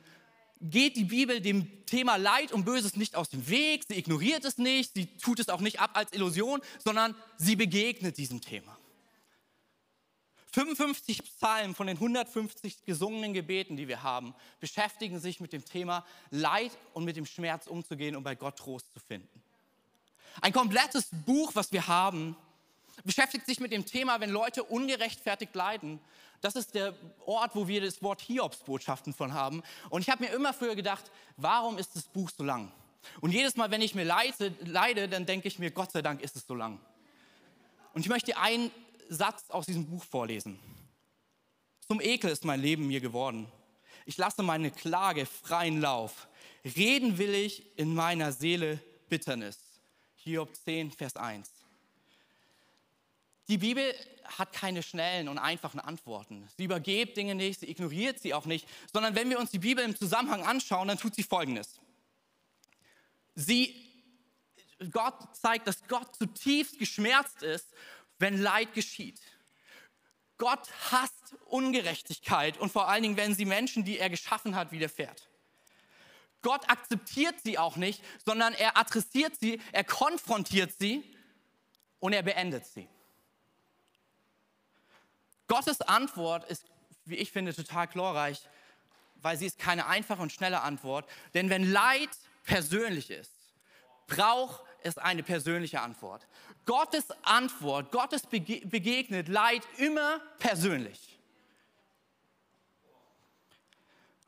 geht 0.62 0.96
die 0.96 1.06
Bibel 1.06 1.42
dem 1.42 1.86
Thema 1.86 2.18
Leid 2.18 2.52
und 2.52 2.66
Böses 2.66 2.96
nicht 2.96 3.16
aus 3.16 3.30
dem 3.30 3.48
Weg, 3.50 3.84
sie 3.88 3.98
ignoriert 3.98 4.46
es 4.46 4.58
nicht, 4.58 4.94
sie 4.94 5.08
tut 5.18 5.40
es 5.40 5.50
auch 5.50 5.62
nicht 5.62 5.80
ab 5.80 5.92
als 5.94 6.14
Illusion, 6.14 6.62
sondern 6.84 7.16
sie 7.38 7.56
begegnet 7.56 8.18
diesem 8.18 8.42
Thema. 8.42 8.78
55 10.54 11.24
Psalmen 11.24 11.74
von 11.74 11.88
den 11.88 11.98
150 11.98 12.84
gesungenen 12.86 13.34
Gebeten, 13.34 13.78
die 13.78 13.88
wir 13.88 14.04
haben, 14.04 14.36
beschäftigen 14.60 15.20
sich 15.20 15.40
mit 15.40 15.54
dem 15.54 15.64
Thema 15.64 16.06
Leid 16.30 16.78
und 16.94 17.06
mit 17.06 17.16
dem 17.16 17.26
Schmerz 17.26 17.68
umzugehen 17.68 18.16
und 18.16 18.24
bei 18.24 18.36
Gott 18.36 18.58
Trost 18.58 18.92
zu 18.94 19.00
finden. 19.00 19.42
Ein 20.42 20.54
komplettes 20.54 21.08
Buch, 21.26 21.52
was 21.56 21.72
wir 21.72 21.88
haben, 21.88 22.36
beschäftigt 23.04 23.46
sich 23.46 23.60
mit 23.60 23.72
dem 23.72 23.86
Thema, 23.86 24.20
wenn 24.20 24.30
Leute 24.30 24.64
ungerechtfertigt 24.64 25.56
leiden. 25.56 26.00
Das 26.42 26.56
ist 26.56 26.74
der 26.74 26.96
Ort, 27.26 27.56
wo 27.56 27.68
wir 27.68 27.82
das 27.82 28.02
Wort 28.02 28.22
Hiobsbotschaften 28.22 29.14
von 29.14 29.34
haben. 29.34 29.62
Und 29.90 30.02
ich 30.02 30.10
habe 30.10 30.24
mir 30.24 30.32
immer 30.32 30.54
früher 30.54 30.76
gedacht, 30.76 31.12
warum 31.38 31.78
ist 31.78 31.96
das 31.96 32.04
Buch 32.04 32.32
so 32.36 32.44
lang? 32.44 32.72
Und 33.20 33.32
jedes 33.32 33.56
Mal, 33.56 33.72
wenn 33.72 33.82
ich 33.82 33.96
mir 33.96 34.04
leide, 34.04 34.54
leide 34.62 35.08
dann 35.08 35.26
denke 35.26 35.48
ich 35.48 35.60
mir, 35.60 35.72
Gott 35.72 35.92
sei 35.92 36.02
Dank 36.02 36.22
ist 36.22 36.36
es 36.36 36.46
so 36.46 36.56
lang. 36.56 36.80
Und 37.94 38.02
ich 38.02 38.10
möchte 38.10 38.38
einen 38.38 38.72
Satz 39.10 39.50
aus 39.50 39.66
diesem 39.66 39.86
Buch 39.86 40.04
vorlesen. 40.04 40.60
Zum 41.88 42.00
Ekel 42.00 42.32
ist 42.32 42.46
mein 42.46 42.62
Leben 42.62 42.88
mir 42.88 43.02
geworden. 43.02 43.52
Ich 44.06 44.18
lasse 44.18 44.44
meine 44.44 44.72
Klage 44.72 45.26
freien 45.26 45.82
Lauf. 45.82 46.28
Reden 46.64 47.18
will 47.18 47.34
ich 47.34 47.78
in 47.78 47.94
meiner 47.94 48.32
Seele 48.32 48.80
Bitternis. 49.10 49.60
Hiob 50.16 50.56
10, 50.56 50.92
Vers 50.92 51.18
1. 51.18 51.50
Die 53.48 53.58
Bibel 53.58 53.94
hat 54.24 54.54
keine 54.54 54.84
schnellen 54.84 55.28
und 55.28 55.38
einfachen 55.38 55.80
Antworten. 55.80 56.48
Sie 56.56 56.64
übergeht 56.64 57.18
Dinge 57.18 57.36
nicht, 57.36 57.60
sie 57.60 57.70
ignoriert 57.70 58.20
sie 58.20 58.34
auch 58.34 58.46
nicht, 58.46 58.68
sondern 58.94 59.16
wenn 59.16 59.30
wir 59.30 59.40
uns 59.40 59.52
die 59.52 59.60
Bibel 59.60 59.84
im 59.84 59.96
Zusammenhang 59.96 60.44
anschauen, 60.44 60.88
dann 60.88 60.98
tut 60.98 61.16
sie 61.16 61.24
Folgendes. 61.24 61.80
Sie, 63.36 63.76
Gott 64.92 65.36
zeigt, 65.36 65.68
dass 65.68 65.88
Gott 65.88 66.16
zutiefst 66.16 66.80
geschmerzt 66.80 67.44
ist, 67.44 67.68
wenn 68.20 68.42
Leid 68.42 68.74
geschieht. 68.74 69.20
Gott 70.38 70.68
hasst 70.92 71.36
Ungerechtigkeit 71.46 72.58
und 72.58 72.72
vor 72.72 72.88
allen 72.88 73.04
Dingen, 73.04 73.18
wenn 73.18 73.36
sie 73.36 73.46
Menschen, 73.46 73.84
die 73.84 74.00
er 74.00 74.10
geschaffen 74.10 74.56
hat, 74.56 74.72
widerfährt. 74.72 75.30
Gott 76.42 76.68
akzeptiert 76.70 77.36
sie 77.44 77.60
auch 77.60 77.76
nicht, 77.76 78.02
sondern 78.26 78.54
er 78.54 78.78
adressiert 78.78 79.36
sie, 79.40 79.62
er 79.72 79.84
konfrontiert 79.84 80.74
sie 80.80 81.04
und 82.00 82.14
er 82.14 82.24
beendet 82.24 82.66
sie. 82.66 82.88
Gottes 85.52 85.82
Antwort 85.82 86.50
ist, 86.50 86.64
wie 87.04 87.18
ich 87.18 87.30
finde, 87.30 87.54
total 87.54 87.86
glorreich, 87.88 88.40
weil 89.16 89.36
sie 89.36 89.46
ist 89.46 89.60
keine 89.60 89.86
einfache 89.86 90.22
und 90.22 90.32
schnelle 90.32 90.62
Antwort. 90.62 91.10
Denn 91.34 91.50
wenn 91.50 91.70
Leid 91.70 92.08
persönlich 92.46 93.12
ist, 93.12 93.34
braucht 94.08 94.64
es 94.82 94.98
eine 94.98 95.24
persönliche 95.24 95.82
Antwort. 95.82 96.26
Gottes 96.66 97.08
Antwort, 97.24 97.92
Gottes 97.92 98.28
begegnet 98.28 99.28
Leid 99.28 99.64
immer 99.76 100.22
persönlich. 100.40 101.20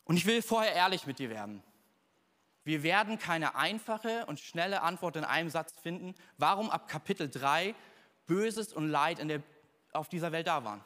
Und 0.03 0.17
ich 0.17 0.25
will 0.25 0.41
vorher 0.41 0.73
ehrlich 0.73 1.07
mit 1.07 1.19
dir 1.19 1.29
werden. 1.29 1.63
Wir 2.65 2.83
werden 2.83 3.17
keine 3.17 3.55
einfache 3.55 4.25
und 4.25 4.41
schnelle 4.41 4.81
Antwort 4.81 5.15
in 5.15 5.23
einem 5.23 5.49
Satz 5.49 5.73
finden, 5.81 6.15
warum 6.37 6.69
ab 6.69 6.89
Kapitel 6.89 7.29
3 7.29 7.73
Böses 8.27 8.73
und 8.73 8.89
Leid 8.89 9.19
der, 9.19 9.41
auf 9.93 10.09
dieser 10.09 10.33
Welt 10.33 10.47
da 10.47 10.65
waren. 10.65 10.83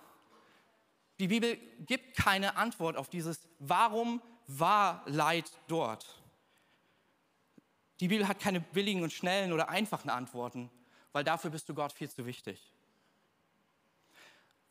Die 1.19 1.27
Bibel 1.27 1.57
gibt 1.85 2.15
keine 2.15 2.57
Antwort 2.57 2.95
auf 2.95 3.09
dieses, 3.09 3.47
warum 3.59 4.21
war 4.45 5.03
Leid 5.05 5.51
dort? 5.67 6.05
Die 7.99 8.07
Bibel 8.07 8.27
hat 8.27 8.39
keine 8.39 8.59
billigen 8.59 9.01
und 9.01 9.11
schnellen 9.11 9.51
oder 9.51 9.69
einfachen 9.69 10.09
Antworten, 10.09 10.69
weil 11.11 11.23
dafür 11.23 11.49
bist 11.49 11.67
du 11.69 11.73
Gott 11.73 11.91
viel 11.91 12.09
zu 12.09 12.25
wichtig. 12.25 12.71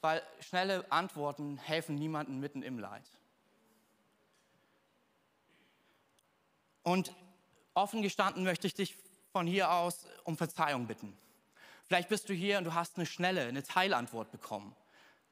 Weil 0.00 0.22
schnelle 0.40 0.90
Antworten 0.92 1.58
helfen 1.58 1.96
niemandem 1.96 2.38
mitten 2.38 2.62
im 2.62 2.78
Leid. 2.78 3.08
Und 6.84 7.12
offen 7.74 8.02
gestanden 8.02 8.44
möchte 8.44 8.68
ich 8.68 8.74
dich 8.74 8.96
von 9.32 9.48
hier 9.48 9.72
aus 9.72 10.06
um 10.22 10.36
Verzeihung 10.36 10.86
bitten. 10.86 11.18
Vielleicht 11.86 12.08
bist 12.08 12.28
du 12.28 12.32
hier 12.32 12.58
und 12.58 12.64
du 12.64 12.74
hast 12.74 12.96
eine 12.96 13.06
schnelle, 13.06 13.46
eine 13.46 13.64
Teilantwort 13.64 14.30
bekommen. 14.30 14.74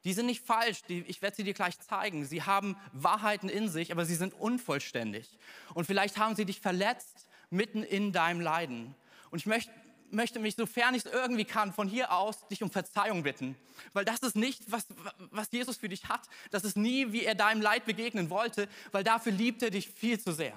Die 0.05 0.13
sind 0.13 0.27
nicht 0.27 0.45
falsch, 0.45 0.83
die, 0.83 1.03
ich 1.07 1.21
werde 1.21 1.35
sie 1.35 1.43
dir 1.43 1.55
gleich 1.55 1.79
zeigen. 1.79 2.25
Sie 2.25 2.43
haben 2.43 2.77
Wahrheiten 2.93 3.49
in 3.49 3.67
sich, 3.67 3.91
aber 3.91 4.05
sie 4.05 4.15
sind 4.15 4.33
unvollständig. 4.35 5.27
Und 5.73 5.85
vielleicht 5.85 6.17
haben 6.17 6.35
sie 6.35 6.45
dich 6.45 6.61
verletzt 6.61 7.27
mitten 7.49 7.83
in 7.83 8.11
deinem 8.11 8.39
Leiden. 8.39 8.93
Und 9.31 9.39
ich 9.39 9.47
möchte, 9.47 9.71
möchte 10.11 10.39
mich, 10.39 10.55
sofern 10.55 10.93
ich 10.93 11.05
es 11.05 11.11
irgendwie 11.11 11.45
kann, 11.45 11.73
von 11.73 11.87
hier 11.87 12.11
aus 12.11 12.47
dich 12.47 12.61
um 12.61 12.69
Verzeihung 12.69 13.23
bitten. 13.23 13.57
Weil 13.93 14.05
das 14.05 14.19
ist 14.19 14.35
nicht, 14.35 14.71
was, 14.71 14.85
was 15.31 15.51
Jesus 15.51 15.77
für 15.77 15.89
dich 15.89 16.07
hat. 16.07 16.21
Das 16.51 16.63
ist 16.63 16.77
nie, 16.77 17.11
wie 17.11 17.23
er 17.23 17.33
deinem 17.33 17.61
Leid 17.61 17.85
begegnen 17.85 18.29
wollte, 18.29 18.69
weil 18.91 19.03
dafür 19.03 19.31
liebt 19.31 19.63
er 19.63 19.71
dich 19.71 19.89
viel 19.89 20.19
zu 20.19 20.31
sehr. 20.31 20.53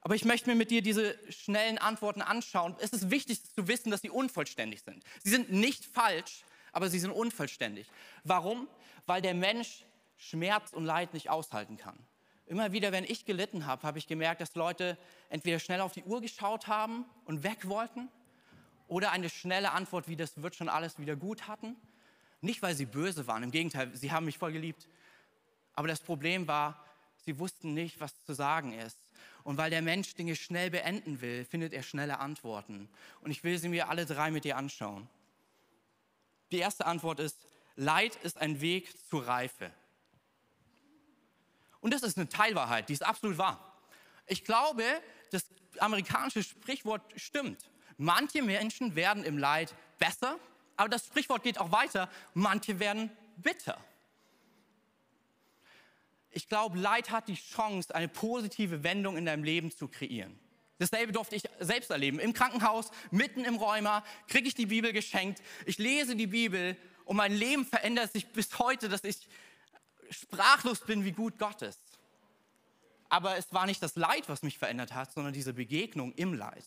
Aber 0.00 0.16
ich 0.16 0.24
möchte 0.24 0.50
mir 0.50 0.56
mit 0.56 0.70
dir 0.70 0.82
diese 0.82 1.16
schnellen 1.32 1.78
Antworten 1.78 2.20
anschauen. 2.20 2.74
Es 2.80 2.90
ist 2.90 3.10
wichtig 3.10 3.42
zu 3.54 3.68
wissen, 3.68 3.90
dass 3.90 4.02
sie 4.02 4.10
unvollständig 4.10 4.82
sind. 4.82 5.02
Sie 5.22 5.30
sind 5.30 5.50
nicht 5.50 5.86
falsch, 5.86 6.44
aber 6.74 6.88
sie 6.88 6.98
sind 6.98 7.10
unvollständig. 7.10 7.86
Warum? 8.24 8.68
Weil 9.06 9.22
der 9.22 9.34
Mensch 9.34 9.84
Schmerz 10.16 10.72
und 10.72 10.84
Leid 10.84 11.14
nicht 11.14 11.30
aushalten 11.30 11.76
kann. 11.76 11.98
Immer 12.46 12.72
wieder, 12.72 12.92
wenn 12.92 13.04
ich 13.04 13.24
gelitten 13.24 13.66
habe, 13.66 13.82
habe 13.82 13.98
ich 13.98 14.06
gemerkt, 14.06 14.40
dass 14.40 14.54
Leute 14.54 14.98
entweder 15.30 15.58
schnell 15.58 15.80
auf 15.80 15.92
die 15.92 16.04
Uhr 16.04 16.20
geschaut 16.20 16.66
haben 16.66 17.06
und 17.24 17.42
weg 17.42 17.68
wollten 17.68 18.08
oder 18.86 19.12
eine 19.12 19.30
schnelle 19.30 19.72
Antwort 19.72 20.08
wie 20.08 20.16
das 20.16 20.42
wird 20.42 20.54
schon 20.54 20.68
alles 20.68 20.98
wieder 20.98 21.16
gut 21.16 21.48
hatten. 21.48 21.76
Nicht, 22.42 22.60
weil 22.60 22.74
sie 22.74 22.84
böse 22.84 23.26
waren, 23.26 23.42
im 23.42 23.50
Gegenteil, 23.50 23.90
sie 23.96 24.12
haben 24.12 24.26
mich 24.26 24.36
voll 24.36 24.52
geliebt. 24.52 24.86
Aber 25.74 25.88
das 25.88 26.00
Problem 26.00 26.46
war, 26.46 26.84
sie 27.24 27.38
wussten 27.38 27.72
nicht, 27.72 28.00
was 28.00 28.22
zu 28.24 28.34
sagen 28.34 28.74
ist. 28.74 28.98
Und 29.42 29.56
weil 29.56 29.70
der 29.70 29.82
Mensch 29.82 30.14
Dinge 30.14 30.36
schnell 30.36 30.70
beenden 30.70 31.22
will, 31.22 31.44
findet 31.46 31.72
er 31.72 31.82
schnelle 31.82 32.18
Antworten. 32.18 32.88
Und 33.22 33.30
ich 33.30 33.44
will 33.44 33.58
sie 33.58 33.68
mir 33.68 33.88
alle 33.88 34.04
drei 34.04 34.30
mit 34.30 34.44
dir 34.44 34.58
anschauen. 34.58 35.08
Die 36.54 36.60
erste 36.60 36.86
Antwort 36.86 37.18
ist, 37.18 37.36
Leid 37.74 38.14
ist 38.22 38.38
ein 38.38 38.60
Weg 38.60 38.88
zur 39.08 39.26
Reife. 39.26 39.72
Und 41.80 41.92
das 41.92 42.04
ist 42.04 42.16
eine 42.16 42.28
Teilwahrheit, 42.28 42.88
die 42.88 42.92
ist 42.92 43.02
absolut 43.02 43.38
wahr. 43.38 43.76
Ich 44.28 44.44
glaube, 44.44 44.84
das 45.32 45.46
amerikanische 45.78 46.44
Sprichwort 46.44 47.02
stimmt. 47.16 47.68
Manche 47.96 48.40
Menschen 48.40 48.94
werden 48.94 49.24
im 49.24 49.36
Leid 49.36 49.74
besser, 49.98 50.38
aber 50.76 50.90
das 50.90 51.06
Sprichwort 51.06 51.42
geht 51.42 51.58
auch 51.58 51.72
weiter. 51.72 52.08
Manche 52.34 52.78
werden 52.78 53.10
bitter. 53.36 53.76
Ich 56.30 56.48
glaube, 56.48 56.78
Leid 56.78 57.10
hat 57.10 57.26
die 57.26 57.34
Chance, 57.34 57.92
eine 57.92 58.06
positive 58.06 58.84
Wendung 58.84 59.16
in 59.16 59.26
deinem 59.26 59.42
Leben 59.42 59.72
zu 59.72 59.88
kreieren. 59.88 60.38
Dasselbe 60.78 61.12
durfte 61.12 61.36
ich 61.36 61.44
selbst 61.60 61.90
erleben. 61.90 62.18
Im 62.18 62.32
Krankenhaus, 62.32 62.90
mitten 63.10 63.44
im 63.44 63.56
Rheuma, 63.56 64.04
kriege 64.26 64.48
ich 64.48 64.54
die 64.54 64.66
Bibel 64.66 64.92
geschenkt. 64.92 65.40
Ich 65.66 65.78
lese 65.78 66.16
die 66.16 66.26
Bibel 66.26 66.76
und 67.04 67.16
mein 67.16 67.32
Leben 67.32 67.64
verändert 67.64 68.12
sich 68.12 68.26
bis 68.26 68.58
heute, 68.58 68.88
dass 68.88 69.04
ich 69.04 69.28
sprachlos 70.10 70.80
bin, 70.80 71.04
wie 71.04 71.12
gut 71.12 71.38
Gott 71.38 71.62
ist. 71.62 71.80
Aber 73.08 73.36
es 73.36 73.52
war 73.52 73.66
nicht 73.66 73.82
das 73.82 73.94
Leid, 73.94 74.28
was 74.28 74.42
mich 74.42 74.58
verändert 74.58 74.92
hat, 74.92 75.12
sondern 75.12 75.32
diese 75.32 75.52
Begegnung 75.52 76.12
im 76.14 76.34
Leid. 76.34 76.66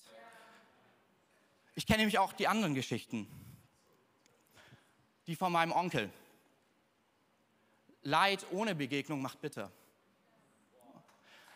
Ich 1.76 1.86
kenne 1.86 2.00
nämlich 2.00 2.20
auch 2.20 2.34
die 2.34 2.48
anderen 2.48 2.74
Geschichten. 2.74 3.28
Die 5.28 5.36
von 5.36 5.52
meinem 5.52 5.74
Onkel. 5.74 6.10
Leid 8.04 8.46
ohne 8.52 8.74
Begegnung 8.74 9.22
macht 9.22 9.42
bitter. 9.42 9.72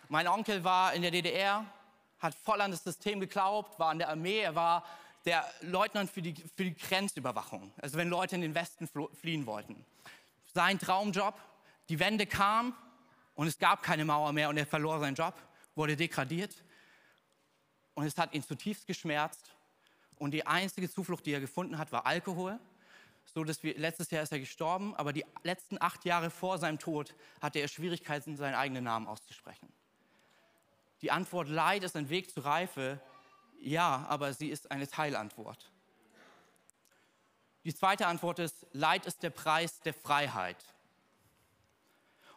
Mein 0.09 0.27
Onkel 0.27 0.65
war 0.65 0.93
in 0.93 1.01
der 1.01 1.11
DDR, 1.11 1.65
hat 2.21 2.35
voll 2.35 2.61
an 2.61 2.71
das 2.71 2.83
System 2.83 3.19
geglaubt, 3.19 3.79
war 3.79 3.91
in 3.91 3.99
der 3.99 4.09
Armee, 4.09 4.39
er 4.39 4.55
war 4.55 4.85
der 5.25 5.45
Leutnant 5.61 6.09
für 6.09 6.21
die, 6.21 6.33
für 6.33 6.63
die 6.63 6.75
Grenzüberwachung, 6.75 7.71
also 7.81 7.97
wenn 7.97 8.09
Leute 8.09 8.35
in 8.35 8.41
den 8.41 8.55
Westen 8.55 8.87
fliehen 9.13 9.45
wollten. 9.45 9.85
Sein 10.53 10.79
Traumjob, 10.79 11.35
die 11.89 11.99
Wende 11.99 12.25
kam 12.25 12.75
und 13.35 13.47
es 13.47 13.57
gab 13.57 13.83
keine 13.83 14.05
Mauer 14.05 14.33
mehr 14.33 14.49
und 14.49 14.57
er 14.57 14.65
verlor 14.65 14.99
seinen 14.99 15.15
Job, 15.15 15.35
wurde 15.75 15.95
degradiert 15.95 16.63
und 17.93 18.05
es 18.05 18.17
hat 18.17 18.33
ihn 18.33 18.43
zutiefst 18.43 18.87
geschmerzt 18.87 19.51
und 20.15 20.31
die 20.31 20.45
einzige 20.45 20.89
Zuflucht, 20.89 21.25
die 21.25 21.33
er 21.33 21.39
gefunden 21.39 21.77
hat, 21.77 21.91
war 21.91 22.05
Alkohol. 22.05 22.59
So 23.33 23.43
dass 23.43 23.63
wir, 23.63 23.77
letztes 23.77 24.09
Jahr 24.11 24.23
ist 24.23 24.31
er 24.31 24.39
gestorben, 24.39 24.95
aber 24.95 25.13
die 25.13 25.23
letzten 25.43 25.81
acht 25.81 26.03
Jahre 26.05 26.29
vor 26.29 26.57
seinem 26.57 26.79
Tod 26.79 27.15
hatte 27.39 27.59
er 27.59 27.67
Schwierigkeiten, 27.67 28.35
seinen 28.35 28.55
eigenen 28.55 28.83
Namen 28.83 29.07
auszusprechen. 29.07 29.71
Die 31.01 31.11
Antwort 31.11 31.47
Leid 31.47 31.83
ist 31.83 31.95
ein 31.95 32.09
Weg 32.09 32.31
zur 32.31 32.45
Reife, 32.45 32.99
ja, 33.59 34.05
aber 34.07 34.33
sie 34.33 34.49
ist 34.49 34.71
eine 34.71 34.87
Teilantwort. 34.87 35.71
Die 37.63 37.73
zweite 37.73 38.07
Antwort 38.07 38.39
ist, 38.39 38.65
Leid 38.71 39.05
ist 39.05 39.21
der 39.21 39.29
Preis 39.29 39.79
der 39.81 39.93
Freiheit. 39.93 40.57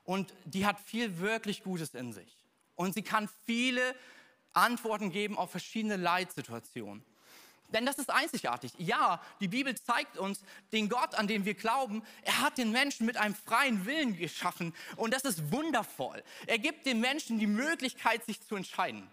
Und 0.04 0.34
die 0.44 0.66
hat 0.66 0.78
viel 0.80 1.18
wirklich 1.18 1.62
Gutes 1.62 1.94
in 1.94 2.12
sich. 2.12 2.36
Und 2.74 2.92
sie 2.94 3.02
kann 3.02 3.28
viele 3.44 3.94
Antworten 4.52 5.10
geben 5.10 5.38
auf 5.38 5.50
verschiedene 5.50 5.96
Leitsituationen. 5.96 7.04
Denn 7.74 7.84
das 7.84 7.98
ist 7.98 8.10
einzigartig. 8.10 8.72
Ja, 8.78 9.20
die 9.40 9.48
Bibel 9.48 9.74
zeigt 9.74 10.16
uns, 10.16 10.40
den 10.72 10.88
Gott, 10.88 11.14
an 11.14 11.26
den 11.26 11.44
wir 11.44 11.54
glauben, 11.54 12.02
er 12.22 12.40
hat 12.40 12.56
den 12.56 12.72
Menschen 12.72 13.04
mit 13.04 13.18
einem 13.18 13.34
freien 13.34 13.84
Willen 13.84 14.16
geschaffen. 14.16 14.74
Und 14.96 15.12
das 15.12 15.24
ist 15.24 15.52
wundervoll. 15.52 16.22
Er 16.46 16.58
gibt 16.58 16.86
den 16.86 17.00
Menschen 17.00 17.38
die 17.38 17.46
Möglichkeit, 17.46 18.24
sich 18.24 18.40
zu 18.40 18.56
entscheiden. 18.56 19.06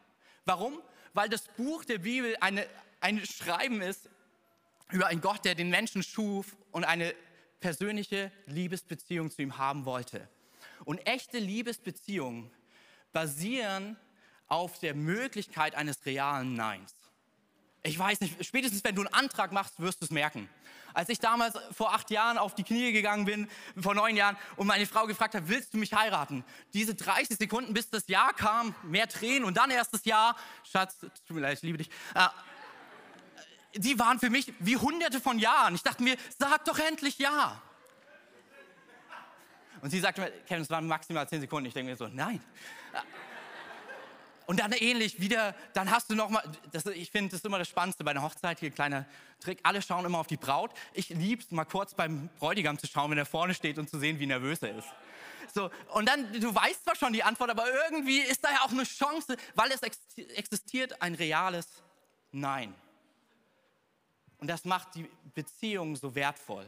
Warum? 0.45 0.81
weil 1.13 1.29
das 1.29 1.43
Buch 1.43 1.83
der 1.85 1.99
Bibel 1.99 2.35
eine, 2.39 2.67
ein 2.99 3.25
Schreiben 3.25 3.81
ist 3.81 4.09
über 4.91 5.07
einen 5.07 5.21
Gott, 5.21 5.45
der 5.45 5.55
den 5.55 5.69
Menschen 5.69 6.03
schuf 6.03 6.55
und 6.71 6.83
eine 6.83 7.13
persönliche 7.59 8.31
Liebesbeziehung 8.47 9.31
zu 9.31 9.41
ihm 9.41 9.57
haben 9.57 9.85
wollte. 9.85 10.27
Und 10.85 11.05
echte 11.05 11.37
Liebesbeziehungen 11.37 12.51
basieren 13.13 13.97
auf 14.47 14.79
der 14.79 14.95
Möglichkeit 14.95 15.75
eines 15.75 16.05
realen 16.05 16.53
Neins. 16.55 16.93
Ich 17.83 17.97
weiß 17.97 18.21
nicht, 18.21 18.45
spätestens 18.45 18.83
wenn 18.83 18.95
du 18.95 19.01
einen 19.01 19.13
Antrag 19.13 19.51
machst, 19.51 19.79
wirst 19.79 20.01
du 20.01 20.05
es 20.05 20.11
merken. 20.11 20.47
Als 20.93 21.09
ich 21.09 21.19
damals 21.19 21.57
vor 21.71 21.93
acht 21.93 22.11
Jahren 22.11 22.37
auf 22.37 22.53
die 22.53 22.63
Knie 22.63 22.91
gegangen 22.91 23.25
bin, 23.25 23.49
vor 23.79 23.95
neun 23.95 24.15
Jahren, 24.15 24.37
und 24.55 24.67
meine 24.67 24.85
Frau 24.85 25.07
gefragt 25.07 25.33
hat, 25.33 25.47
willst 25.47 25.73
du 25.73 25.77
mich 25.77 25.93
heiraten? 25.93 26.43
Diese 26.73 26.93
30 26.93 27.37
Sekunden, 27.37 27.73
bis 27.73 27.89
das 27.89 28.03
Ja 28.07 28.33
kam, 28.33 28.75
mehr 28.83 29.07
Tränen 29.07 29.45
und 29.45 29.57
dann 29.57 29.71
erst 29.71 29.93
das 29.93 30.05
Ja. 30.05 30.35
Schatz, 30.69 30.97
tut 30.99 31.31
mir 31.31 31.41
leid, 31.41 31.57
ich 31.57 31.63
liebe 31.63 31.77
dich. 31.77 31.89
Äh, 32.13 32.27
die 33.75 33.97
waren 33.97 34.19
für 34.19 34.29
mich 34.29 34.53
wie 34.59 34.75
hunderte 34.77 35.21
von 35.21 35.39
Jahren. 35.39 35.75
Ich 35.75 35.83
dachte 35.83 36.03
mir, 36.03 36.17
sag 36.37 36.65
doch 36.65 36.77
endlich 36.77 37.17
Ja. 37.17 37.61
Und 39.81 39.89
sie 39.89 39.99
sagte 39.99 40.21
mir, 40.21 40.31
Kevin, 40.45 40.61
es 40.61 40.69
waren 40.69 40.87
maximal 40.87 41.27
zehn 41.27 41.41
Sekunden. 41.41 41.67
Ich 41.67 41.73
denke 41.73 41.91
mir 41.91 41.97
so, 41.97 42.07
nein. 42.07 42.43
Und 44.51 44.59
dann 44.59 44.73
ähnlich 44.73 45.21
wieder, 45.21 45.55
dann 45.71 45.91
hast 45.91 46.09
du 46.09 46.13
nochmal, 46.13 46.43
ich 46.93 47.09
finde, 47.09 47.29
das 47.29 47.39
ist 47.39 47.45
immer 47.45 47.57
das 47.57 47.69
Spannendste 47.69 48.03
bei 48.03 48.11
einer 48.11 48.21
Hochzeit, 48.21 48.59
hier 48.59 48.69
kleiner 48.69 49.05
Trick, 49.39 49.59
alle 49.63 49.81
schauen 49.81 50.03
immer 50.03 50.17
auf 50.17 50.27
die 50.27 50.35
Braut. 50.35 50.73
Ich 50.91 51.07
liebe 51.07 51.41
es 51.41 51.51
mal 51.51 51.63
kurz 51.63 51.93
beim 51.93 52.27
Bräutigam 52.37 52.77
zu 52.77 52.85
schauen, 52.85 53.11
wenn 53.11 53.17
er 53.17 53.25
vorne 53.25 53.53
steht 53.53 53.77
und 53.79 53.89
zu 53.89 53.97
sehen, 53.97 54.19
wie 54.19 54.25
nervös 54.25 54.61
er 54.61 54.77
ist. 54.77 54.89
So, 55.53 55.71
und 55.93 56.05
dann, 56.05 56.37
du 56.37 56.53
weißt 56.53 56.83
zwar 56.83 56.97
schon 56.97 57.13
die 57.13 57.23
Antwort, 57.23 57.49
aber 57.49 57.63
irgendwie 57.85 58.19
ist 58.19 58.43
da 58.43 58.51
ja 58.51 58.59
auch 58.63 58.71
eine 58.71 58.83
Chance, 58.83 59.37
weil 59.55 59.71
es 59.71 59.79
existiert 60.35 61.01
ein 61.01 61.15
reales 61.15 61.69
Nein. 62.33 62.75
Und 64.37 64.49
das 64.49 64.65
macht 64.65 64.95
die 64.95 65.09
Beziehung 65.33 65.95
so 65.95 66.13
wertvoll. 66.13 66.65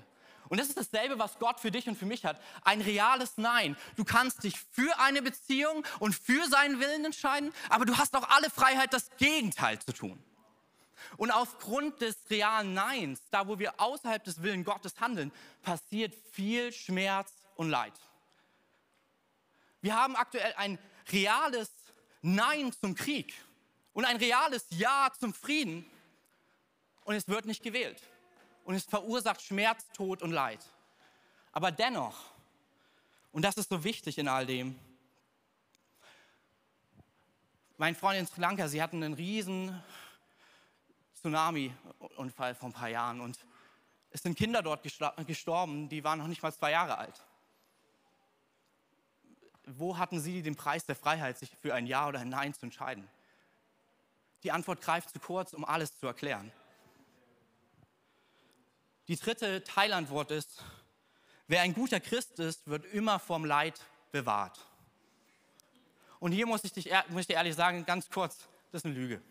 Und 0.54 0.60
das 0.60 0.68
ist 0.68 0.78
dasselbe, 0.78 1.18
was 1.18 1.40
Gott 1.40 1.60
für 1.60 1.72
dich 1.72 1.88
und 1.88 1.98
für 1.98 2.06
mich 2.06 2.26
hat. 2.26 2.40
Ein 2.64 2.80
reales 2.82 3.38
Nein. 3.38 3.76
Du 3.96 4.04
kannst 4.04 4.44
dich 4.44 4.54
für 4.72 5.00
eine 5.00 5.24
Beziehung 5.24 5.84
und 5.98 6.14
für 6.14 6.46
seinen 6.46 6.80
Willen 6.80 7.06
entscheiden, 7.06 7.52
aber 7.70 7.86
du 7.86 7.98
hast 7.98 8.16
auch 8.16 8.30
alle 8.30 8.52
Freiheit, 8.52 8.94
das 8.94 9.10
Gegenteil 9.18 9.80
zu 9.80 9.94
tun. 9.94 10.24
Und 11.18 11.32
aufgrund 11.32 12.02
des 12.02 12.18
realen 12.30 12.76
Neins, 12.76 13.20
da 13.32 13.48
wo 13.48 13.58
wir 13.58 13.82
außerhalb 13.82 14.24
des 14.24 14.44
Willen 14.44 14.64
Gottes 14.64 14.94
handeln, 15.00 15.32
passiert 15.64 16.14
viel 16.34 16.72
Schmerz 16.72 17.32
und 17.56 17.72
Leid. 17.72 17.94
Wir 19.82 19.96
haben 19.96 20.16
aktuell 20.16 20.54
ein 20.58 20.78
reales 21.12 21.72
Nein 22.22 22.72
zum 22.80 22.94
Krieg 22.94 23.34
und 23.94 24.06
ein 24.06 24.18
reales 24.18 24.68
Ja 24.70 25.12
zum 25.20 25.34
Frieden 25.34 25.84
und 27.06 27.16
es 27.16 27.28
wird 27.28 27.46
nicht 27.46 27.64
gewählt 27.64 28.04
und 28.64 28.76
es 28.76 28.86
verursacht 28.86 29.42
Schmerz, 29.42 29.86
Tod 29.94 30.22
und 30.22 30.32
Leid. 30.32 30.60
Aber 31.52 31.72
dennoch, 31.72 32.16
und 33.32 33.44
das 33.44 33.56
ist 33.56 33.70
so 33.70 33.84
wichtig 33.84 34.18
in 34.18 34.28
all 34.28 34.46
dem, 34.46 34.80
mein 37.78 37.96
Freund 37.96 38.20
in 38.20 38.28
Sri 38.28 38.42
Lanka, 38.42 38.68
sie 38.68 38.82
hatten 38.82 39.04
einen 39.04 39.14
riesen 39.14 39.82
Tsunami-Unfall 41.16 42.56
vor 42.56 42.70
ein 42.70 42.74
paar 42.74 42.90
Jahren 42.90 43.20
und 43.20 43.38
es 44.12 44.22
sind 44.22 44.38
Kinder 44.38 44.62
dort 44.62 44.84
gestorben, 44.84 45.90
die 45.90 46.04
waren 46.04 46.20
noch 46.20 46.28
nicht 46.28 46.44
mal 46.44 46.54
zwei 46.54 46.72
Jahre 46.72 46.98
alt. 46.98 47.26
Wo 49.66 49.98
hatten 49.98 50.20
sie 50.20 50.42
den 50.44 50.56
Preis 50.56 50.86
der 50.86 50.96
Freiheit, 50.96 51.40
sich 51.40 51.50
für 51.62 51.74
ein 51.74 51.88
Ja 51.88 52.08
oder 52.08 52.20
ein 52.20 52.30
Nein 52.30 52.54
zu 52.54 52.66
entscheiden? 52.66 53.10
Die 54.44 54.52
Antwort 54.52 54.82
greift 54.82 55.10
zu 55.10 55.20
kurz, 55.20 55.54
um 55.54 55.66
alles 55.66 55.98
zu 55.98 56.06
erklären. 56.06 56.52
Die 59.08 59.18
dritte 59.18 59.64
Teilantwort 59.64 60.32
ist, 60.32 60.64
wer 61.48 61.62
ein 61.62 61.74
guter 61.74 62.00
Christ 62.00 62.40
ist, 62.40 62.68
wird 62.68 62.86
immer 62.86 63.20
vom 63.20 63.44
Leid 63.44 63.80
bewahrt. 64.12 64.60
Und 66.20 66.32
hier 66.32 66.48
muss 66.48 66.64
ich, 66.64 66.72
dich, 66.72 66.90
muss 67.10 67.22
ich 67.22 67.28
dir 67.28 67.34
ehrlich 67.34 67.56
sagen, 67.56 67.86
ganz 67.86 68.10
kurz, 68.10 68.48
das 68.72 68.80
ist 68.82 68.86
eine 68.86 68.94
Lüge. 68.94 69.22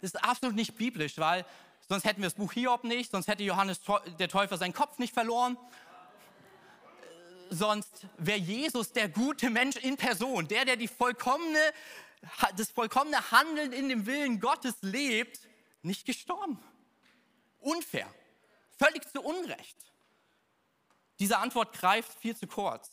Das 0.00 0.14
ist 0.14 0.24
absolut 0.24 0.56
nicht 0.56 0.74
biblisch, 0.76 1.18
weil 1.18 1.44
sonst 1.86 2.04
hätten 2.04 2.22
wir 2.22 2.28
das 2.28 2.34
Buch 2.34 2.52
Hiob 2.52 2.84
nicht, 2.84 3.10
sonst 3.10 3.28
hätte 3.28 3.42
Johannes 3.42 3.80
der 4.18 4.28
Täufer 4.28 4.56
seinen 4.56 4.72
Kopf 4.72 4.98
nicht 4.98 5.12
verloren. 5.12 5.58
Sonst 7.50 8.06
wäre 8.16 8.38
Jesus 8.38 8.92
der 8.92 9.10
gute 9.10 9.50
Mensch 9.50 9.76
in 9.76 9.98
Person, 9.98 10.48
der, 10.48 10.64
der 10.64 10.76
die 10.76 10.88
vollkommene, 10.88 11.60
das 12.56 12.70
vollkommene 12.70 13.30
Handeln 13.30 13.72
in 13.72 13.90
dem 13.90 14.06
Willen 14.06 14.40
Gottes 14.40 14.76
lebt, 14.80 15.40
nicht 15.82 16.06
gestorben. 16.06 16.58
Unfair. 17.60 18.08
Völlig 18.78 19.08
zu 19.10 19.20
Unrecht. 19.20 19.76
Diese 21.18 21.38
Antwort 21.38 21.72
greift 21.72 22.16
viel 22.20 22.36
zu 22.36 22.46
kurz. 22.46 22.90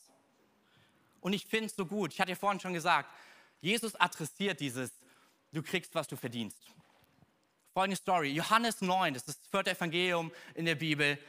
Und 1.21 1.33
ich 1.33 1.45
finde 1.45 1.67
es 1.67 1.75
so 1.75 1.85
gut. 1.85 2.13
Ich 2.13 2.19
hatte 2.19 2.31
ja 2.31 2.35
vorhin 2.35 2.59
schon 2.59 2.73
gesagt, 2.73 3.09
Jesus 3.61 3.95
adressiert 3.95 4.59
dieses, 4.59 4.91
du 5.51 5.61
kriegst, 5.61 5.93
was 5.95 6.07
du 6.07 6.15
verdienst. 6.15 6.59
Folgende 7.73 7.97
Story. 7.97 8.31
Johannes 8.31 8.81
9, 8.81 9.13
das 9.13 9.23
ist 9.23 9.39
das 9.39 9.47
vierte 9.47 9.71
Evangelium 9.71 10.31
in 10.53 10.65
der 10.65 10.75
Bibel. 10.75 11.19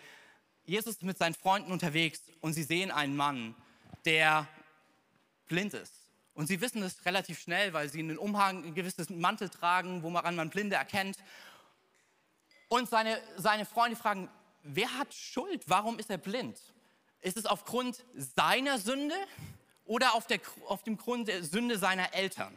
Jesus 0.65 0.97
ist 0.97 1.03
mit 1.03 1.19
seinen 1.19 1.35
Freunden 1.35 1.73
unterwegs 1.73 2.23
und 2.41 2.53
sie 2.53 2.63
sehen 2.63 2.91
einen 2.91 3.17
Mann, 3.17 3.55
der 4.05 4.49
blind 5.49 5.75
ist. 5.75 5.95
Und 6.35 6.47
sie 6.47 6.61
wissen 6.61 6.83
es 6.83 7.05
relativ 7.07 7.41
schnell, 7.41 7.73
weil 7.73 7.89
sie 7.89 8.01
einen 8.01 8.19
Umhang, 8.19 8.65
ein 8.65 8.75
gewisses 8.75 9.09
Mantel 9.11 9.49
tragen, 9.49 10.03
woran 10.03 10.37
man 10.37 10.51
Blinde 10.51 10.77
erkennt. 10.77 11.17
Und 12.69 12.91
seine, 12.91 13.21
seine 13.37 13.65
Freunde 13.65 13.97
fragen, 13.97 14.29
wer 14.67 14.93
hat 14.99 15.13
Schuld? 15.15 15.63
Warum 15.67 15.99
ist 15.99 16.11
er 16.11 16.19
blind? 16.19 16.59
Ist 17.21 17.37
es 17.37 17.47
aufgrund 17.47 18.05
seiner 18.15 18.79
Sünde 18.79 19.17
oder 19.85 20.15
auf, 20.15 20.27
der, 20.27 20.41
auf 20.67 20.83
dem 20.83 20.97
Grund 20.97 21.29
der 21.29 21.43
Sünde 21.43 21.79
seiner 21.79 22.15
Eltern? 22.15 22.57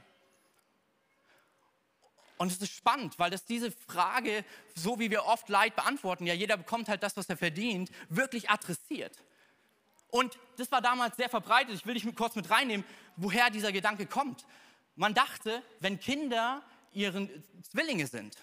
Und 2.38 2.52
es 2.52 2.62
ist 2.62 2.72
spannend, 2.72 3.20
weil 3.20 3.30
das 3.30 3.44
diese 3.44 3.70
Frage, 3.70 4.46
so 4.74 4.98
wie 4.98 5.12
wir 5.12 5.26
oft 5.26 5.50
Leid 5.50 5.76
beantworten, 5.76 6.26
ja 6.26 6.34
jeder 6.34 6.56
bekommt 6.56 6.88
halt 6.88 7.04
das, 7.04 7.18
was 7.18 7.28
er 7.28 7.36
verdient, 7.36 7.92
wirklich 8.08 8.50
adressiert. 8.50 9.18
Und 10.10 10.40
das 10.58 10.72
war 10.72 10.82
damals 10.82 11.18
sehr 11.18 11.30
verbreitet. 11.30 11.76
Ich 11.76 11.86
will 11.86 11.96
dich 11.96 12.16
kurz 12.16 12.36
mit 12.36 12.50
reinnehmen, 12.50 12.86
woher 13.18 13.50
dieser 13.50 13.72
Gedanke 13.72 14.06
kommt. 14.06 14.46
Man 14.96 15.14
dachte, 15.14 15.62
wenn 15.82 16.00
Kinder 16.00 16.64
ihren 16.94 17.44
Zwillinge 17.62 18.08
sind, 18.08 18.38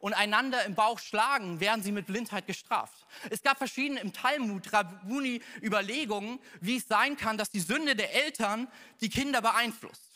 und 0.00 0.14
einander 0.14 0.64
im 0.64 0.74
Bauch 0.74 0.98
schlagen, 0.98 1.60
werden 1.60 1.82
sie 1.82 1.92
mit 1.92 2.06
Blindheit 2.06 2.46
gestraft. 2.46 3.06
Es 3.28 3.42
gab 3.42 3.58
verschiedene 3.58 4.00
im 4.00 4.12
Talmud, 4.12 4.72
Rabuni 4.72 5.42
Überlegungen, 5.62 6.40
wie 6.60 6.76
es 6.76 6.88
sein 6.88 7.16
kann, 7.16 7.38
dass 7.38 7.50
die 7.50 7.60
Sünde 7.60 7.94
der 7.94 8.12
Eltern 8.14 8.66
die 9.00 9.10
Kinder 9.10 9.42
beeinflusst. 9.42 10.10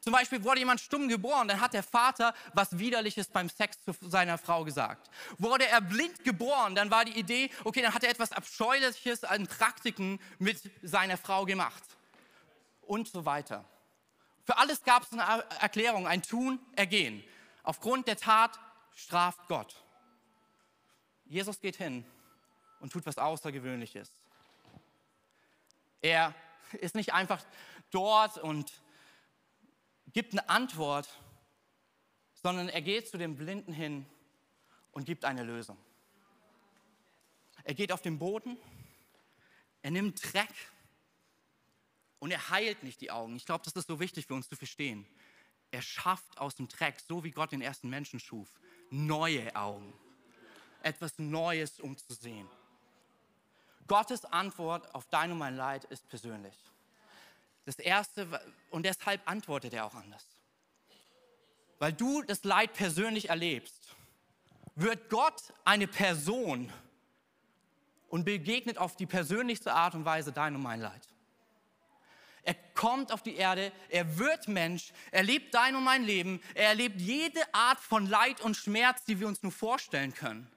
Zum 0.00 0.12
Beispiel 0.12 0.42
wurde 0.42 0.58
jemand 0.58 0.80
stumm 0.80 1.06
geboren, 1.06 1.46
dann 1.46 1.60
hat 1.60 1.74
der 1.74 1.84
Vater 1.84 2.34
was 2.54 2.76
Widerliches 2.76 3.28
beim 3.28 3.48
Sex 3.48 3.78
zu 3.84 3.94
seiner 4.00 4.36
Frau 4.36 4.64
gesagt. 4.64 5.08
Wurde 5.38 5.68
er 5.68 5.80
blind 5.80 6.24
geboren, 6.24 6.74
dann 6.74 6.90
war 6.90 7.04
die 7.04 7.16
Idee, 7.16 7.50
okay, 7.62 7.82
dann 7.82 7.94
hat 7.94 8.02
er 8.02 8.10
etwas 8.10 8.32
Abscheuliches 8.32 9.22
an 9.22 9.46
Praktiken 9.46 10.18
mit 10.40 10.58
seiner 10.82 11.16
Frau 11.16 11.44
gemacht. 11.44 11.84
Und 12.82 13.06
so 13.06 13.24
weiter. 13.24 13.64
Für 14.44 14.58
alles 14.58 14.82
gab 14.82 15.04
es 15.04 15.12
eine 15.12 15.44
Erklärung, 15.60 16.08
ein 16.08 16.22
Tun, 16.22 16.58
Ergehen. 16.74 17.22
Aufgrund 17.62 18.08
der 18.08 18.16
Tat 18.16 18.58
straft 18.94 19.46
Gott. 19.48 19.82
Jesus 21.24 21.60
geht 21.60 21.76
hin 21.76 22.04
und 22.80 22.92
tut 22.92 23.06
was 23.06 23.18
Außergewöhnliches. 23.18 24.10
Er 26.00 26.34
ist 26.80 26.94
nicht 26.94 27.12
einfach 27.12 27.44
dort 27.90 28.38
und 28.38 28.72
gibt 30.12 30.32
eine 30.32 30.48
Antwort, 30.48 31.08
sondern 32.34 32.68
er 32.68 32.82
geht 32.82 33.08
zu 33.08 33.18
dem 33.18 33.36
Blinden 33.36 33.72
hin 33.72 34.04
und 34.90 35.04
gibt 35.04 35.24
eine 35.24 35.44
Lösung. 35.44 35.78
Er 37.64 37.74
geht 37.74 37.92
auf 37.92 38.02
den 38.02 38.18
Boden, 38.18 38.58
er 39.82 39.92
nimmt 39.92 40.32
Dreck 40.32 40.52
und 42.18 42.30
er 42.30 42.50
heilt 42.50 42.82
nicht 42.82 43.00
die 43.00 43.10
Augen. 43.10 43.36
Ich 43.36 43.46
glaube, 43.46 43.64
das 43.64 43.74
ist 43.74 43.86
so 43.86 44.00
wichtig 44.00 44.26
für 44.26 44.34
uns 44.34 44.48
zu 44.48 44.56
verstehen. 44.56 45.06
Er 45.70 45.82
schafft 45.82 46.38
aus 46.38 46.54
dem 46.56 46.68
Dreck, 46.68 47.00
so 47.00 47.24
wie 47.24 47.30
Gott 47.30 47.52
den 47.52 47.62
ersten 47.62 47.88
Menschen 47.88 48.20
schuf, 48.20 48.60
neue 48.92 49.54
Augen. 49.56 49.92
Etwas 50.82 51.18
Neues, 51.18 51.80
um 51.80 51.96
zu 51.96 52.14
sehen. 52.14 52.48
Gottes 53.86 54.24
Antwort 54.24 54.94
auf 54.94 55.06
dein 55.08 55.32
und 55.32 55.38
mein 55.38 55.56
Leid 55.56 55.84
ist 55.84 56.08
persönlich. 56.08 56.54
Das 57.64 57.78
Erste, 57.78 58.26
und 58.70 58.84
deshalb 58.84 59.20
antwortet 59.28 59.72
er 59.74 59.86
auch 59.86 59.94
anders. 59.94 60.26
Weil 61.78 61.92
du 61.92 62.22
das 62.22 62.44
Leid 62.44 62.72
persönlich 62.74 63.28
erlebst, 63.28 63.94
wird 64.74 65.08
Gott 65.10 65.52
eine 65.64 65.86
Person 65.86 66.72
und 68.08 68.24
begegnet 68.24 68.78
auf 68.78 68.96
die 68.96 69.06
persönlichste 69.06 69.72
Art 69.72 69.94
und 69.94 70.04
Weise 70.04 70.32
dein 70.32 70.54
und 70.54 70.62
mein 70.62 70.80
Leid. 70.80 71.08
Er 72.44 72.54
kommt 72.74 73.12
auf 73.12 73.22
die 73.22 73.36
Erde, 73.36 73.72
er 73.88 74.18
wird 74.18 74.48
Mensch, 74.48 74.92
er 75.12 75.22
lebt 75.22 75.54
dein 75.54 75.76
und 75.76 75.84
mein 75.84 76.02
Leben, 76.02 76.40
er 76.54 76.68
erlebt 76.68 77.00
jede 77.00 77.40
Art 77.54 77.78
von 77.78 78.06
Leid 78.06 78.40
und 78.40 78.56
Schmerz, 78.56 79.04
die 79.04 79.20
wir 79.20 79.28
uns 79.28 79.42
nur 79.42 79.52
vorstellen 79.52 80.12
können. 80.12 80.50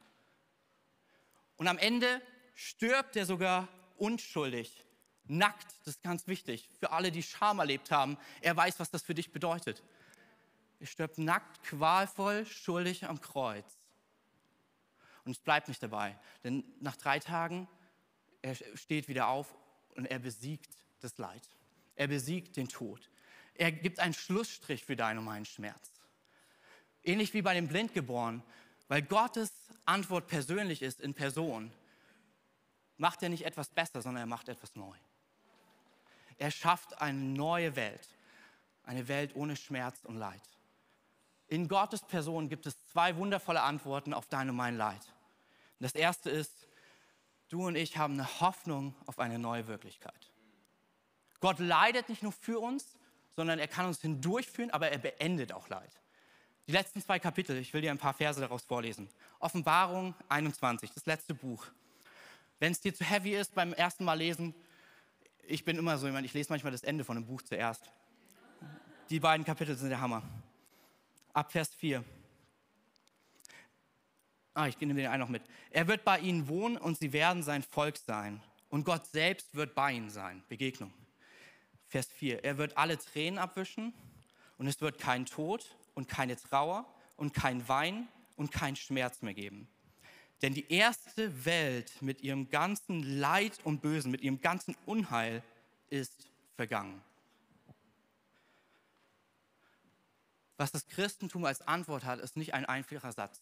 Und 1.57 1.67
am 1.67 1.77
Ende 1.77 2.21
stirbt 2.55 3.15
er 3.15 3.25
sogar 3.25 3.67
unschuldig, 3.97 4.83
nackt, 5.25 5.67
das 5.83 5.95
ist 5.95 6.03
ganz 6.03 6.27
wichtig, 6.27 6.69
für 6.79 6.91
alle, 6.91 7.11
die 7.11 7.23
Scham 7.23 7.59
erlebt 7.59 7.91
haben. 7.91 8.17
Er 8.41 8.55
weiß, 8.57 8.79
was 8.79 8.89
das 8.89 9.03
für 9.03 9.13
dich 9.13 9.31
bedeutet. 9.31 9.83
Er 10.79 10.87
stirbt 10.87 11.17
nackt, 11.17 11.63
qualvoll, 11.63 12.45
schuldig 12.45 13.05
am 13.05 13.21
Kreuz. 13.21 13.77
Und 15.23 15.31
es 15.31 15.39
bleibt 15.39 15.67
nicht 15.67 15.81
dabei, 15.81 16.17
denn 16.43 16.63
nach 16.79 16.95
drei 16.95 17.19
Tagen, 17.19 17.67
er 18.41 18.55
steht 18.75 19.07
wieder 19.07 19.27
auf 19.27 19.55
und 19.95 20.05
er 20.05 20.19
besiegt 20.19 20.75
das 20.99 21.17
Leid. 21.17 21.41
Er 21.95 22.07
besiegt 22.07 22.57
den 22.57 22.67
Tod. 22.67 23.09
Er 23.53 23.71
gibt 23.71 23.99
einen 23.99 24.13
Schlussstrich 24.13 24.83
für 24.83 24.95
deinen 24.95 25.19
und 25.19 25.25
meinen 25.25 25.45
Schmerz. 25.45 25.91
Ähnlich 27.03 27.33
wie 27.33 27.41
bei 27.41 27.53
dem 27.53 27.67
Blindgeborenen, 27.67 28.43
weil 28.87 29.01
Gottes 29.01 29.51
Antwort 29.85 30.27
persönlich 30.27 30.81
ist 30.81 30.99
in 30.99 31.13
Person, 31.13 31.71
macht 32.97 33.23
er 33.23 33.29
nicht 33.29 33.45
etwas 33.45 33.69
besser, 33.69 34.01
sondern 34.01 34.23
er 34.23 34.27
macht 34.27 34.49
etwas 34.49 34.75
neu. 34.75 34.95
Er 36.37 36.51
schafft 36.51 37.01
eine 37.01 37.17
neue 37.17 37.75
Welt, 37.75 38.09
eine 38.83 39.07
Welt 39.07 39.35
ohne 39.35 39.55
Schmerz 39.55 40.03
und 40.03 40.17
Leid. 40.17 40.41
In 41.47 41.67
Gottes 41.67 42.01
Person 42.01 42.49
gibt 42.49 42.65
es 42.65 42.75
zwei 42.87 43.15
wundervolle 43.15 43.61
Antworten 43.61 44.13
auf 44.13 44.27
dein 44.27 44.49
und 44.49 44.55
mein 44.55 44.77
Leid. 44.77 45.01
das 45.79 45.93
erste 45.93 46.29
ist, 46.29 46.67
du 47.49 47.67
und 47.67 47.75
ich 47.75 47.97
haben 47.97 48.15
eine 48.15 48.41
Hoffnung 48.41 48.95
auf 49.05 49.19
eine 49.19 49.37
neue 49.37 49.67
Wirklichkeit. 49.67 50.31
Gott 51.45 51.59
leidet 51.59 52.09
nicht 52.09 52.23
nur 52.23 52.31
für 52.31 52.57
uns, 52.57 52.97
sondern 53.35 53.59
er 53.59 53.67
kann 53.67 53.85
uns 53.85 54.01
hindurchführen, 54.01 54.71
aber 54.71 54.89
er 54.89 54.97
beendet 54.97 55.53
auch 55.53 55.69
Leid. 55.69 55.91
Die 56.65 56.71
letzten 56.71 57.03
zwei 57.03 57.19
Kapitel, 57.19 57.55
ich 57.57 57.71
will 57.71 57.81
dir 57.81 57.91
ein 57.91 57.99
paar 57.99 58.15
Verse 58.15 58.41
daraus 58.41 58.63
vorlesen. 58.63 59.07
Offenbarung 59.37 60.15
21, 60.27 60.91
das 60.91 61.05
letzte 61.05 61.35
Buch. 61.35 61.67
Wenn 62.57 62.71
es 62.71 62.81
dir 62.81 62.95
zu 62.95 63.03
heavy 63.03 63.35
ist 63.35 63.53
beim 63.53 63.73
ersten 63.73 64.05
Mal 64.05 64.15
lesen, 64.15 64.55
ich 65.43 65.63
bin 65.63 65.77
immer 65.77 65.99
so 65.99 66.07
jemand, 66.07 66.25
ich 66.25 66.33
lese 66.33 66.51
manchmal 66.51 66.71
das 66.71 66.81
Ende 66.81 67.03
von 67.03 67.15
einem 67.15 67.27
Buch 67.27 67.43
zuerst. 67.43 67.91
Die 69.11 69.19
beiden 69.19 69.45
Kapitel 69.45 69.75
sind 69.75 69.89
der 69.89 70.01
Hammer. 70.01 70.23
Ab 71.31 71.51
Vers 71.51 71.75
4. 71.75 72.03
Ah, 74.55 74.67
ich 74.67 74.79
nehme 74.79 74.95
den 74.95 75.11
einen 75.11 75.19
noch 75.19 75.29
mit. 75.29 75.43
Er 75.69 75.87
wird 75.87 76.03
bei 76.03 76.17
ihnen 76.17 76.47
wohnen 76.47 76.75
und 76.75 76.97
sie 76.97 77.13
werden 77.13 77.43
sein 77.43 77.61
Volk 77.61 77.97
sein. 77.97 78.41
Und 78.69 78.83
Gott 78.83 79.05
selbst 79.05 79.53
wird 79.53 79.75
bei 79.75 79.91
ihnen 79.91 80.09
sein. 80.09 80.43
Begegnung. 80.49 80.91
Vers 81.87 82.07
4. 82.07 82.43
Er 82.43 82.57
wird 82.57 82.77
alle 82.77 82.97
Tränen 82.97 83.37
abwischen 83.37 83.93
und 84.57 84.67
es 84.67 84.81
wird 84.81 84.99
kein 84.99 85.25
Tod 85.25 85.75
und 85.93 86.07
keine 86.07 86.35
Trauer 86.35 86.85
und 87.17 87.33
kein 87.33 87.67
Wein 87.67 88.07
und 88.35 88.51
kein 88.51 88.75
Schmerz 88.75 89.21
mehr 89.21 89.33
geben. 89.33 89.67
Denn 90.41 90.53
die 90.53 90.71
erste 90.71 91.45
Welt 91.45 92.01
mit 92.01 92.21
ihrem 92.21 92.49
ganzen 92.49 93.19
Leid 93.19 93.59
und 93.63 93.81
Bösen, 93.81 94.11
mit 94.11 94.21
ihrem 94.21 94.41
ganzen 94.41 94.75
Unheil 94.85 95.41
ist 95.89 96.27
vergangen. 96.55 97.01
Was 100.57 100.71
das 100.71 100.87
Christentum 100.87 101.45
als 101.45 101.61
Antwort 101.61 102.03
hat, 102.03 102.19
ist 102.19 102.37
nicht 102.37 102.53
ein 102.53 102.65
einfacher 102.65 103.11
Satz, 103.11 103.41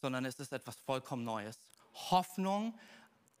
sondern 0.00 0.24
es 0.24 0.38
ist 0.38 0.52
etwas 0.52 0.76
vollkommen 0.76 1.24
Neues. 1.24 1.58
Hoffnung 2.10 2.78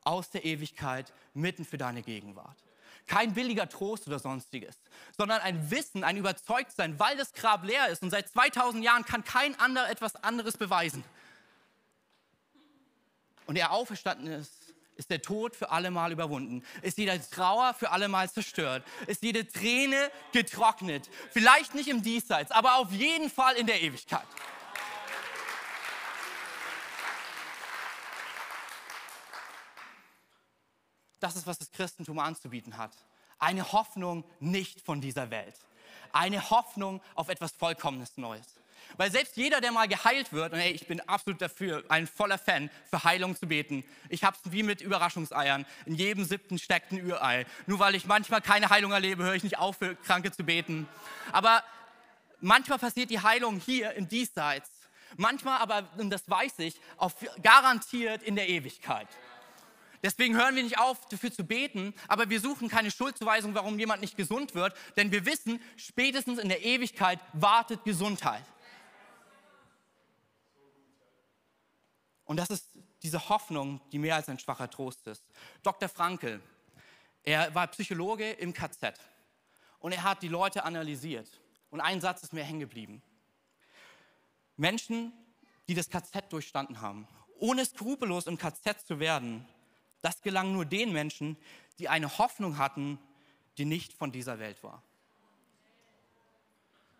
aus 0.02 0.30
der 0.30 0.44
Ewigkeit 0.44 1.12
mitten 1.34 1.64
für 1.64 1.78
deine 1.78 2.02
Gegenwart. 2.02 2.67
Kein 3.08 3.34
billiger 3.34 3.68
Trost 3.68 4.06
oder 4.06 4.20
sonstiges, 4.20 4.76
sondern 5.16 5.40
ein 5.40 5.70
Wissen, 5.70 6.04
ein 6.04 6.16
Überzeugtsein, 6.16 6.98
weil 7.00 7.16
das 7.16 7.32
Grab 7.32 7.64
leer 7.64 7.88
ist 7.88 8.02
und 8.02 8.10
seit 8.10 8.28
2000 8.28 8.84
Jahren 8.84 9.04
kann 9.04 9.24
kein 9.24 9.58
anderer 9.58 9.90
etwas 9.90 10.14
anderes 10.16 10.56
beweisen. 10.56 11.02
Und 13.46 13.56
er 13.56 13.72
auferstanden 13.72 14.30
ist, 14.30 14.52
ist 14.96 15.10
der 15.10 15.22
Tod 15.22 15.56
für 15.56 15.70
alle 15.70 15.90
Mal 15.90 16.12
überwunden. 16.12 16.62
Ist 16.82 16.98
jede 16.98 17.18
Trauer 17.30 17.72
für 17.72 17.90
alle 17.92 18.08
Mal 18.08 18.28
zerstört. 18.28 18.84
Ist 19.06 19.22
jede 19.22 19.46
Träne 19.46 20.10
getrocknet. 20.32 21.08
Vielleicht 21.30 21.74
nicht 21.74 21.88
im 21.88 22.02
Diesseits, 22.02 22.50
aber 22.50 22.76
auf 22.76 22.92
jeden 22.92 23.30
Fall 23.30 23.54
in 23.56 23.66
der 23.66 23.80
Ewigkeit. 23.80 24.26
Das 31.20 31.36
ist, 31.36 31.46
was 31.46 31.58
das 31.58 31.70
Christentum 31.70 32.18
anzubieten 32.18 32.76
hat. 32.76 32.92
Eine 33.38 33.72
Hoffnung 33.72 34.24
nicht 34.40 34.80
von 34.80 35.00
dieser 35.00 35.30
Welt. 35.30 35.54
Eine 36.12 36.50
Hoffnung 36.50 37.00
auf 37.14 37.28
etwas 37.28 37.52
Vollkommenes 37.52 38.16
Neues. 38.16 38.46
Weil 38.96 39.10
selbst 39.10 39.36
jeder, 39.36 39.60
der 39.60 39.72
mal 39.72 39.86
geheilt 39.86 40.32
wird, 40.32 40.52
und 40.52 40.58
hey, 40.58 40.72
ich 40.72 40.86
bin 40.86 41.00
absolut 41.02 41.42
dafür, 41.42 41.84
ein 41.88 42.06
voller 42.06 42.38
Fan, 42.38 42.70
für 42.88 43.04
Heilung 43.04 43.36
zu 43.36 43.46
beten. 43.46 43.84
Ich 44.08 44.24
habe 44.24 44.36
es 44.42 44.52
wie 44.52 44.62
mit 44.62 44.80
Überraschungseiern. 44.80 45.66
In 45.84 45.94
jedem 45.94 46.24
siebten 46.24 46.58
steckt 46.58 46.92
ein 46.92 46.98
Ürei. 46.98 47.46
Nur 47.66 47.78
weil 47.80 47.94
ich 47.94 48.06
manchmal 48.06 48.40
keine 48.40 48.70
Heilung 48.70 48.92
erlebe, 48.92 49.24
höre 49.24 49.34
ich 49.34 49.42
nicht 49.42 49.58
auf, 49.58 49.76
für 49.76 49.94
Kranke 49.96 50.32
zu 50.32 50.44
beten. 50.44 50.88
Aber 51.32 51.62
manchmal 52.40 52.78
passiert 52.78 53.10
die 53.10 53.20
Heilung 53.20 53.60
hier 53.60 53.92
im 53.92 54.08
Diesseits. 54.08 54.70
Manchmal 55.16 55.58
aber, 55.58 55.88
und 55.96 56.10
das 56.10 56.28
weiß 56.28 56.58
ich, 56.60 56.80
auf, 56.96 57.14
garantiert 57.42 58.22
in 58.22 58.36
der 58.36 58.48
Ewigkeit. 58.48 59.08
Deswegen 60.02 60.36
hören 60.36 60.54
wir 60.54 60.62
nicht 60.62 60.78
auf, 60.78 61.06
dafür 61.08 61.32
zu 61.32 61.44
beten, 61.44 61.94
aber 62.06 62.30
wir 62.30 62.40
suchen 62.40 62.68
keine 62.68 62.90
Schuldzuweisung, 62.90 63.54
warum 63.54 63.78
jemand 63.78 64.00
nicht 64.00 64.16
gesund 64.16 64.54
wird, 64.54 64.74
denn 64.96 65.10
wir 65.10 65.26
wissen, 65.26 65.60
spätestens 65.76 66.38
in 66.38 66.48
der 66.48 66.64
Ewigkeit 66.64 67.18
wartet 67.32 67.84
Gesundheit. 67.84 68.44
Und 72.24 72.36
das 72.36 72.50
ist 72.50 72.66
diese 73.02 73.28
Hoffnung, 73.28 73.80
die 73.90 73.98
mehr 73.98 74.14
als 74.14 74.28
ein 74.28 74.38
schwacher 74.38 74.70
Trost 74.70 75.06
ist. 75.06 75.24
Dr. 75.62 75.88
Frankel, 75.88 76.40
er 77.24 77.54
war 77.54 77.66
Psychologe 77.68 78.30
im 78.32 78.52
KZ 78.52 78.94
und 79.78 79.92
er 79.92 80.02
hat 80.02 80.22
die 80.22 80.28
Leute 80.28 80.64
analysiert. 80.64 81.28
Und 81.70 81.80
ein 81.80 82.00
Satz 82.00 82.22
ist 82.22 82.32
mir 82.32 82.44
hängen 82.44 82.60
geblieben. 82.60 83.02
Menschen, 84.56 85.12
die 85.68 85.74
das 85.74 85.90
KZ 85.90 86.32
durchstanden 86.32 86.80
haben, 86.80 87.06
ohne 87.38 87.64
skrupellos 87.64 88.26
im 88.26 88.38
KZ 88.38 88.86
zu 88.86 88.98
werden, 89.00 89.46
das 90.00 90.22
gelang 90.22 90.52
nur 90.52 90.64
den 90.64 90.92
Menschen, 90.92 91.36
die 91.78 91.88
eine 91.88 92.18
Hoffnung 92.18 92.58
hatten, 92.58 92.98
die 93.56 93.64
nicht 93.64 93.92
von 93.92 94.12
dieser 94.12 94.38
Welt 94.38 94.62
war. 94.62 94.82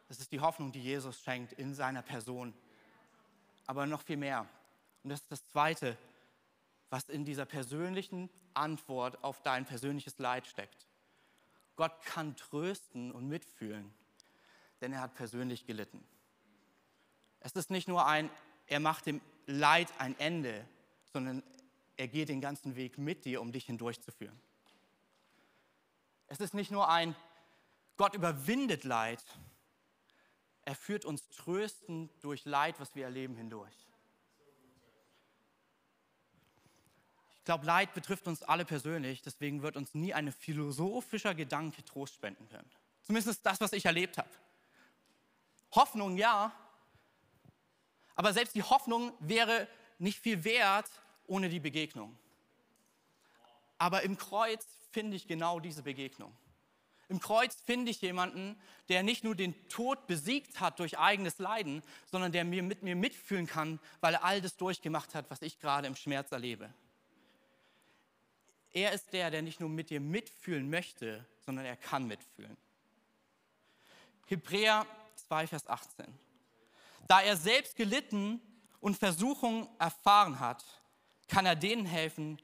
Das 0.08 0.20
ist 0.20 0.32
die 0.32 0.40
Hoffnung, 0.40 0.72
die 0.72 0.82
Jesus 0.82 1.20
schenkt 1.20 1.52
in 1.52 1.74
seiner 1.74 2.02
Person. 2.02 2.54
Aber 3.66 3.86
noch 3.86 4.02
viel 4.02 4.16
mehr. 4.16 4.46
Und 5.04 5.10
das 5.10 5.20
ist 5.20 5.30
das 5.30 5.46
Zweite, 5.48 5.96
was 6.90 7.08
in 7.08 7.24
dieser 7.24 7.44
persönlichen 7.44 8.30
Antwort 8.54 9.22
auf 9.22 9.42
dein 9.42 9.66
persönliches 9.66 10.18
Leid 10.18 10.46
steckt. 10.46 10.86
Gott 11.76 12.02
kann 12.02 12.34
trösten 12.36 13.12
und 13.12 13.28
mitfühlen, 13.28 13.92
denn 14.80 14.92
er 14.92 15.00
hat 15.00 15.14
persönlich 15.14 15.66
gelitten. 15.66 16.02
Es 17.40 17.52
ist 17.52 17.70
nicht 17.70 17.86
nur 17.86 18.06
ein, 18.06 18.30
er 18.66 18.80
macht 18.80 19.06
dem 19.06 19.20
Leid 19.46 19.92
ein 19.98 20.18
Ende, 20.18 20.66
sondern 21.12 21.42
er 21.98 22.08
geht 22.08 22.30
den 22.30 22.40
ganzen 22.40 22.76
Weg 22.76 22.96
mit 22.96 23.26
dir, 23.26 23.42
um 23.42 23.52
dich 23.52 23.66
hindurchzuführen. 23.66 24.40
Es 26.26 26.40
ist 26.40 26.54
nicht 26.54 26.70
nur 26.70 26.88
ein, 26.88 27.14
Gott 27.96 28.14
überwindet 28.14 28.84
Leid, 28.84 29.22
er 30.64 30.74
führt 30.74 31.04
uns 31.04 31.28
tröstend 31.28 32.10
durch 32.22 32.44
Leid, 32.44 32.80
was 32.80 32.94
wir 32.94 33.04
erleben, 33.04 33.36
hindurch. 33.36 33.88
glaube, 37.48 37.64
Leid 37.64 37.94
betrifft 37.94 38.28
uns 38.28 38.42
alle 38.42 38.66
persönlich, 38.66 39.22
deswegen 39.22 39.62
wird 39.62 39.78
uns 39.78 39.94
nie 39.94 40.12
ein 40.12 40.30
philosophischer 40.32 41.34
Gedanke 41.34 41.82
Trost 41.82 42.12
spenden 42.12 42.46
können. 42.50 42.70
Zumindest 43.00 43.46
das, 43.46 43.58
was 43.62 43.72
ich 43.72 43.86
erlebt 43.86 44.18
habe. 44.18 44.28
Hoffnung, 45.72 46.18
ja, 46.18 46.52
aber 48.14 48.34
selbst 48.34 48.54
die 48.54 48.62
Hoffnung 48.62 49.14
wäre 49.20 49.66
nicht 49.98 50.18
viel 50.18 50.44
wert 50.44 50.90
ohne 51.28 51.48
die 51.48 51.60
Begegnung. 51.60 52.16
Aber 53.78 54.02
im 54.02 54.18
Kreuz 54.18 54.66
finde 54.90 55.16
ich 55.16 55.28
genau 55.28 55.60
diese 55.60 55.82
Begegnung. 55.82 56.34
Im 57.08 57.20
Kreuz 57.20 57.56
finde 57.64 57.90
ich 57.90 58.02
jemanden, 58.02 58.60
der 58.88 59.02
nicht 59.02 59.24
nur 59.24 59.34
den 59.34 59.54
Tod 59.68 60.06
besiegt 60.06 60.60
hat 60.60 60.78
durch 60.78 60.98
eigenes 60.98 61.38
Leiden, 61.38 61.82
sondern 62.10 62.32
der 62.32 62.44
mir 62.44 62.62
mit 62.62 62.82
mir 62.82 62.96
mitfühlen 62.96 63.46
kann, 63.46 63.80
weil 64.00 64.14
er 64.14 64.24
all 64.24 64.42
das 64.42 64.56
durchgemacht 64.56 65.14
hat, 65.14 65.30
was 65.30 65.40
ich 65.40 65.58
gerade 65.58 65.86
im 65.86 65.96
Schmerz 65.96 66.32
erlebe. 66.32 66.72
Er 68.72 68.92
ist 68.92 69.12
der, 69.14 69.30
der 69.30 69.40
nicht 69.40 69.60
nur 69.60 69.70
mit 69.70 69.88
dir 69.88 70.00
mitfühlen 70.00 70.68
möchte, 70.68 71.24
sondern 71.40 71.64
er 71.64 71.76
kann 71.76 72.06
mitfühlen. 72.06 72.56
Hebräer 74.26 74.86
2, 75.28 75.46
Vers 75.46 75.66
18. 75.66 76.06
Da 77.06 77.22
er 77.22 77.38
selbst 77.38 77.76
gelitten 77.76 78.42
und 78.80 78.98
Versuchung 78.98 79.68
erfahren 79.78 80.40
hat, 80.40 80.62
kann 81.28 81.46
er 81.46 81.56
denen 81.56 81.86
helfen, 81.86 82.40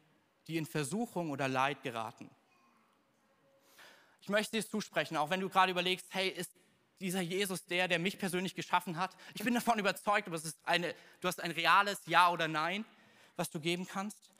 die 0.46 0.56
in 0.56 0.66
Versuchung 0.66 1.30
oder 1.30 1.48
Leid 1.48 1.82
geraten. 1.82 2.30
Ich 4.20 4.28
möchte 4.28 4.56
dir 4.56 4.66
zusprechen, 4.66 5.16
auch 5.16 5.30
wenn 5.30 5.40
du 5.40 5.48
gerade 5.48 5.72
überlegst, 5.72 6.06
hey, 6.10 6.28
ist 6.28 6.50
dieser 7.00 7.20
Jesus 7.20 7.66
der, 7.66 7.88
der 7.88 7.98
mich 7.98 8.18
persönlich 8.18 8.54
geschaffen 8.54 8.96
hat? 8.96 9.16
Ich 9.34 9.42
bin 9.42 9.54
davon 9.54 9.78
überzeugt, 9.78 10.26
aber 10.26 10.36
es 10.36 10.44
ist 10.44 10.58
eine, 10.64 10.94
du 11.20 11.28
hast 11.28 11.40
ein 11.42 11.50
reales 11.50 12.00
Ja 12.06 12.30
oder 12.30 12.48
Nein, 12.48 12.84
was 13.36 13.50
du 13.50 13.60
geben 13.60 13.86
kannst. 13.86 14.30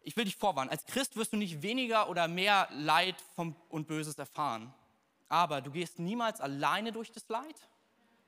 Ich 0.00 0.16
will 0.16 0.24
dich 0.24 0.36
vorwarnen, 0.36 0.70
als 0.70 0.84
Christ 0.86 1.16
wirst 1.16 1.32
du 1.32 1.36
nicht 1.36 1.62
weniger 1.62 2.08
oder 2.08 2.28
mehr 2.28 2.68
Leid 2.72 3.16
und 3.36 3.86
Böses 3.86 4.18
erfahren. 4.18 4.72
Aber 5.28 5.60
du 5.60 5.70
gehst 5.70 5.98
niemals 5.98 6.40
alleine 6.40 6.92
durch 6.92 7.10
das 7.10 7.28
Leid. 7.28 7.56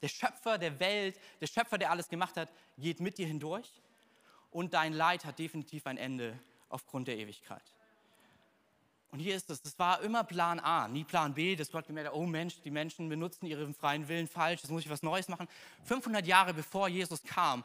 Der 0.02 0.08
Schöpfer 0.08 0.58
der 0.58 0.78
Welt, 0.80 1.18
der 1.40 1.46
Schöpfer, 1.46 1.78
der 1.78 1.90
alles 1.90 2.08
gemacht 2.08 2.36
hat, 2.36 2.50
geht 2.78 3.00
mit 3.00 3.18
dir 3.18 3.26
hindurch. 3.26 3.70
Und 4.56 4.72
dein 4.72 4.94
Leid 4.94 5.26
hat 5.26 5.38
definitiv 5.38 5.86
ein 5.86 5.98
Ende 5.98 6.32
aufgrund 6.70 7.08
der 7.08 7.18
Ewigkeit. 7.18 7.74
Und 9.10 9.18
hier 9.18 9.36
ist 9.36 9.50
es, 9.50 9.60
das 9.60 9.78
war 9.78 10.00
immer 10.00 10.24
Plan 10.24 10.60
A, 10.60 10.88
nie 10.88 11.04
Plan 11.04 11.34
B, 11.34 11.56
dass 11.56 11.70
Gott 11.70 11.86
gemerkt 11.86 12.08
hat, 12.08 12.16
oh 12.16 12.24
Mensch, 12.24 12.62
die 12.62 12.70
Menschen 12.70 13.10
benutzen 13.10 13.44
ihren 13.44 13.74
freien 13.74 14.08
Willen 14.08 14.26
falsch, 14.26 14.62
jetzt 14.62 14.70
muss 14.70 14.82
ich 14.82 14.88
was 14.88 15.02
Neues 15.02 15.28
machen. 15.28 15.46
500 15.84 16.26
Jahre 16.26 16.54
bevor 16.54 16.88
Jesus 16.88 17.22
kam, 17.22 17.64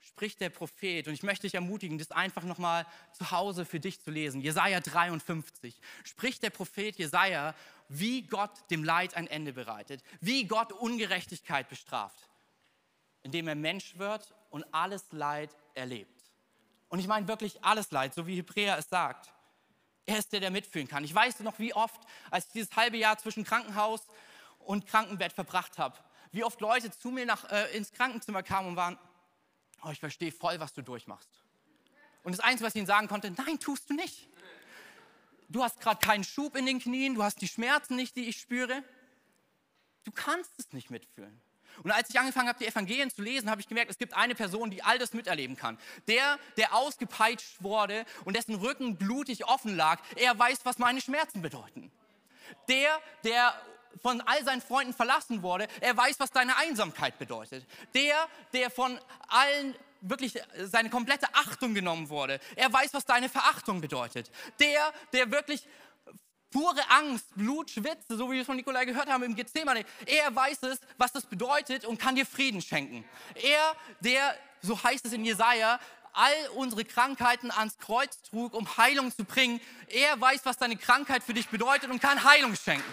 spricht 0.00 0.40
der 0.40 0.50
Prophet, 0.50 1.06
und 1.06 1.14
ich 1.14 1.22
möchte 1.22 1.46
dich 1.46 1.54
ermutigen, 1.54 1.96
das 1.96 2.10
einfach 2.10 2.42
nochmal 2.42 2.86
zu 3.12 3.30
Hause 3.30 3.64
für 3.64 3.78
dich 3.78 4.00
zu 4.00 4.10
lesen, 4.10 4.40
Jesaja 4.40 4.80
53, 4.80 5.80
spricht 6.02 6.42
der 6.42 6.50
Prophet 6.50 6.98
Jesaja, 6.98 7.54
wie 7.88 8.22
Gott 8.22 8.68
dem 8.68 8.82
Leid 8.82 9.14
ein 9.14 9.28
Ende 9.28 9.52
bereitet, 9.52 10.02
wie 10.20 10.44
Gott 10.46 10.72
Ungerechtigkeit 10.72 11.68
bestraft, 11.68 12.28
indem 13.22 13.46
er 13.46 13.54
Mensch 13.54 13.96
wird 13.96 14.34
und 14.50 14.64
alles 14.74 15.04
Leid 15.12 15.54
erlebt. 15.74 16.21
Und 16.92 16.98
ich 16.98 17.06
meine 17.06 17.26
wirklich 17.26 17.64
alles 17.64 17.90
Leid, 17.90 18.12
so 18.12 18.26
wie 18.26 18.36
Hebräer 18.36 18.76
es 18.76 18.90
sagt. 18.90 19.32
Er 20.04 20.18
ist 20.18 20.30
der, 20.30 20.40
der 20.40 20.50
mitfühlen 20.50 20.86
kann. 20.86 21.02
Ich 21.04 21.14
weiß 21.14 21.40
noch, 21.40 21.58
wie 21.58 21.72
oft, 21.72 21.98
als 22.30 22.48
ich 22.48 22.52
dieses 22.52 22.76
halbe 22.76 22.98
Jahr 22.98 23.16
zwischen 23.16 23.44
Krankenhaus 23.44 24.02
und 24.58 24.86
Krankenbett 24.86 25.32
verbracht 25.32 25.78
habe, 25.78 25.96
wie 26.32 26.44
oft 26.44 26.60
Leute 26.60 26.90
zu 26.90 27.10
mir 27.10 27.24
nach, 27.24 27.50
äh, 27.50 27.74
ins 27.74 27.92
Krankenzimmer 27.92 28.42
kamen 28.42 28.68
und 28.68 28.76
waren, 28.76 28.98
oh, 29.82 29.88
ich 29.88 30.00
verstehe 30.00 30.30
voll, 30.30 30.60
was 30.60 30.74
du 30.74 30.82
durchmachst. 30.82 31.30
Und 32.24 32.32
das 32.32 32.40
Einzige, 32.40 32.66
was 32.66 32.74
ich 32.74 32.80
ihnen 32.80 32.86
sagen 32.86 33.08
konnte, 33.08 33.30
nein, 33.30 33.58
tust 33.58 33.88
du 33.88 33.94
nicht. 33.94 34.28
Du 35.48 35.62
hast 35.62 35.80
gerade 35.80 35.98
keinen 35.98 36.24
Schub 36.24 36.56
in 36.56 36.66
den 36.66 36.78
Knien, 36.78 37.14
du 37.14 37.22
hast 37.22 37.40
die 37.40 37.48
Schmerzen 37.48 37.96
nicht, 37.96 38.16
die 38.16 38.28
ich 38.28 38.38
spüre. 38.38 38.84
Du 40.04 40.12
kannst 40.12 40.52
es 40.58 40.74
nicht 40.74 40.90
mitfühlen. 40.90 41.40
Und 41.82 41.90
als 41.90 42.10
ich 42.10 42.18
angefangen 42.18 42.48
habe, 42.48 42.58
die 42.58 42.66
Evangelien 42.66 43.10
zu 43.10 43.22
lesen, 43.22 43.50
habe 43.50 43.60
ich 43.60 43.68
gemerkt, 43.68 43.90
es 43.90 43.98
gibt 43.98 44.14
eine 44.14 44.34
Person, 44.34 44.70
die 44.70 44.82
all 44.82 44.98
das 44.98 45.12
miterleben 45.12 45.56
kann. 45.56 45.78
Der, 46.08 46.38
der 46.56 46.74
ausgepeitscht 46.74 47.62
wurde 47.62 48.04
und 48.24 48.36
dessen 48.36 48.54
Rücken 48.54 48.96
blutig 48.96 49.46
offen 49.46 49.76
lag, 49.76 50.00
er 50.16 50.38
weiß, 50.38 50.60
was 50.64 50.78
meine 50.78 51.00
Schmerzen 51.00 51.42
bedeuten. 51.42 51.90
Der, 52.68 53.00
der 53.24 53.54
von 54.00 54.20
all 54.22 54.44
seinen 54.44 54.62
Freunden 54.62 54.94
verlassen 54.94 55.42
wurde, 55.42 55.68
er 55.80 55.96
weiß, 55.96 56.18
was 56.18 56.30
deine 56.30 56.56
Einsamkeit 56.56 57.18
bedeutet. 57.18 57.66
Der, 57.94 58.28
der 58.52 58.70
von 58.70 58.98
allen 59.28 59.74
wirklich 60.02 60.38
seine 60.58 60.90
komplette 60.90 61.26
Achtung 61.32 61.74
genommen 61.74 62.08
wurde, 62.08 62.40
er 62.56 62.72
weiß, 62.72 62.92
was 62.94 63.04
deine 63.04 63.28
Verachtung 63.28 63.80
bedeutet. 63.80 64.30
Der, 64.58 64.92
der 65.12 65.30
wirklich 65.30 65.66
pure 66.52 66.90
Angst, 66.90 67.34
Blut, 67.34 67.70
Schwitze, 67.70 68.16
so 68.16 68.28
wie 68.28 68.34
wir 68.34 68.40
es 68.42 68.46
von 68.46 68.56
Nikolai 68.56 68.84
gehört 68.84 69.08
haben 69.08 69.24
im 69.24 69.34
Gethsemane, 69.34 69.84
er 70.06 70.34
weiß 70.34 70.62
es, 70.64 70.80
was 70.98 71.12
das 71.12 71.24
bedeutet 71.24 71.84
und 71.84 71.98
kann 71.98 72.14
dir 72.14 72.26
Frieden 72.26 72.62
schenken. 72.62 73.04
Er, 73.34 73.74
der, 74.00 74.36
so 74.60 74.80
heißt 74.80 75.04
es 75.06 75.12
in 75.12 75.24
Jesaja, 75.24 75.80
all 76.12 76.48
unsere 76.54 76.84
Krankheiten 76.84 77.50
ans 77.50 77.78
Kreuz 77.78 78.20
trug, 78.22 78.54
um 78.54 78.76
Heilung 78.76 79.10
zu 79.10 79.24
bringen. 79.24 79.60
Er 79.88 80.20
weiß, 80.20 80.44
was 80.44 80.58
deine 80.58 80.76
Krankheit 80.76 81.22
für 81.24 81.34
dich 81.34 81.48
bedeutet 81.48 81.90
und 81.90 82.00
kann 82.00 82.22
Heilung 82.22 82.54
schenken. 82.54 82.84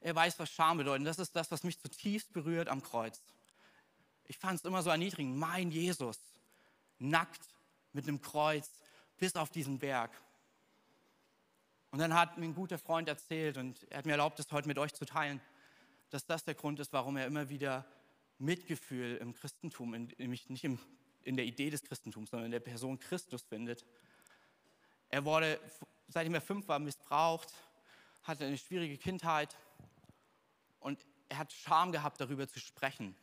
Er 0.00 0.14
weiß, 0.14 0.38
was 0.38 0.50
Scham 0.50 0.78
bedeutet. 0.78 1.06
Das 1.06 1.18
ist 1.18 1.34
das, 1.34 1.50
was 1.50 1.64
mich 1.64 1.80
zutiefst 1.80 2.32
berührt 2.32 2.68
am 2.68 2.82
Kreuz. 2.82 3.20
Ich 4.26 4.38
fand 4.38 4.58
es 4.58 4.64
immer 4.64 4.82
so 4.82 4.90
erniedrigend. 4.90 5.36
Mein 5.36 5.70
Jesus, 5.70 6.18
nackt 6.98 7.40
mit 7.92 8.06
einem 8.06 8.20
Kreuz 8.20 8.70
bis 9.18 9.36
auf 9.36 9.50
diesen 9.50 9.78
Berg. 9.78 10.10
Und 11.90 11.98
dann 11.98 12.14
hat 12.14 12.36
mir 12.38 12.44
ein 12.44 12.54
guter 12.54 12.78
Freund 12.78 13.08
erzählt 13.08 13.56
und 13.56 13.86
er 13.90 13.98
hat 13.98 14.06
mir 14.06 14.12
erlaubt, 14.12 14.38
das 14.38 14.52
heute 14.52 14.68
mit 14.68 14.78
euch 14.78 14.92
zu 14.92 15.04
teilen, 15.04 15.40
dass 16.10 16.26
das 16.26 16.44
der 16.44 16.54
Grund 16.54 16.80
ist, 16.80 16.92
warum 16.92 17.16
er 17.16 17.26
immer 17.26 17.48
wieder 17.48 17.86
Mitgefühl 18.38 19.16
im 19.16 19.34
Christentum, 19.34 19.90
nämlich 19.90 20.48
nicht 20.48 20.64
im, 20.64 20.78
in 21.22 21.36
der 21.36 21.46
Idee 21.46 21.70
des 21.70 21.82
Christentums, 21.82 22.30
sondern 22.30 22.46
in 22.46 22.52
der 22.52 22.60
Person 22.60 22.98
Christus 22.98 23.42
findet. 23.42 23.84
Er 25.08 25.24
wurde, 25.24 25.58
seitdem 26.08 26.34
er 26.34 26.40
fünf 26.40 26.68
war, 26.68 26.78
missbraucht, 26.78 27.52
hatte 28.22 28.44
eine 28.44 28.58
schwierige 28.58 28.98
Kindheit 28.98 29.56
und 30.80 31.04
er 31.30 31.38
hat 31.38 31.52
Scham 31.52 31.90
gehabt, 31.90 32.20
darüber 32.20 32.46
zu 32.46 32.60
sprechen, 32.60 33.16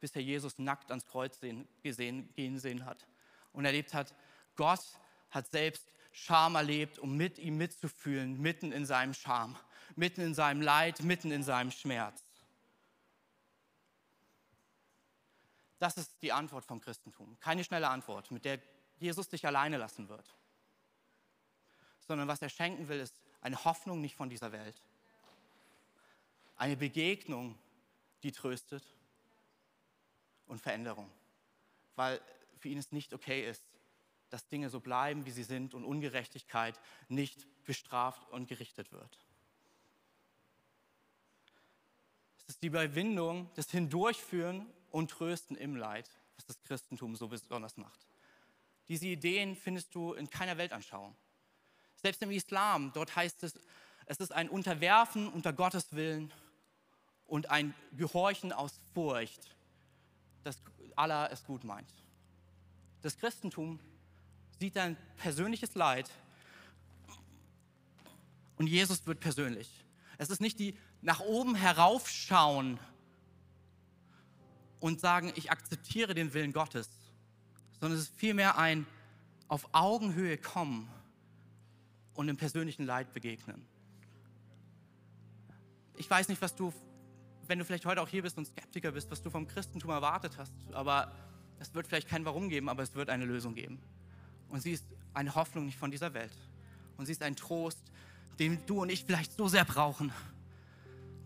bis 0.00 0.14
er 0.14 0.22
Jesus 0.22 0.58
nackt 0.58 0.90
ans 0.90 1.06
Kreuz 1.06 1.40
sehen, 1.40 1.66
gesehen, 1.82 2.32
gehen 2.34 2.58
sehen 2.58 2.84
hat 2.84 3.06
und 3.52 3.64
erlebt 3.64 3.94
hat, 3.94 4.14
Gott 4.56 4.80
hat 5.30 5.50
selbst 5.50 5.90
Scham 6.12 6.56
erlebt, 6.56 6.98
um 6.98 7.16
mit 7.16 7.38
ihm 7.38 7.56
mitzufühlen, 7.56 8.40
mitten 8.40 8.72
in 8.72 8.84
seinem 8.84 9.14
Scham, 9.14 9.56
mitten 9.94 10.20
in 10.20 10.34
seinem 10.34 10.60
Leid, 10.60 11.02
mitten 11.02 11.30
in 11.30 11.42
seinem 11.42 11.70
Schmerz. 11.70 12.22
Das 15.78 15.96
ist 15.96 16.20
die 16.20 16.32
Antwort 16.32 16.64
vom 16.66 16.80
Christentum. 16.80 17.38
Keine 17.40 17.64
schnelle 17.64 17.88
Antwort, 17.88 18.30
mit 18.30 18.44
der 18.44 18.60
Jesus 18.98 19.28
dich 19.28 19.46
alleine 19.46 19.78
lassen 19.78 20.08
wird. 20.08 20.36
Sondern 22.06 22.28
was 22.28 22.42
er 22.42 22.50
schenken 22.50 22.88
will, 22.88 23.00
ist 23.00 23.18
eine 23.40 23.64
Hoffnung 23.64 24.00
nicht 24.00 24.14
von 24.14 24.28
dieser 24.28 24.52
Welt. 24.52 24.82
Eine 26.56 26.76
Begegnung, 26.76 27.58
die 28.22 28.32
tröstet 28.32 28.84
und 30.46 30.60
Veränderung. 30.60 31.10
Weil 31.96 32.20
für 32.60 32.68
ihn 32.68 32.78
es 32.78 32.92
nicht 32.92 33.12
okay 33.12 33.48
ist, 33.48 33.62
dass 34.28 34.46
Dinge 34.48 34.70
so 34.70 34.80
bleiben, 34.80 35.26
wie 35.26 35.30
sie 35.30 35.42
sind 35.42 35.74
und 35.74 35.84
Ungerechtigkeit 35.84 36.80
nicht 37.08 37.46
bestraft 37.64 38.30
und 38.30 38.48
gerichtet 38.48 38.92
wird. 38.92 39.18
Es 42.38 42.54
ist 42.54 42.62
die 42.62 42.68
Überwindung, 42.68 43.50
das 43.54 43.70
Hindurchführen 43.70 44.66
und 44.90 45.10
Trösten 45.10 45.56
im 45.56 45.76
Leid, 45.76 46.08
was 46.36 46.46
das 46.46 46.62
Christentum 46.62 47.16
so 47.16 47.28
besonders 47.28 47.76
macht. 47.76 48.06
Diese 48.88 49.06
Ideen 49.06 49.56
findest 49.56 49.94
du 49.94 50.14
in 50.14 50.28
keiner 50.30 50.58
Weltanschauung. 50.58 51.16
Selbst 51.96 52.22
im 52.22 52.30
Islam, 52.30 52.92
dort 52.92 53.14
heißt 53.14 53.42
es, 53.44 53.54
es 54.06 54.18
ist 54.18 54.32
ein 54.32 54.48
Unterwerfen 54.48 55.28
unter 55.28 55.52
Gottes 55.52 55.92
Willen 55.92 56.32
und 57.26 57.50
ein 57.50 57.74
Gehorchen 57.92 58.52
aus 58.52 58.80
Furcht, 58.92 59.54
dass 60.42 60.60
Allah 60.96 61.28
es 61.28 61.44
gut 61.44 61.62
meint. 61.62 61.92
Das 63.02 63.16
Christentum 63.16 63.80
sieht 64.58 64.76
dein 64.76 64.96
persönliches 65.16 65.74
Leid 65.74 66.10
und 68.56 68.66
Jesus 68.66 69.06
wird 69.06 69.20
persönlich. 69.20 69.70
Es 70.18 70.28
ist 70.28 70.40
nicht 70.40 70.58
die 70.58 70.76
nach 71.00 71.20
oben 71.20 71.54
heraufschauen 71.54 72.78
und 74.80 75.00
sagen, 75.00 75.32
ich 75.34 75.50
akzeptiere 75.50 76.14
den 76.14 76.34
Willen 76.34 76.52
Gottes, 76.52 76.90
sondern 77.80 77.98
es 77.98 78.06
ist 78.06 78.16
vielmehr 78.16 78.58
ein 78.58 78.86
auf 79.48 79.68
Augenhöhe 79.72 80.36
kommen 80.36 80.90
und 82.14 82.28
im 82.28 82.36
persönlichen 82.36 82.84
Leid 82.84 83.12
begegnen. 83.14 83.66
Ich 85.96 86.08
weiß 86.08 86.28
nicht, 86.28 86.40
was 86.42 86.54
du 86.54 86.72
wenn 87.50 87.58
du 87.58 87.64
vielleicht 87.64 87.84
heute 87.84 88.00
auch 88.00 88.08
hier 88.08 88.22
bist 88.22 88.38
und 88.38 88.46
Skeptiker 88.46 88.92
bist, 88.92 89.10
was 89.10 89.20
du 89.22 89.28
vom 89.28 89.48
Christentum 89.48 89.90
erwartet 89.90 90.38
hast, 90.38 90.54
aber 90.72 91.12
es 91.60 91.74
wird 91.74 91.86
vielleicht 91.86 92.08
kein 92.08 92.24
Warum 92.24 92.48
geben, 92.48 92.68
aber 92.68 92.82
es 92.82 92.94
wird 92.94 93.10
eine 93.10 93.26
Lösung 93.26 93.54
geben. 93.54 93.78
Und 94.48 94.60
sie 94.60 94.72
ist 94.72 94.84
eine 95.14 95.34
Hoffnung 95.34 95.66
nicht 95.66 95.78
von 95.78 95.90
dieser 95.90 96.14
Welt. 96.14 96.32
Und 96.96 97.06
sie 97.06 97.12
ist 97.12 97.22
ein 97.22 97.36
Trost, 97.36 97.78
den 98.38 98.58
du 98.66 98.80
und 98.80 98.90
ich 98.90 99.04
vielleicht 99.04 99.36
so 99.36 99.46
sehr 99.46 99.64
brauchen, 99.64 100.12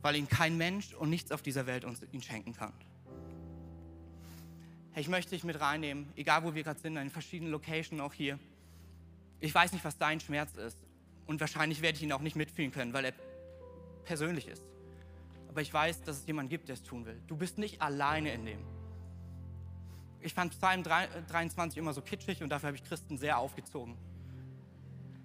weil 0.03 0.17
ihn 0.17 0.29
kein 0.29 0.57
Mensch 0.57 0.93
und 0.93 1.09
nichts 1.09 1.31
auf 1.31 1.41
dieser 1.41 1.67
Welt 1.67 1.85
uns 1.85 2.01
ihn 2.13 2.21
schenken 2.21 2.53
kann. 2.53 2.73
Hey, 4.91 5.03
ich 5.03 5.09
möchte 5.09 5.31
dich 5.31 5.45
mit 5.45 5.61
reinnehmen, 5.61 6.13
egal 6.17 6.43
wo 6.45 6.55
wir 6.55 6.65
gerade 6.65 6.81
sind, 6.81 6.97
in 6.97 7.11
verschiedenen 7.11 7.53
Locations 7.53 8.01
auch 8.01 8.13
hier. 8.13 8.39
Ich 9.41 9.55
weiß 9.55 9.73
nicht, 9.73 9.85
was 9.85 9.99
dein 9.99 10.21
Schmerz 10.21 10.55
ist. 10.57 10.79
Und 11.27 11.41
wahrscheinlich 11.41 11.81
werde 11.81 11.97
ich 11.97 12.03
ihn 12.03 12.13
auch 12.13 12.21
nicht 12.21 12.37
mitfühlen 12.37 12.71
können, 12.71 12.93
weil 12.93 13.07
er 13.07 13.15
persönlich 14.05 14.49
ist. 14.49 14.63
Aber 15.49 15.63
ich 15.63 15.73
weiß, 15.73 16.03
dass 16.03 16.19
es 16.19 16.27
jemanden 16.27 16.51
gibt, 16.51 16.69
der 16.69 16.75
es 16.75 16.83
tun 16.83 17.07
will. 17.07 17.21
Du 17.29 17.37
bist 17.37 17.59
nicht 17.59 17.81
alleine 17.81 18.35
in 18.35 18.45
dem. 18.45 18.84
Ich 20.25 20.33
fand 20.33 20.59
Psalm 20.59 20.83
23 20.83 21.79
immer 21.79 21.93
so 21.93 22.01
kitschig 22.01 22.43
und 22.43 22.49
dafür 22.49 22.69
habe 22.69 22.77
ich 22.77 22.85
Christen 22.85 23.19
sehr 23.19 23.39
aufgezogen. 23.39 23.97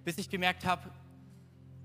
Bis 0.04 0.18
ich 0.18 0.30
gemerkt 0.30 0.66
habe, 0.66 0.90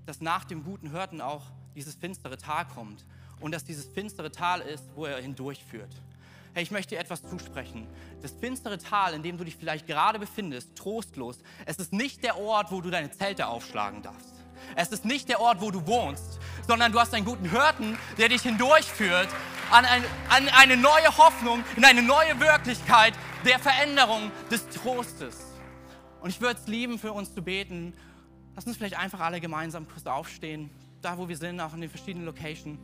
dass 0.05 0.19
nach 0.19 0.43
dem 0.43 0.63
guten 0.63 0.91
Hörten 0.91 1.21
auch 1.21 1.43
dieses 1.75 1.95
finstere 1.95 2.37
Tal 2.37 2.65
kommt 2.65 3.05
und 3.39 3.53
dass 3.53 3.63
dieses 3.63 3.85
finstere 3.87 4.31
Tal 4.31 4.61
ist, 4.61 4.83
wo 4.95 5.05
er 5.05 5.21
hindurchführt 5.21 6.01
hey, 6.55 6.63
ich 6.63 6.71
möchte 6.71 6.95
dir 6.95 7.01
etwas 7.01 7.21
zusprechen. 7.21 7.85
Das 8.21 8.31
finstere 8.31 8.77
Tal, 8.77 9.13
in 9.13 9.21
dem 9.21 9.37
du 9.37 9.43
dich 9.43 9.57
vielleicht 9.57 9.87
gerade 9.87 10.19
befindest, 10.19 10.73
trostlos, 10.75 11.37
es 11.65 11.77
ist 11.77 11.91
nicht 11.91 12.23
der 12.23 12.39
Ort, 12.39 12.71
wo 12.71 12.79
du 12.79 12.89
deine 12.89 13.11
Zelte 13.11 13.47
aufschlagen 13.47 14.01
darfst. 14.01 14.33
Es 14.77 14.87
ist 14.87 15.03
nicht 15.03 15.27
der 15.27 15.41
Ort, 15.41 15.59
wo 15.59 15.69
du 15.69 15.85
wohnst, 15.85 16.39
sondern 16.65 16.93
du 16.93 16.99
hast 16.99 17.13
einen 17.13 17.25
guten 17.25 17.49
Hirten, 17.49 17.97
der 18.17 18.29
dich 18.29 18.41
hindurchführt 18.41 19.27
an, 19.71 19.85
ein, 19.85 20.03
an 20.29 20.49
eine 20.49 20.77
neue 20.77 21.17
Hoffnung, 21.17 21.63
in 21.75 21.85
eine 21.85 22.01
neue 22.01 22.39
Wirklichkeit 22.39 23.13
der 23.45 23.59
Veränderung, 23.59 24.31
des 24.49 24.67
Trostes. 24.69 25.45
Und 26.21 26.29
ich 26.29 26.41
würde 26.41 26.59
es 26.59 26.67
lieben, 26.67 26.97
für 26.97 27.13
uns 27.13 27.33
zu 27.33 27.41
beten. 27.41 27.93
Lass 28.55 28.65
uns 28.65 28.77
vielleicht 28.77 28.97
einfach 28.97 29.19
alle 29.19 29.39
gemeinsam 29.39 29.87
kurz 29.87 30.05
aufstehen, 30.05 30.69
da 31.01 31.17
wo 31.17 31.27
wir 31.27 31.37
sind, 31.37 31.59
auch 31.59 31.73
in 31.73 31.81
den 31.81 31.89
verschiedenen 31.89 32.25
Locations. 32.25 32.79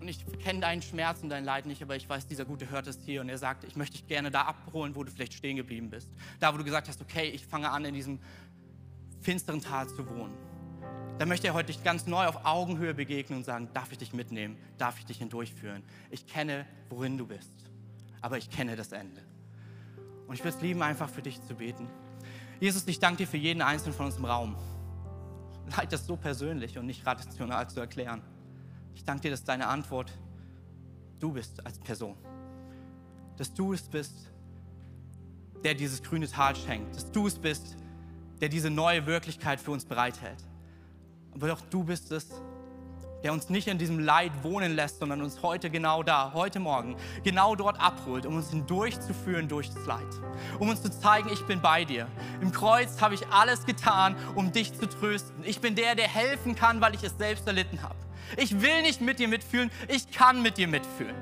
Und 0.00 0.08
ich 0.08 0.24
kenne 0.40 0.60
deinen 0.60 0.82
Schmerz 0.82 1.22
und 1.22 1.30
dein 1.30 1.44
Leid 1.44 1.64
nicht, 1.64 1.82
aber 1.82 1.96
ich 1.96 2.06
weiß, 2.08 2.26
dieser 2.26 2.44
gute 2.44 2.68
hört 2.68 2.86
es 2.86 2.98
hier 3.04 3.22
und 3.22 3.30
er 3.30 3.38
sagt, 3.38 3.64
ich 3.64 3.74
möchte 3.74 3.96
dich 3.96 4.06
gerne 4.06 4.30
da 4.30 4.42
abholen, 4.42 4.94
wo 4.94 5.02
du 5.02 5.10
vielleicht 5.10 5.32
stehen 5.32 5.56
geblieben 5.56 5.88
bist. 5.88 6.10
Da, 6.40 6.52
wo 6.52 6.58
du 6.58 6.64
gesagt 6.64 6.88
hast, 6.88 7.00
okay, 7.00 7.30
ich 7.30 7.46
fange 7.46 7.70
an, 7.70 7.84
in 7.86 7.94
diesem 7.94 8.18
finsteren 9.22 9.62
Tal 9.62 9.88
zu 9.88 10.06
wohnen. 10.10 10.34
Da 11.18 11.26
möchte 11.26 11.46
er 11.46 11.54
heute 11.54 11.68
dich 11.68 11.84
ganz 11.84 12.06
neu 12.06 12.26
auf 12.26 12.44
Augenhöhe 12.44 12.92
begegnen 12.92 13.38
und 13.38 13.44
sagen, 13.44 13.68
darf 13.72 13.92
ich 13.92 13.98
dich 13.98 14.12
mitnehmen? 14.12 14.56
Darf 14.78 14.98
ich 14.98 15.06
dich 15.06 15.18
hindurchführen? 15.18 15.84
Ich 16.10 16.26
kenne, 16.26 16.66
worin 16.90 17.16
du 17.16 17.26
bist, 17.26 17.52
aber 18.20 18.36
ich 18.36 18.50
kenne 18.50 18.74
das 18.74 18.90
Ende. 18.90 19.22
Und 20.26 20.34
ich 20.34 20.40
würde 20.40 20.56
es 20.56 20.62
lieben, 20.62 20.82
einfach 20.82 21.08
für 21.08 21.22
dich 21.22 21.40
zu 21.46 21.54
beten. 21.54 21.88
Jesus, 22.58 22.86
ich 22.88 22.98
danke 22.98 23.18
dir 23.18 23.26
für 23.28 23.36
jeden 23.36 23.62
Einzelnen 23.62 23.94
von 23.94 24.06
uns 24.06 24.16
im 24.16 24.24
Raum. 24.24 24.56
Leid 25.76 25.92
das 25.92 26.04
so 26.04 26.16
persönlich 26.16 26.78
und 26.78 26.86
nicht 26.86 27.06
rational 27.06 27.70
zu 27.70 27.78
erklären. 27.78 28.22
Ich 28.94 29.04
danke 29.04 29.22
dir, 29.22 29.30
dass 29.30 29.44
deine 29.44 29.68
Antwort 29.68 30.12
du 31.20 31.32
bist 31.32 31.64
als 31.64 31.78
Person. 31.78 32.16
Dass 33.36 33.54
du 33.54 33.72
es 33.72 33.82
bist, 33.82 34.30
der 35.62 35.74
dieses 35.74 36.02
grüne 36.02 36.28
Tal 36.28 36.56
schenkt. 36.56 36.96
Dass 36.96 37.10
du 37.12 37.26
es 37.28 37.38
bist, 37.38 37.76
der 38.40 38.48
diese 38.48 38.68
neue 38.68 39.06
Wirklichkeit 39.06 39.60
für 39.60 39.70
uns 39.70 39.84
bereithält. 39.84 40.44
Aber 41.34 41.48
doch 41.48 41.60
du 41.70 41.84
bist 41.84 42.12
es, 42.12 42.28
der 43.24 43.32
uns 43.32 43.48
nicht 43.48 43.68
in 43.68 43.78
diesem 43.78 43.98
Leid 43.98 44.32
wohnen 44.42 44.76
lässt, 44.76 44.98
sondern 44.98 45.22
uns 45.22 45.42
heute 45.42 45.70
genau 45.70 46.02
da, 46.02 46.32
heute 46.34 46.60
Morgen, 46.60 46.94
genau 47.24 47.56
dort 47.56 47.80
abholt, 47.80 48.26
um 48.26 48.36
uns 48.36 48.50
hindurchzuführen 48.50 49.48
durch 49.48 49.70
das 49.70 49.86
Leid. 49.86 50.06
Um 50.58 50.68
uns 50.68 50.82
zu 50.82 50.90
zeigen, 50.90 51.30
ich 51.32 51.44
bin 51.46 51.62
bei 51.62 51.86
dir. 51.86 52.06
Im 52.42 52.52
Kreuz 52.52 53.00
habe 53.00 53.14
ich 53.14 53.26
alles 53.28 53.64
getan, 53.64 54.14
um 54.34 54.52
dich 54.52 54.78
zu 54.78 54.86
trösten. 54.86 55.42
Ich 55.44 55.60
bin 55.62 55.74
der, 55.74 55.94
der 55.94 56.06
helfen 56.06 56.54
kann, 56.54 56.82
weil 56.82 56.94
ich 56.94 57.02
es 57.02 57.16
selbst 57.16 57.46
erlitten 57.46 57.82
habe. 57.82 57.96
Ich 58.36 58.60
will 58.60 58.82
nicht 58.82 59.00
mit 59.00 59.18
dir 59.18 59.28
mitfühlen, 59.28 59.70
ich 59.88 60.10
kann 60.10 60.42
mit 60.42 60.58
dir 60.58 60.68
mitfühlen. 60.68 61.16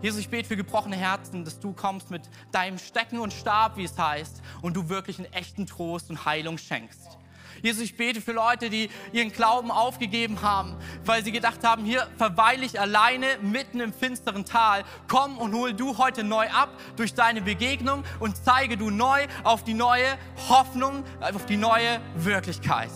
Jesus, 0.00 0.20
ich 0.20 0.28
bete 0.28 0.46
für 0.46 0.56
gebrochene 0.56 0.94
Herzen, 0.94 1.44
dass 1.44 1.58
du 1.58 1.72
kommst 1.72 2.12
mit 2.12 2.22
deinem 2.52 2.78
Stecken 2.78 3.18
und 3.18 3.32
Stab, 3.32 3.76
wie 3.76 3.84
es 3.84 3.98
heißt, 3.98 4.40
und 4.62 4.76
du 4.76 4.88
wirklich 4.88 5.18
einen 5.18 5.32
echten 5.32 5.66
Trost 5.66 6.10
und 6.10 6.24
Heilung 6.24 6.58
schenkst. 6.58 7.18
Jesus, 7.62 7.82
ich 7.82 7.96
bete 7.96 8.20
für 8.20 8.32
Leute, 8.32 8.70
die 8.70 8.90
ihren 9.12 9.32
Glauben 9.32 9.70
aufgegeben 9.70 10.42
haben, 10.42 10.76
weil 11.04 11.24
sie 11.24 11.32
gedacht 11.32 11.64
haben, 11.64 11.84
hier 11.84 12.06
verweile 12.16 12.64
ich 12.64 12.80
alleine 12.80 13.26
mitten 13.42 13.80
im 13.80 13.92
finsteren 13.92 14.44
Tal. 14.44 14.84
Komm 15.08 15.38
und 15.38 15.54
hol 15.54 15.74
du 15.74 15.98
heute 15.98 16.24
neu 16.24 16.48
ab 16.50 16.70
durch 16.96 17.14
deine 17.14 17.42
Begegnung 17.42 18.04
und 18.20 18.36
zeige 18.36 18.76
du 18.76 18.90
neu 18.90 19.26
auf 19.44 19.64
die 19.64 19.74
neue 19.74 20.18
Hoffnung, 20.48 21.04
auf 21.20 21.46
die 21.46 21.56
neue 21.56 22.00
Wirklichkeit 22.16 22.90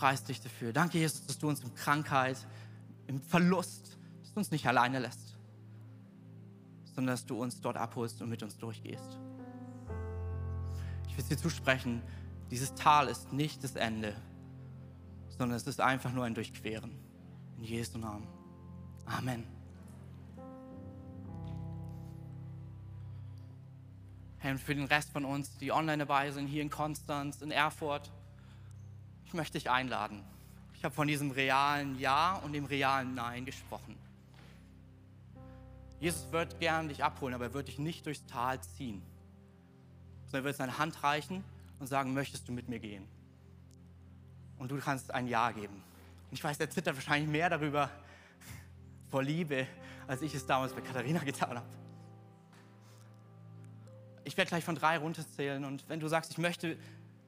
preise 0.00 0.24
dich 0.24 0.40
dafür. 0.40 0.72
Danke, 0.72 0.96
Jesus, 0.96 1.26
dass 1.26 1.38
du 1.38 1.46
uns 1.46 1.62
in 1.62 1.74
Krankheit, 1.74 2.38
im 3.06 3.20
Verlust, 3.20 3.98
dass 4.22 4.32
du 4.32 4.40
uns 4.40 4.50
nicht 4.50 4.66
alleine 4.66 4.98
lässt, 4.98 5.36
sondern 6.94 7.12
dass 7.12 7.26
du 7.26 7.36
uns 7.36 7.60
dort 7.60 7.76
abholst 7.76 8.22
und 8.22 8.30
mit 8.30 8.42
uns 8.42 8.56
durchgehst. 8.56 9.18
Ich 11.06 11.18
will 11.18 11.24
dir 11.24 11.36
zusprechen, 11.36 12.00
dieses 12.50 12.74
Tal 12.74 13.08
ist 13.08 13.32
nicht 13.32 13.62
das 13.62 13.76
Ende, 13.76 14.16
sondern 15.38 15.56
es 15.56 15.66
ist 15.66 15.80
einfach 15.80 16.12
nur 16.12 16.24
ein 16.24 16.34
Durchqueren. 16.34 16.90
In 17.58 17.64
Jesu 17.64 17.98
Namen. 17.98 18.26
Amen. 19.06 19.46
Hey, 24.38 24.52
und 24.52 24.58
für 24.58 24.74
den 24.74 24.86
Rest 24.86 25.10
von 25.10 25.24
uns, 25.24 25.58
die 25.58 25.70
online 25.70 25.98
dabei 25.98 26.30
sind, 26.30 26.46
hier 26.46 26.62
in 26.62 26.70
Konstanz, 26.70 27.42
in 27.42 27.50
Erfurt, 27.50 28.10
ich 29.26 29.34
möchte 29.34 29.58
dich 29.58 29.70
einladen. 29.70 30.24
Ich 30.74 30.84
habe 30.84 30.94
von 30.94 31.06
diesem 31.06 31.30
realen 31.30 31.98
Ja 31.98 32.36
und 32.36 32.54
dem 32.54 32.64
realen 32.64 33.14
Nein 33.14 33.44
gesprochen. 33.44 33.96
Jesus 36.00 36.32
wird 36.32 36.58
gern 36.58 36.88
dich 36.88 37.04
abholen, 37.04 37.34
aber 37.34 37.44
er 37.44 37.54
wird 37.54 37.68
dich 37.68 37.78
nicht 37.78 38.06
durchs 38.06 38.24
Tal 38.24 38.60
ziehen, 38.62 39.02
sondern 40.24 40.40
er 40.40 40.44
wird 40.44 40.56
seine 40.56 40.78
Hand 40.78 41.02
reichen 41.02 41.44
und 41.80 41.86
sagen, 41.86 42.14
möchtest 42.14 42.46
du 42.46 42.52
mit 42.52 42.68
mir 42.68 42.78
gehen? 42.78 43.08
Und 44.58 44.70
du 44.70 44.78
kannst 44.78 45.12
ein 45.12 45.26
Ja 45.26 45.50
geben. 45.50 45.82
Und 46.30 46.34
ich 46.34 46.44
weiß, 46.44 46.60
er 46.60 46.70
zittert 46.70 46.94
wahrscheinlich 46.94 47.28
mehr 47.28 47.50
darüber 47.50 47.90
vor 49.08 49.22
Liebe, 49.22 49.66
als 50.06 50.22
ich 50.22 50.34
es 50.34 50.46
damals 50.46 50.72
bei 50.72 50.80
Katharina 50.80 51.18
getan 51.24 51.56
habe. 51.56 51.66
Ich 54.22 54.36
werde 54.36 54.50
gleich 54.50 54.64
von 54.64 54.76
drei 54.76 54.98
runterzählen 54.98 55.64
und 55.64 55.88
wenn 55.88 55.98
du 55.98 56.06
sagst, 56.06 56.30
ich 56.30 56.38
möchte 56.38 56.76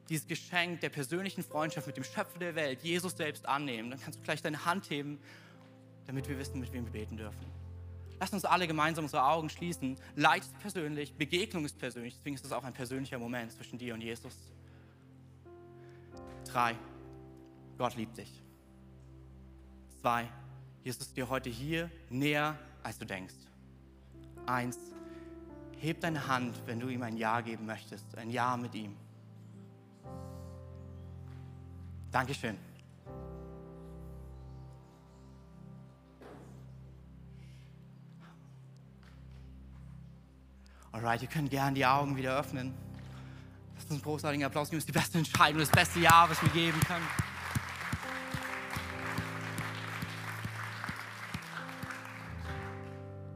dieses 0.09 0.27
Geschenk 0.27 0.81
der 0.81 0.91
persönlichen 0.91 1.43
Freundschaft 1.43 1.87
mit 1.87 1.97
dem 1.97 2.05
Schöpfer 2.05 2.39
der 2.39 2.55
Welt, 2.55 2.83
Jesus 2.83 3.17
selbst 3.17 3.47
annehmen, 3.47 3.91
dann 3.91 4.01
kannst 4.01 4.21
du 4.21 4.23
gleich 4.23 4.43
deine 4.43 4.65
Hand 4.67 4.91
heben, 4.91 5.19
damit 6.07 6.29
wir 6.29 6.39
wissen, 6.39 6.61
mit 6.61 6.73
wem 6.73 6.85
wir 6.85 6.93
beten 6.93 7.17
dürfen. 7.17 7.47
Lass 8.23 8.33
uns 8.33 8.45
alle 8.45 8.69
gemeinsam 8.69 9.03
unsere 9.07 9.25
Augen 9.25 9.51
schließen. 9.51 9.97
Leid 10.15 10.43
ist 10.43 10.57
persönlich, 10.61 11.13
Begegnung 11.13 11.65
ist 11.65 11.77
persönlich, 11.77 12.15
deswegen 12.15 12.37
ist 12.37 12.45
es 12.45 12.53
auch 12.53 12.63
ein 12.63 12.73
persönlicher 12.73 13.19
Moment 13.19 13.51
zwischen 13.51 13.79
dir 13.79 13.95
und 13.95 14.01
Jesus. 14.01 14.37
Drei, 16.45 16.77
Gott 17.79 17.97
liebt 17.97 18.17
dich. 18.17 18.31
Zwei, 20.01 20.29
Jesus 20.85 21.09
ist 21.09 21.17
dir 21.17 21.29
heute 21.29 21.51
hier 21.51 21.91
näher, 22.11 22.57
als 22.85 22.97
du 22.97 23.07
denkst. 23.07 23.35
Eins, 24.47 24.79
heb 25.81 25.99
deine 25.99 26.25
Hand, 26.29 26.63
wenn 26.67 26.79
du 26.79 26.91
ihm 26.91 27.03
ein 27.03 27.17
Ja 27.17 27.41
geben 27.41 27.67
möchtest, 27.67 28.17
ein 28.17 28.31
Ja 28.31 28.57
mit 28.57 28.73
ihm. 28.77 28.95
Dankeschön. 32.13 32.57
Alright, 40.93 41.23
ihr 41.23 41.29
könnt 41.29 41.49
gerne 41.49 41.75
die 41.75 41.87
Augen 41.87 42.15
wieder 42.17 42.39
öffnen. 42.39 42.75
Lasst 43.75 43.87
uns 43.87 43.93
einen 43.95 44.03
großartigen 44.03 44.45
Applaus. 44.45 44.69
Das 44.69 44.77
ist 44.77 44.89
die 44.89 44.93
beste 44.93 45.17
Entscheidung, 45.17 45.61
das 45.61 45.71
beste 45.71 46.01
Jahr, 46.01 46.29
was 46.29 46.43
wir 46.43 46.51
geben 46.51 46.79
können. 46.81 47.07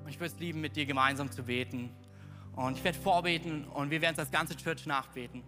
Und 0.04 0.10
ich 0.10 0.20
würde 0.20 0.34
es 0.34 0.38
lieben, 0.38 0.60
mit 0.60 0.76
dir 0.76 0.84
gemeinsam 0.84 1.30
zu 1.30 1.44
beten. 1.44 1.90
Und 2.54 2.76
ich 2.76 2.84
werde 2.84 2.98
vorbeten 2.98 3.64
und 3.68 3.90
wir 3.90 4.02
werden 4.02 4.12
es 4.12 4.18
als 4.18 4.30
ganze 4.30 4.54
Church 4.54 4.84
nachbeten. 4.84 5.42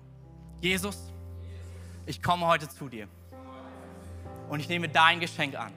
Jesus, 0.63 1.13
ich 2.07 2.23
komme 2.23 2.47
heute 2.47 2.71
zu 2.71 2.89
dir. 2.89 3.07
Und 4.49 4.61
ich 4.61 4.69
nehme 4.71 4.89
dein 4.89 5.21
Geschenk 5.21 5.57
an. 5.57 5.73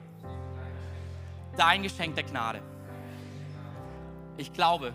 Dein 1.58 1.82
Geschenk 1.82 2.14
der 2.14 2.24
Gnade. 2.24 2.62
Ich 4.38 4.50
glaube, 4.54 4.94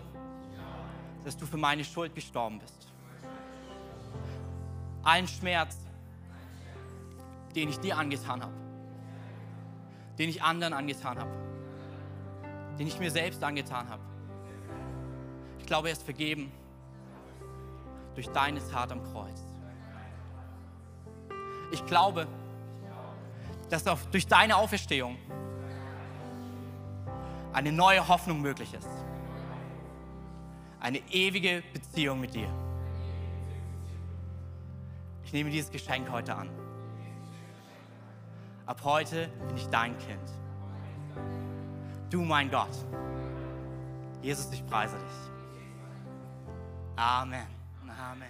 dass 1.28 1.36
du 1.36 1.44
für 1.44 1.58
meine 1.58 1.84
Schuld 1.84 2.14
gestorben 2.14 2.58
bist. 2.58 2.90
Allen 5.02 5.28
Schmerz, 5.28 5.76
den 7.54 7.68
ich 7.68 7.78
dir 7.80 7.98
angetan 7.98 8.40
habe, 8.40 8.54
den 10.18 10.30
ich 10.30 10.42
anderen 10.42 10.72
angetan 10.72 11.18
habe, 11.18 11.30
den 12.78 12.86
ich 12.86 12.98
mir 12.98 13.10
selbst 13.10 13.44
angetan 13.44 13.90
habe. 13.90 14.00
Ich 15.58 15.66
glaube, 15.66 15.88
er 15.88 15.92
ist 15.92 16.02
vergeben 16.02 16.50
durch 18.14 18.30
deine 18.30 18.66
Tat 18.66 18.90
am 18.90 19.04
Kreuz. 19.12 19.44
Ich 21.72 21.84
glaube, 21.84 22.26
dass 23.68 23.86
auf, 23.86 24.06
durch 24.06 24.26
deine 24.26 24.56
Auferstehung 24.56 25.18
eine 27.52 27.70
neue 27.70 28.08
Hoffnung 28.08 28.40
möglich 28.40 28.72
ist. 28.72 28.88
Eine 30.80 30.98
ewige 31.10 31.62
Beziehung 31.72 32.20
mit 32.20 32.34
dir. 32.34 32.48
Ich 35.24 35.32
nehme 35.32 35.50
dieses 35.50 35.70
Geschenk 35.70 36.10
heute 36.10 36.34
an. 36.34 36.48
Ab 38.66 38.80
heute 38.84 39.28
bin 39.46 39.56
ich 39.56 39.66
dein 39.66 39.96
Kind. 39.98 40.20
Du 42.10 42.22
mein 42.22 42.50
Gott. 42.50 42.68
Jesus, 44.22 44.48
ich 44.52 44.64
preise 44.66 44.96
dich. 44.96 45.30
Amen. 46.96 47.46
Amen. 47.82 48.28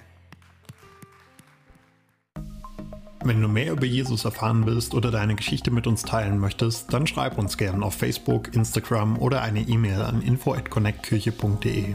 Wenn 3.24 3.42
du 3.42 3.48
mehr 3.48 3.72
über 3.72 3.84
Jesus 3.84 4.24
erfahren 4.24 4.64
willst 4.64 4.94
oder 4.94 5.10
deine 5.10 5.34
Geschichte 5.34 5.70
mit 5.70 5.86
uns 5.86 6.02
teilen 6.02 6.38
möchtest, 6.38 6.92
dann 6.92 7.06
schreib 7.06 7.36
uns 7.36 7.58
gerne 7.58 7.84
auf 7.84 7.94
Facebook, 7.94 8.54
Instagram 8.54 9.18
oder 9.18 9.42
eine 9.42 9.60
E-Mail 9.60 10.02
an 10.02 10.22
info@connectkirche.de. 10.22 11.94